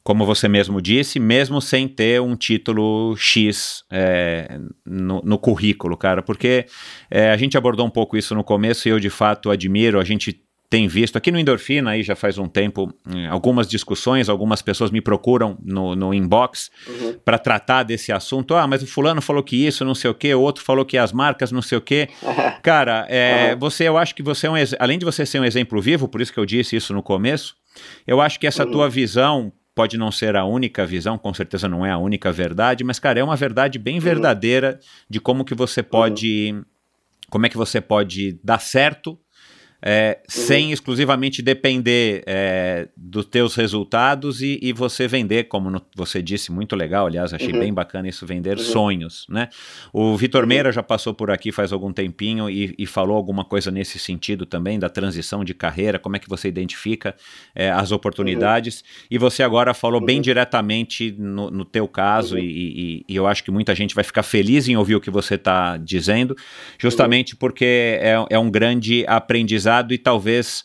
[0.06, 6.22] Como você mesmo disse, mesmo sem ter um título X é, no, no, currículo, cara,
[6.22, 6.66] porque
[7.10, 10.04] é, a gente abordou um pouco isso no começo e eu de fato admiro, a
[10.04, 14.62] gente tem visto aqui no Endorfina, aí já faz um tempo, hum, algumas discussões, algumas
[14.62, 17.18] pessoas me procuram no, no inbox uhum.
[17.24, 18.54] para tratar desse assunto.
[18.54, 20.96] Ah, mas o fulano falou que isso, não sei o que, o outro falou que
[20.96, 22.08] as marcas, não sei o que.
[22.62, 23.58] Cara, é, uhum.
[23.58, 26.20] você, eu acho que você é um, além de você ser um exemplo vivo, por
[26.20, 27.56] isso que eu disse isso no começo,
[28.06, 28.70] eu acho que essa uhum.
[28.70, 32.82] tua visão pode não ser a única visão, com certeza não é a única verdade,
[32.82, 34.00] mas cara, é uma verdade bem uhum.
[34.00, 36.64] verdadeira de como que você pode uhum.
[37.28, 39.18] como é que você pode dar certo
[39.88, 40.24] é, uhum.
[40.26, 46.50] sem exclusivamente depender é, dos teus resultados e, e, você vender, como no, você disse,
[46.50, 47.60] muito legal, aliás, achei uhum.
[47.60, 48.64] bem bacana isso, vender uhum.
[48.64, 49.48] sonhos, né?
[49.92, 50.48] O Vitor uhum.
[50.48, 54.44] Meira já passou por aqui faz algum tempinho e, e, falou alguma coisa nesse sentido
[54.44, 57.14] também, da transição de carreira, como é que você identifica
[57.54, 59.06] é, as oportunidades, uhum.
[59.12, 60.22] e você agora falou bem uhum.
[60.22, 64.66] diretamente no, no teu caso e, e, eu acho que muita gente vai ficar feliz
[64.66, 66.34] em ouvir o que você está dizendo,
[66.76, 70.64] justamente porque é, é um grande aprendizado aprendizado e talvez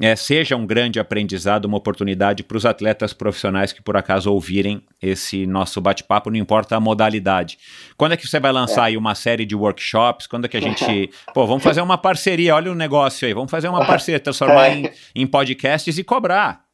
[0.00, 4.82] é, seja um grande aprendizado, uma oportunidade para os atletas profissionais que por acaso ouvirem
[5.00, 7.58] esse nosso bate-papo, não importa a modalidade.
[7.96, 10.26] Quando é que você vai lançar aí uma série de workshops?
[10.26, 11.10] Quando é que a gente.
[11.34, 14.90] Pô, vamos fazer uma parceria, olha o negócio aí, vamos fazer uma parceria, transformar em,
[15.14, 16.64] em podcasts e cobrar.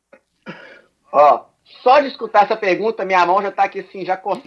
[1.12, 1.48] Ó,
[1.82, 4.44] só de escutar essa pergunta, minha mão já tá aqui assim, já coçando.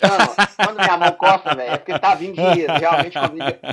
[0.55, 2.73] Quando minha mão coça, velho, é porque tá vindo dinheiro.
[2.73, 3.17] Realmente,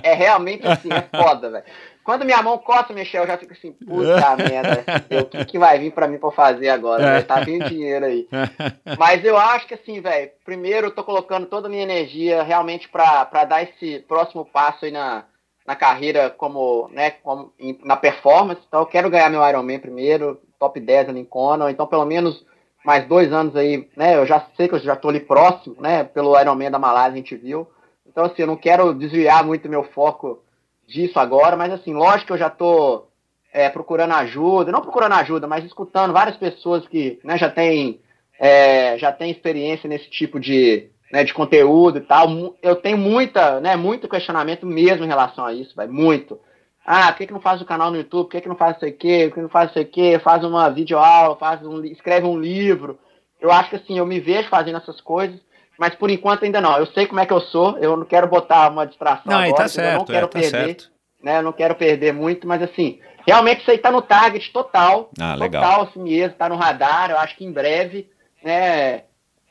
[0.03, 1.65] é realmente assim, é foda, velho.
[2.09, 4.83] Quando minha mão coça, Michel, eu já fico assim, puta merda,
[5.21, 7.05] o que, que vai vir para mim pra fazer agora?
[7.05, 7.27] Véio?
[7.27, 8.27] Tá vindo dinheiro aí.
[8.99, 12.89] Mas eu acho que assim, velho, primeiro eu tô colocando toda a minha energia realmente
[12.89, 15.25] para dar esse próximo passo aí na,
[15.67, 17.53] na carreira como, né, como
[17.85, 18.63] na performance.
[18.67, 22.43] Então eu quero ganhar meu Ironman primeiro, top 10 ali em Conan, então pelo menos
[22.87, 26.05] mais dois anos aí, né, eu já sei que eu já tô ali próximo, né,
[26.05, 27.69] pelo Ironman da Malásia a gente viu.
[28.07, 30.43] Então assim, eu não quero desviar muito meu foco
[30.89, 33.09] disso agora, mas assim, lógico que eu já tô
[33.53, 38.01] é, procurando ajuda, não procurando ajuda, mas escutando várias pessoas que né, já têm
[38.41, 42.29] é, já tem experiência nesse tipo de, né, de conteúdo e tal.
[42.63, 46.41] Eu tenho muita, né, muito questionamento mesmo em relação a isso, vai muito.
[46.87, 48.27] Ah, por que, que não faz o canal no YouTube?
[48.27, 49.29] Por que, que não faz isso aqui?
[49.29, 50.19] Por que não faz isso aqui?
[50.21, 52.99] Faz uma videoaula, faz um, escreve um livro.
[53.41, 55.39] Eu acho que assim, eu me vejo fazendo essas coisas
[55.79, 56.77] mas por enquanto ainda não.
[56.77, 59.55] Eu sei como é que eu sou, eu não quero botar uma distração não, agora,
[59.55, 60.91] tá certo, não quero é, tá perder, certo.
[61.23, 61.39] né?
[61.39, 65.37] Eu não quero perder muito, mas assim, realmente isso aí tá no target total, ah,
[65.39, 68.11] total assim mesmo, tá no radar, eu acho que em breve,
[68.43, 69.05] né?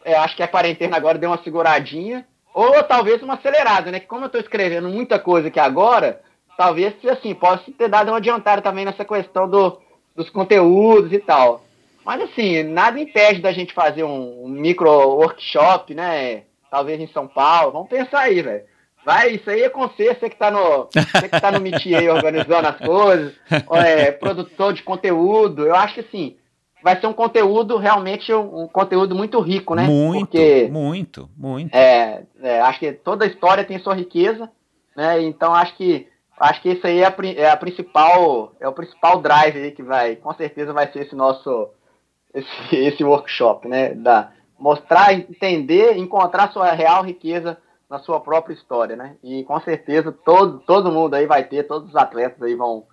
[0.03, 3.99] Eu acho que a quarentena agora deu uma seguradinha, ou talvez uma acelerada, né?
[3.99, 6.21] Que como eu tô escrevendo muita coisa aqui agora,
[6.57, 9.79] talvez assim, possa ter dado uma adiantada também nessa questão do,
[10.15, 11.61] dos conteúdos e tal.
[12.07, 16.43] Mas assim, nada impede da gente fazer um, um micro workshop, né?
[16.71, 17.73] Talvez em São Paulo.
[17.73, 18.63] Vamos pensar aí, velho.
[19.05, 21.85] Vai, isso aí é com você, você que tá no, você que tá no Meet
[21.87, 23.33] aí organizando as coisas,
[23.85, 25.65] é, produtor de conteúdo.
[25.65, 26.37] Eu acho que assim,
[26.81, 29.83] vai ser um conteúdo realmente um, um conteúdo muito rico, né?
[29.83, 31.75] Muito, Porque, muito, muito.
[31.75, 34.49] É, é, acho que toda história tem sua riqueza,
[34.95, 35.21] né?
[35.23, 36.07] Então acho que
[36.39, 39.83] acho que isso aí é a, é a principal, é o principal drive aí que
[39.83, 41.69] vai, com certeza vai ser esse nosso
[42.37, 43.93] esse, esse workshop, né?
[43.93, 47.57] Da, mostrar, entender, encontrar sua real riqueza
[47.89, 49.15] na sua própria história, né?
[49.23, 52.85] E com certeza todo, todo mundo aí vai ter, todos os atletas aí vão,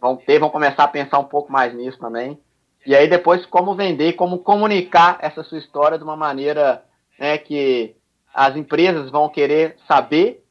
[0.00, 2.38] vão ter, vão começar a pensar um pouco mais nisso também.
[2.84, 6.82] E aí depois como vender, como comunicar essa sua história de uma maneira
[7.18, 7.94] né, que
[8.34, 10.42] as empresas vão querer saber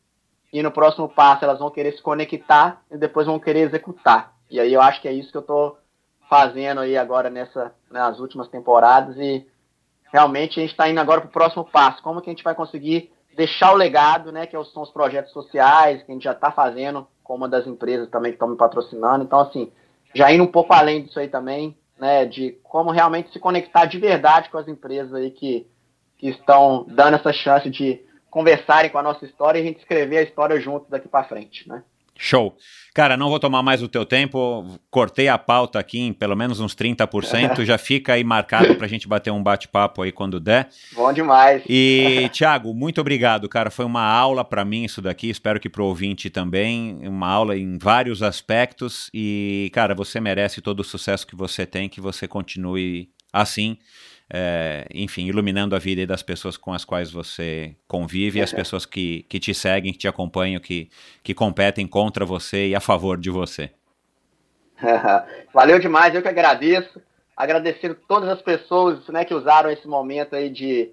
[0.54, 4.34] e no próximo passo elas vão querer se conectar e depois vão querer executar.
[4.50, 5.78] E aí eu acho que é isso que eu estou
[6.32, 9.46] fazendo aí agora nessa, nas últimas temporadas e
[10.14, 12.02] realmente a gente está indo agora para o próximo passo.
[12.02, 16.02] Como que a gente vai conseguir deixar o legado, né, que são os projetos sociais
[16.04, 19.26] que a gente já está fazendo com uma das empresas também que estão me patrocinando.
[19.26, 19.74] Então, assim,
[20.16, 24.00] já indo um pouco além disso aí também, né, de como realmente se conectar de
[24.00, 25.68] verdade com as empresas aí que,
[26.18, 30.20] que estão dando essa chance de conversarem com a nossa história e a gente escrever
[30.20, 31.84] a história juntos daqui para frente, né?
[32.22, 32.56] Show.
[32.94, 34.80] Cara, não vou tomar mais o teu tempo.
[34.92, 37.64] Cortei a pauta aqui em pelo menos uns 30%.
[37.66, 40.70] já fica aí marcado para a gente bater um bate-papo aí quando der.
[40.94, 41.64] Bom demais.
[41.68, 43.72] E, Thiago, muito obrigado, cara.
[43.72, 45.30] Foi uma aula para mim isso daqui.
[45.30, 47.00] Espero que para o ouvinte também.
[47.08, 49.10] Uma aula em vários aspectos.
[49.14, 51.90] E, cara, você merece todo o sucesso que você tem.
[51.90, 53.78] Que você continue assim
[54.34, 58.86] é, enfim, iluminando a vida das pessoas com as quais você convive, e as pessoas
[58.86, 60.90] que, que te seguem, que te acompanham, que,
[61.22, 63.72] que competem contra você e a favor de você.
[65.54, 67.02] Valeu demais, eu que agradeço.
[67.36, 70.92] Agradecendo todas as pessoas né, que usaram esse momento aí de,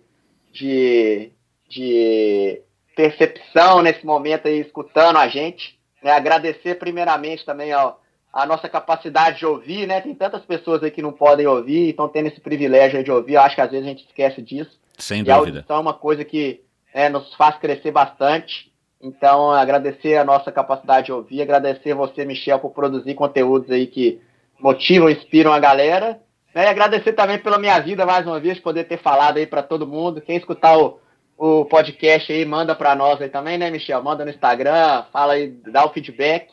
[0.52, 1.31] de,
[1.69, 2.60] de
[2.97, 5.78] percepção, nesse momento aí, escutando a gente.
[6.02, 8.02] Né, agradecer primeiramente também ao
[8.39, 10.01] a nossa capacidade de ouvir, né?
[10.01, 13.35] Tem tantas pessoas aí que não podem ouvir e estão tendo esse privilégio de ouvir.
[13.35, 14.70] Eu acho que às vezes a gente esquece disso.
[14.97, 15.35] Sem e dúvida.
[15.35, 16.60] a audição é uma coisa que
[16.94, 18.73] é, nos faz crescer bastante.
[19.02, 24.20] Então, agradecer a nossa capacidade de ouvir, agradecer você, Michel, por produzir conteúdos aí que
[24.60, 26.20] motivam, inspiram a galera.
[26.55, 26.66] Né?
[26.66, 29.85] E agradecer também pela minha vida, mais uma vez, poder ter falado aí para todo
[29.85, 30.20] mundo.
[30.20, 31.01] Quem escutar o,
[31.36, 34.01] o podcast aí, manda para nós aí também, né, Michel?
[34.01, 36.47] Manda no Instagram, fala aí, dá o feedback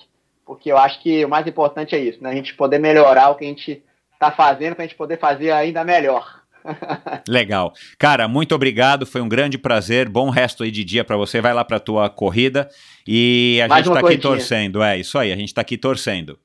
[0.46, 2.30] porque eu acho que o mais importante é isso, né?
[2.30, 5.52] A gente poder melhorar o que a gente está fazendo para a gente poder fazer
[5.52, 6.44] ainda melhor.
[7.28, 7.74] Legal.
[7.98, 11.54] Cara, muito obrigado, foi um grande prazer, bom resto aí de dia para você, vai
[11.54, 12.70] lá para tua corrida
[13.08, 16.40] e a Mais gente está aqui torcendo, é isso aí, a gente está aqui torcendo.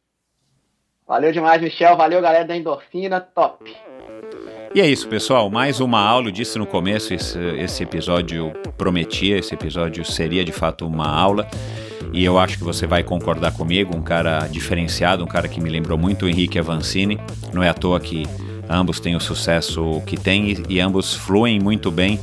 [1.06, 3.74] Valeu demais, Michel, valeu galera da Endorfina, top.
[4.72, 5.50] E é isso, pessoal.
[5.50, 6.28] Mais uma aula.
[6.28, 11.50] Eu disse no começo: esse, esse episódio prometia, esse episódio seria de fato uma aula
[12.12, 15.70] e eu acho que você vai concordar comigo, um cara diferenciado, um cara que me
[15.70, 17.18] lembrou muito o Henrique Avancini.
[17.52, 18.26] Não é à toa que
[18.68, 22.18] ambos têm o sucesso que têm e, e ambos fluem muito bem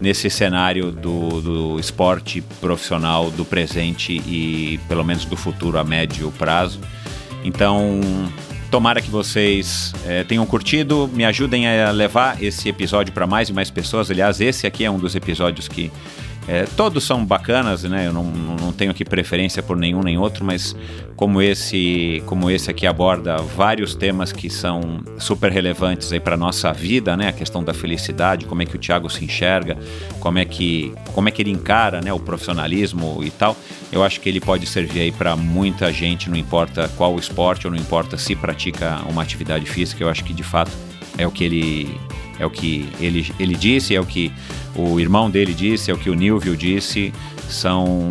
[0.00, 6.32] nesse cenário do, do esporte profissional do presente e pelo menos do futuro a médio
[6.38, 6.80] prazo.
[7.44, 8.00] Então,
[8.70, 13.52] tomara que vocês é, tenham curtido, me ajudem a levar esse episódio para mais e
[13.52, 14.10] mais pessoas.
[14.10, 15.90] Aliás, esse aqui é um dos episódios que
[16.50, 18.08] é, todos são bacanas, né?
[18.08, 20.74] Eu não, não tenho aqui preferência por nenhum nem outro, mas
[21.14, 26.72] como esse, como esse aqui aborda vários temas que são super relevantes aí para nossa
[26.72, 27.28] vida, né?
[27.28, 29.78] A questão da felicidade, como é que o Thiago se enxerga,
[30.18, 32.12] como é que, como é que ele encara, né?
[32.12, 33.56] O profissionalismo e tal.
[33.92, 37.72] Eu acho que ele pode servir aí para muita gente, não importa qual esporte ou
[37.72, 40.02] não importa se pratica uma atividade física.
[40.02, 40.72] Eu acho que de fato
[41.16, 42.00] é o que ele
[42.40, 44.32] é o que ele, ele disse, é o que
[44.74, 47.12] o irmão dele disse, é o que o Nilvio disse,
[47.46, 48.08] são,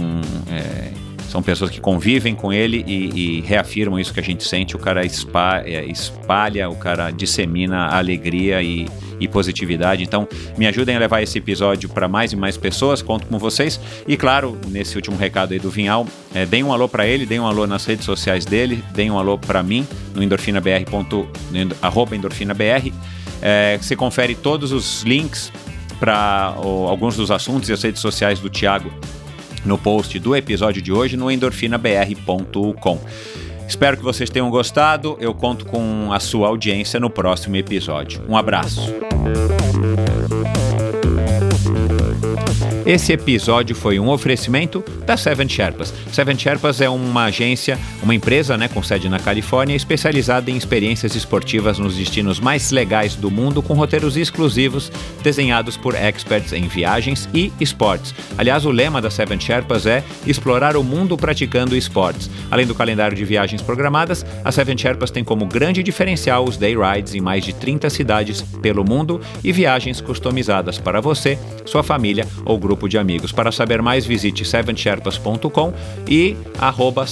[0.52, 0.92] é,
[1.28, 4.76] são pessoas que convivem com ele e, e, reafirmam isso que a gente sente.
[4.76, 8.88] O cara espalha, é, espalha o cara dissemina alegria e,
[9.20, 10.04] e positividade.
[10.04, 13.80] Então, me ajudem a levar esse episódio para mais e mais pessoas, conto com vocês.
[14.08, 17.40] E claro, nesse último recado aí do Vinhal, é, deem um alô para ele, deem
[17.40, 20.86] um alô nas redes sociais dele, deem um alô para mim no endorfinabr.
[21.82, 22.94] arroba endorfinabr.
[23.42, 25.52] É, você confere todos os links
[26.00, 28.92] para alguns dos assuntos e as redes sociais do Thiago
[29.66, 33.00] no post do episódio de hoje no endorfinabr.com.
[33.68, 35.18] Espero que vocês tenham gostado.
[35.20, 38.24] Eu conto com a sua audiência no próximo episódio.
[38.28, 38.82] Um abraço.
[42.90, 45.94] Esse episódio foi um oferecimento da Seven Sherpas.
[46.12, 51.14] Seven Sherpas é uma agência, uma empresa né, com sede na Califórnia, especializada em experiências
[51.14, 54.92] esportivas nos destinos mais legais do mundo, com roteiros exclusivos
[55.22, 58.16] desenhados por experts em viagens e esportes.
[58.36, 62.28] Aliás, o lema da Seven Sherpas é explorar o mundo praticando esportes.
[62.50, 66.76] Além do calendário de viagens programadas, a Seven Sherpas tem como grande diferencial os day
[66.76, 71.38] rides em mais de 30 cidades pelo mundo e viagens customizadas para você,
[71.68, 73.34] sua família ou grupo grupo de amigos.
[73.34, 75.74] Para saber mais, visite sevensherpas.com
[76.08, 77.06] e arroba